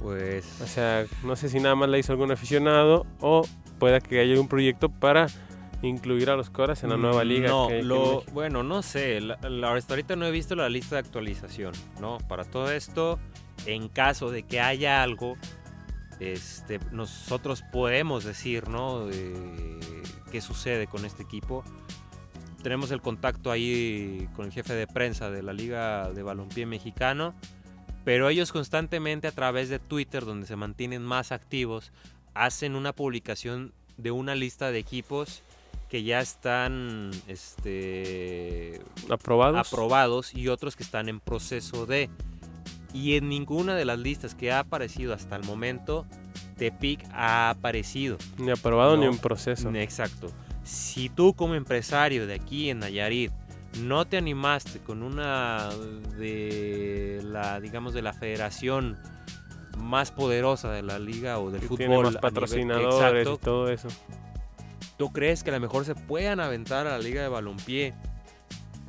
Pues 0.00 0.60
O 0.60 0.66
sea, 0.66 1.06
no 1.24 1.36
sé 1.36 1.48
si 1.48 1.58
nada 1.60 1.74
más 1.74 1.88
la 1.88 1.98
hizo 1.98 2.12
algún 2.12 2.30
aficionado 2.30 3.06
o 3.20 3.42
pueda 3.78 4.00
que 4.00 4.20
haya 4.20 4.40
un 4.40 4.48
proyecto 4.48 4.88
para 4.88 5.26
incluir 5.82 6.30
a 6.30 6.36
los 6.36 6.50
Coras 6.50 6.82
en 6.84 6.90
la 6.90 6.96
nueva 6.96 7.22
liga. 7.24 7.48
Mm, 7.48 7.50
No, 7.50 7.68
que 7.68 7.82
lo, 7.82 8.14
México. 8.16 8.32
bueno, 8.32 8.62
no 8.62 8.82
sé. 8.82 9.20
La, 9.20 9.36
la- 9.48 9.74
hasta 9.74 9.94
ahorita 9.94 10.16
no 10.16 10.26
he 10.26 10.30
visto 10.30 10.54
la 10.56 10.68
lista 10.68 10.96
de 10.96 11.00
actualización, 11.00 11.72
¿no? 12.00 12.18
Para 12.28 12.44
todo 12.44 12.70
esto, 12.72 13.18
en 13.66 13.88
caso 13.88 14.30
de 14.30 14.42
que 14.42 14.60
haya 14.60 15.02
algo, 15.02 15.36
este, 16.20 16.80
nosotros 16.92 17.62
podemos 17.72 18.24
decir, 18.24 18.68
¿no? 18.68 19.08
Eh, 19.10 19.78
¿Qué 20.32 20.40
sucede 20.40 20.86
con 20.86 21.04
este 21.04 21.22
equipo? 21.22 21.62
Tenemos 22.62 22.90
el 22.90 23.00
contacto 23.00 23.52
ahí 23.52 24.28
con 24.34 24.46
el 24.46 24.52
jefe 24.52 24.72
de 24.74 24.86
prensa 24.86 25.30
de 25.30 25.42
la 25.42 25.52
Liga 25.52 26.10
de 26.10 26.22
Balompié 26.22 26.66
Mexicano, 26.66 27.34
pero 28.04 28.28
ellos 28.28 28.50
constantemente 28.50 29.28
a 29.28 29.32
través 29.32 29.68
de 29.68 29.78
Twitter, 29.78 30.24
donde 30.24 30.46
se 30.46 30.56
mantienen 30.56 31.02
más 31.02 31.32
activos, 31.32 31.92
hacen 32.36 32.76
una 32.76 32.92
publicación 32.92 33.72
de 33.96 34.10
una 34.10 34.34
lista 34.34 34.70
de 34.70 34.78
equipos 34.78 35.42
que 35.88 36.02
ya 36.02 36.20
están 36.20 37.10
este, 37.28 38.80
¿Aprobados? 39.08 39.66
aprobados 39.68 40.34
y 40.34 40.48
otros 40.48 40.76
que 40.76 40.82
están 40.82 41.08
en 41.08 41.20
proceso 41.20 41.86
de. 41.86 42.10
Y 42.92 43.16
en 43.16 43.28
ninguna 43.28 43.74
de 43.74 43.84
las 43.84 43.98
listas 43.98 44.34
que 44.34 44.50
ha 44.52 44.60
aparecido 44.60 45.12
hasta 45.12 45.36
el 45.36 45.44
momento, 45.44 46.06
Tepic 46.56 47.04
ha 47.12 47.50
aparecido. 47.50 48.16
ni 48.38 48.50
aprobado 48.50 48.96
ni 48.96 49.06
en 49.06 49.18
proceso. 49.18 49.70
Exacto. 49.74 50.32
Si 50.64 51.08
tú 51.08 51.34
como 51.34 51.54
empresario 51.54 52.26
de 52.26 52.34
aquí 52.34 52.70
en 52.70 52.80
Nayarit 52.80 53.30
no 53.82 54.06
te 54.06 54.16
animaste 54.16 54.80
con 54.80 55.02
una 55.02 55.68
de 56.18 57.20
la, 57.22 57.60
digamos, 57.60 57.92
de 57.92 58.02
la 58.02 58.12
federación 58.12 58.96
más 59.76 60.10
poderosa 60.10 60.70
de 60.72 60.82
la 60.82 60.98
liga 60.98 61.38
o 61.38 61.50
del 61.50 61.60
que 61.60 61.66
fútbol. 61.68 61.78
tiene 61.78 61.96
más 61.96 62.06
nivel- 62.08 62.20
patrocinadores 62.20 62.94
Exacto. 62.94 63.32
y 63.34 63.38
todo 63.38 63.70
eso. 63.70 63.88
¿Tú 64.96 65.12
crees 65.12 65.42
que 65.42 65.50
a 65.50 65.54
lo 65.54 65.60
mejor 65.60 65.84
se 65.84 65.94
puedan 65.94 66.40
aventar 66.40 66.86
a 66.86 66.90
la 66.92 66.98
liga 66.98 67.22
de 67.22 67.28
balompié? 67.28 67.94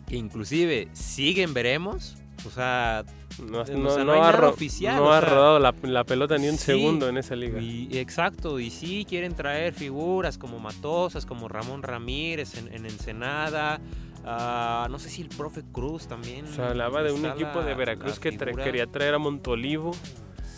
E 0.09 0.15
inclusive, 0.15 0.87
¿siguen 0.93 1.53
veremos? 1.53 2.15
O 2.45 2.49
sea, 2.49 3.03
No, 3.39 3.59
O 3.61 3.65
sea, 3.67 3.75
no- 3.75 3.95
no 3.97 4.03
no 4.05 4.13
hay 4.13 4.19
ha, 4.21 4.31
ro- 4.31 4.49
oficial, 4.49 4.95
no 4.95 5.03
o 5.05 5.11
ha 5.11 5.19
sea, 5.19 5.29
rodado 5.29 5.59
la, 5.59 5.75
la 5.83 6.03
pelota 6.05 6.39
ni 6.39 6.47
un 6.49 6.57
sí, 6.57 6.63
segundo 6.65 7.07
en 7.07 7.17
esa 7.17 7.35
liga. 7.35 7.59
y, 7.61 7.87
exacto, 7.99 8.59
y 8.59 8.71
sí 8.71 9.05
quieren 9.07 9.35
traer 9.35 9.75
figuras 9.75 10.39
como 10.39 10.57
Matosas, 10.57 11.27
como 11.27 11.47
Ramón 11.47 11.83
Ramírez 11.83 12.55
en, 12.57 12.73
en 12.73 12.85
Ensenada. 12.87 13.79
ah, 14.25 14.87
no 14.89 14.97
sé 14.97 15.09
si 15.09 15.21
el 15.21 15.29
profe 15.29 15.61
Cruz 15.71 16.07
también. 16.07 16.45
O 16.45 16.51
sea, 16.51 16.69
hablaba 16.69 17.03
de 17.03 17.11
un 17.11 17.25
equipo 17.27 17.59
la- 17.59 17.65
de 17.65 17.75
Veracruz 17.75 18.17
que 18.19 18.31
tra- 18.35 18.55
quería 18.63 18.87
traer 18.87 19.13
a 19.13 19.19
Montolivo, 19.19 19.91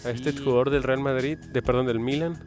a 0.06 0.10
este 0.12 0.32
Sí, 0.32 0.38
jugador 0.43 0.70
del 0.70 0.84
Real 0.84 1.00
Madrid, 1.00 1.38
de 1.38 1.62
perdón, 1.62 1.86
del 1.88 2.00
Milan. 2.00 2.38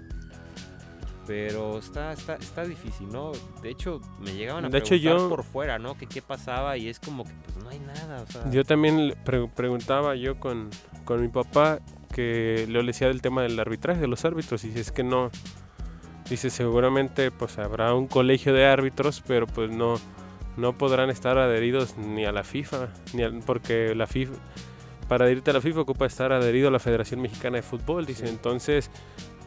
Pero 1.27 1.79
está, 1.79 2.13
está, 2.13 2.35
está 2.35 2.65
difícil, 2.65 3.09
¿no? 3.09 3.31
De 3.63 3.71
hecho, 3.71 4.01
me 4.21 4.33
llegaban 4.35 4.65
a 4.65 4.69
De 4.69 4.79
hecho, 4.79 4.89
preguntar 4.97 5.19
yo- 5.19 5.29
por 5.29 5.45
fuera, 5.45 5.79
¿no? 5.79 5.97
Que 5.97 6.07
qué 6.07 6.21
pasaba 6.21 6.77
y 6.77 6.89
es 6.89 6.99
como 6.99 7.25
que 7.25 7.31
pues 7.45 7.63
no 7.65 7.71
hay 7.71 7.79
nada, 7.79 8.23
o 8.23 8.27
sea, 8.27 8.51
Yo 8.51 8.65
también 8.65 9.15
pre- 9.25 9.47
preguntaba 9.49 10.17
yo 10.17 10.41
con, 10.41 10.69
con 11.05 11.21
mi 11.23 11.29
papá 11.29 11.79
que 12.13 12.67
le 12.69 12.83
decía 12.83 13.07
del 13.07 13.23
tema 13.23 13.43
del 13.43 13.59
arbitraje 13.59 14.01
de 14.01 14.09
los 14.09 14.25
árbitros 14.25 14.65
y 14.65 14.73
si 14.73 14.81
es 14.81 14.91
que 14.91 15.05
no 15.05 15.31
dice 16.29 16.51
seguramente 16.51 17.31
pues 17.31 17.57
habrá 17.59 17.95
un 17.95 18.07
colegio 18.07 18.53
de 18.53 18.67
árbitros 18.67 19.23
pero 19.27 19.47
pues 19.47 19.71
no 19.71 19.95
no 20.59 20.77
podrán 20.77 21.09
estar 21.09 21.39
adheridos 21.39 21.97
ni 21.97 22.27
a 22.27 22.33
la 22.33 22.45
FIFA 22.45 22.89
ni 23.15 23.23
porque 23.41 23.95
la 23.95 24.07
FIFA 24.07 24.35
para 25.13 25.27
adherirte 25.27 25.51
a 25.51 25.53
la 25.53 25.61
FIFA 25.61 25.81
ocupa 25.83 26.07
estar 26.07 26.33
adherido 26.33 26.69
a 26.69 26.71
la 26.71 26.79
Federación 26.79 27.21
Mexicana 27.21 27.57
de 27.57 27.63
Fútbol 27.63 28.07
dice 28.07 28.27
entonces 28.31 28.91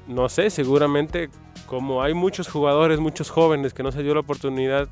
no 0.05 0.29
sé 0.29 0.51
seguramente 0.51 1.31
como 1.65 2.03
hay 2.03 2.13
muchos 2.13 2.47
jugadores 2.47 2.99
muchos 2.99 3.31
jóvenes 3.31 3.73
que 3.73 3.81
no 3.81 3.91
se 3.91 4.03
dio 4.03 4.13
la 4.13 4.19
oportunidad 4.19 4.87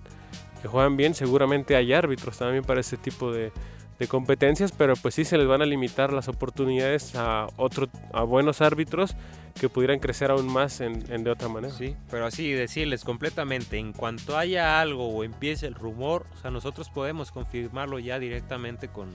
que 0.63 0.67
juegan 0.67 0.97
bien 0.97 1.13
seguramente 1.13 1.75
hay 1.75 1.93
árbitros 1.93 2.39
también 2.39 2.63
para 2.63 2.79
ese 2.79 2.97
tipo 2.97 3.31
de, 3.31 3.51
de 3.99 4.07
competencias, 4.07 4.71
pero 4.71 4.95
pues 4.95 5.13
sí 5.13 5.25
se 5.25 5.37
les 5.37 5.45
van 5.45 5.61
a 5.61 5.65
limitar 5.67 6.11
las 6.11 6.27
oportunidades 6.27 7.13
a 7.15 7.45
otro, 7.57 7.87
a 8.11 8.23
buenos 8.23 8.61
árbitros 8.61 9.15
que 9.59 9.69
pudieran 9.69 9.99
crecer 9.99 10.31
aún 10.31 10.51
más 10.51 10.81
en, 10.81 11.03
en 11.11 11.23
de 11.23 11.29
otra 11.29 11.49
manera. 11.49 11.71
Sí, 11.71 11.95
pero 12.09 12.25
así 12.25 12.51
decirles 12.51 13.03
completamente, 13.03 13.77
en 13.77 13.93
cuanto 13.93 14.35
haya 14.35 14.81
algo 14.81 15.09
o 15.09 15.23
empiece 15.23 15.67
el 15.67 15.75
rumor, 15.75 16.25
o 16.33 16.41
sea, 16.41 16.49
nosotros 16.49 16.89
podemos 16.89 17.31
confirmarlo 17.31 17.99
ya 17.99 18.17
directamente 18.17 18.87
con, 18.87 19.11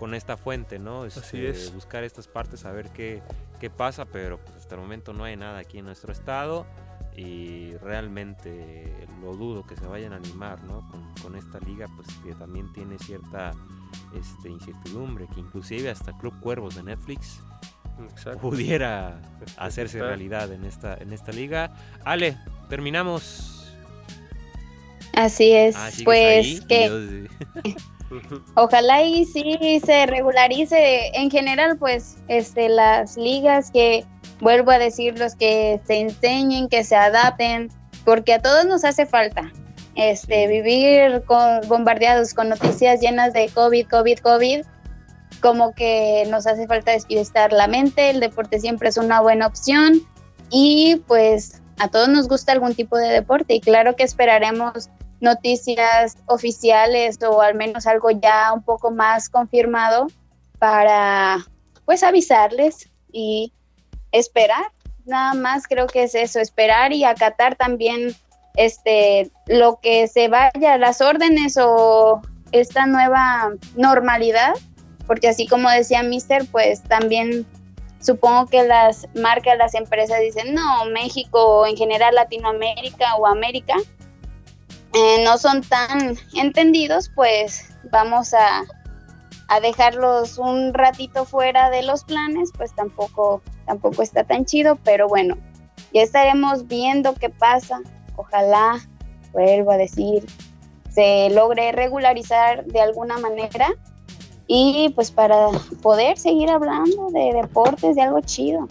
con 0.00 0.14
esta 0.14 0.36
fuente, 0.36 0.78
¿no? 0.80 1.02
Así 1.02 1.20
Este, 1.20 1.50
es. 1.50 1.72
Buscar 1.74 2.02
estas 2.02 2.26
partes, 2.26 2.64
a 2.64 2.72
ver 2.72 2.88
qué, 2.90 3.22
qué 3.60 3.68
pasa, 3.70 4.06
pero 4.06 4.38
pues, 4.40 4.56
hasta 4.56 4.74
el 4.74 4.80
momento 4.80 5.12
no 5.12 5.22
hay 5.24 5.36
nada 5.36 5.58
aquí 5.58 5.78
en 5.78 5.84
nuestro 5.84 6.10
estado 6.10 6.66
y 7.14 7.72
realmente 7.82 9.06
lo 9.20 9.34
dudo 9.36 9.66
que 9.66 9.76
se 9.76 9.86
vayan 9.86 10.14
a 10.14 10.16
animar, 10.16 10.62
¿no? 10.64 10.88
Con, 10.90 11.14
con 11.22 11.36
esta 11.36 11.60
liga, 11.60 11.86
pues 11.94 12.08
que 12.24 12.34
también 12.34 12.72
tiene 12.72 12.98
cierta 12.98 13.52
este, 14.14 14.48
incertidumbre, 14.48 15.26
que 15.34 15.40
inclusive 15.40 15.90
hasta 15.90 16.16
Club 16.16 16.40
Cuervos 16.40 16.76
de 16.76 16.82
Netflix 16.82 17.40
Exacto. 18.10 18.40
pudiera 18.40 19.20
hacerse 19.58 20.00
realidad 20.00 20.50
en 20.52 20.64
esta, 20.64 20.94
en 20.94 21.12
esta 21.12 21.30
liga. 21.32 21.74
Ale, 22.04 22.38
terminamos. 22.70 23.74
Así 25.12 25.52
es, 25.52 25.76
Ah, 25.76 25.90
¿sigues 25.90 26.04
pues 26.04 26.46
ahí? 26.46 26.60
que. 26.66 27.28
ojalá 28.54 29.02
y 29.02 29.24
sí 29.24 29.80
se 29.84 30.06
regularice 30.06 31.10
en 31.14 31.30
general, 31.30 31.76
pues, 31.78 32.18
este, 32.28 32.68
las 32.68 33.16
ligas 33.16 33.70
que, 33.70 34.04
vuelvo 34.40 34.70
a 34.70 34.78
decir, 34.78 35.18
los 35.18 35.34
que 35.34 35.80
se 35.86 36.00
enseñen, 36.00 36.68
que 36.68 36.84
se 36.84 36.96
adapten, 36.96 37.70
porque 38.04 38.34
a 38.34 38.42
todos 38.42 38.64
nos 38.64 38.84
hace 38.84 39.06
falta. 39.06 39.52
Este, 39.96 40.46
vivir 40.46 41.22
con, 41.26 41.60
bombardeados 41.68 42.32
con 42.32 42.48
noticias 42.48 43.00
llenas 43.00 43.32
de 43.32 43.48
COVID, 43.48 43.86
COVID, 43.88 44.18
COVID, 44.20 44.62
como 45.40 45.74
que 45.74 46.24
nos 46.30 46.46
hace 46.46 46.66
falta 46.66 46.92
despistar 46.92 47.52
la 47.52 47.66
mente, 47.66 48.10
el 48.10 48.20
deporte 48.20 48.60
siempre 48.60 48.88
es 48.88 48.96
una 48.96 49.20
buena 49.20 49.46
opción 49.46 50.00
y 50.50 51.02
pues 51.06 51.60
a 51.78 51.88
todos 51.88 52.08
nos 52.08 52.28
gusta 52.28 52.52
algún 52.52 52.74
tipo 52.74 52.96
de 52.96 53.08
deporte 53.08 53.54
y 53.54 53.60
claro 53.60 53.96
que 53.96 54.04
esperaremos 54.04 54.90
noticias 55.20 56.16
oficiales 56.26 57.18
o 57.22 57.40
al 57.40 57.54
menos 57.54 57.86
algo 57.86 58.10
ya 58.10 58.52
un 58.52 58.62
poco 58.62 58.90
más 58.90 59.28
confirmado 59.28 60.06
para 60.58 61.46
pues 61.84 62.02
avisarles 62.02 62.88
y 63.12 63.52
esperar. 64.12 64.64
Nada 65.04 65.34
más 65.34 65.66
creo 65.66 65.86
que 65.86 66.04
es 66.04 66.14
eso, 66.14 66.40
esperar 66.40 66.92
y 66.92 67.04
acatar 67.04 67.56
también 67.56 68.14
este 68.56 69.30
lo 69.46 69.80
que 69.80 70.08
se 70.08 70.28
vaya, 70.28 70.76
las 70.78 71.00
órdenes 71.00 71.56
o 71.60 72.20
esta 72.52 72.86
nueva 72.86 73.50
normalidad, 73.76 74.54
porque 75.06 75.28
así 75.28 75.46
como 75.46 75.70
decía 75.70 76.02
Mister, 76.02 76.46
pues 76.50 76.82
también 76.82 77.46
supongo 78.00 78.46
que 78.46 78.62
las 78.62 79.06
marcas, 79.14 79.56
las 79.58 79.74
empresas 79.74 80.20
dicen, 80.20 80.54
no, 80.54 80.86
México, 80.86 81.66
en 81.66 81.76
general 81.76 82.14
Latinoamérica 82.14 83.16
o 83.16 83.26
América, 83.26 83.74
eh, 84.94 85.24
no 85.24 85.38
son 85.38 85.62
tan 85.62 86.16
entendidos, 86.34 87.10
pues 87.14 87.72
vamos 87.90 88.34
a, 88.34 88.62
a 89.48 89.60
dejarlos 89.60 90.38
un 90.38 90.74
ratito 90.74 91.24
fuera 91.24 91.70
de 91.70 91.82
los 91.82 92.04
planes, 92.04 92.50
pues 92.56 92.74
tampoco, 92.74 93.42
tampoco 93.66 94.02
está 94.02 94.24
tan 94.24 94.44
chido, 94.44 94.76
pero 94.84 95.08
bueno, 95.08 95.36
ya 95.92 96.02
estaremos 96.02 96.66
viendo 96.66 97.14
qué 97.14 97.30
pasa. 97.30 97.80
Ojalá, 98.16 98.78
vuelvo 99.32 99.72
a 99.72 99.76
decir, 99.76 100.26
se 100.90 101.30
logre 101.30 101.72
regularizar 101.72 102.64
de 102.66 102.80
alguna 102.80 103.18
manera 103.18 103.68
y 104.46 104.90
pues 104.96 105.10
para 105.10 105.48
poder 105.80 106.18
seguir 106.18 106.50
hablando 106.50 107.08
de 107.10 107.32
deportes, 107.32 107.94
de 107.94 108.02
algo 108.02 108.20
chido. 108.20 108.66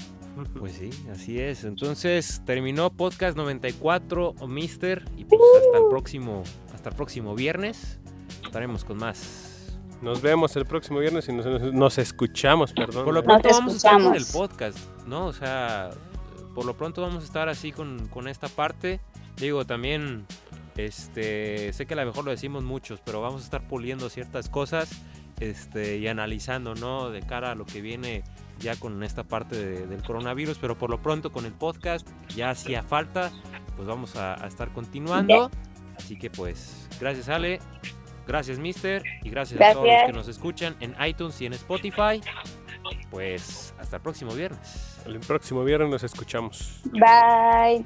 Pues 0.57 0.73
sí, 0.73 0.89
así 1.11 1.39
es. 1.39 1.63
Entonces 1.63 2.41
terminó 2.45 2.91
podcast 2.91 3.35
94, 3.37 4.35
Mister, 4.47 5.03
y 5.17 5.25
pues 5.25 5.41
hasta 5.57 5.77
el 5.77 5.89
próximo, 5.89 6.43
hasta 6.73 6.89
el 6.89 6.95
próximo 6.95 7.35
viernes 7.35 7.99
estaremos 8.43 8.83
con 8.83 8.97
más. 8.97 9.77
Nos 10.01 10.21
vemos 10.21 10.55
el 10.55 10.65
próximo 10.65 10.99
viernes 10.99 11.27
y 11.27 11.33
nos, 11.33 11.97
escuchamos, 11.97 12.71
perdón. 12.71 13.03
Por 13.05 13.13
lo 13.13 13.23
pronto 13.23 13.49
vamos 13.49 13.73
a 13.73 13.77
estar 13.77 14.01
con 14.01 14.15
el 14.15 14.25
podcast, 14.25 14.77
¿no? 15.05 15.27
O 15.27 15.33
sea, 15.33 15.89
por 16.55 16.65
lo 16.65 16.77
pronto 16.77 17.01
vamos 17.01 17.23
a 17.23 17.25
estar 17.25 17.49
así 17.49 17.71
con, 17.71 18.07
con 18.07 18.27
esta 18.29 18.47
parte. 18.47 19.01
Digo, 19.37 19.65
también, 19.65 20.25
este, 20.77 21.73
sé 21.73 21.85
que 21.85 21.93
a 21.95 21.97
lo 21.97 22.05
mejor 22.05 22.23
lo 22.23 22.31
decimos 22.31 22.63
muchos, 22.63 23.01
pero 23.01 23.19
vamos 23.19 23.41
a 23.41 23.43
estar 23.43 23.67
puliendo 23.67 24.09
ciertas 24.09 24.49
cosas 24.49 24.89
este, 25.41 25.97
y 25.97 26.07
analizando, 26.07 26.75
¿no? 26.75 27.09
De 27.09 27.21
cara 27.21 27.51
a 27.51 27.55
lo 27.55 27.65
que 27.65 27.81
viene 27.81 28.23
ya 28.59 28.75
con 28.75 29.01
esta 29.03 29.23
parte 29.23 29.55
de- 29.55 29.87
del 29.87 30.03
coronavirus, 30.03 30.57
pero 30.59 30.77
por 30.77 30.89
lo 30.89 31.01
pronto 31.01 31.31
con 31.31 31.45
el 31.45 31.53
podcast 31.53 32.07
ya 32.35 32.49
hacía 32.51 32.83
falta, 32.83 33.31
pues 33.75 33.87
vamos 33.87 34.15
a, 34.15 34.41
a 34.43 34.47
estar 34.47 34.71
continuando. 34.73 35.49
Así 35.97 36.17
que 36.17 36.29
pues, 36.29 36.87
gracias 36.99 37.27
Ale, 37.29 37.59
gracias 38.27 38.57
Mister 38.59 39.03
y 39.23 39.29
gracias, 39.29 39.59
a 39.59 39.73
todos 39.73 39.75
los 39.75 39.85
Gracias. 39.85 40.07
que 40.11 40.17
nos 40.17 40.27
escuchan 40.27 40.75
en 40.79 40.95
iTunes 41.05 41.39
y 41.41 41.45
en 41.45 41.53
Spotify. 41.53 42.21
Pues 43.11 43.73
hasta 43.79 43.97
el 43.97 44.01
próximo 44.01 44.31
viernes. 44.33 44.99
El 45.05 45.19
próximo 45.19 45.63
viernes 45.63 45.89
nos 45.89 46.03
escuchamos. 46.03 46.81
Bye. 46.91 47.85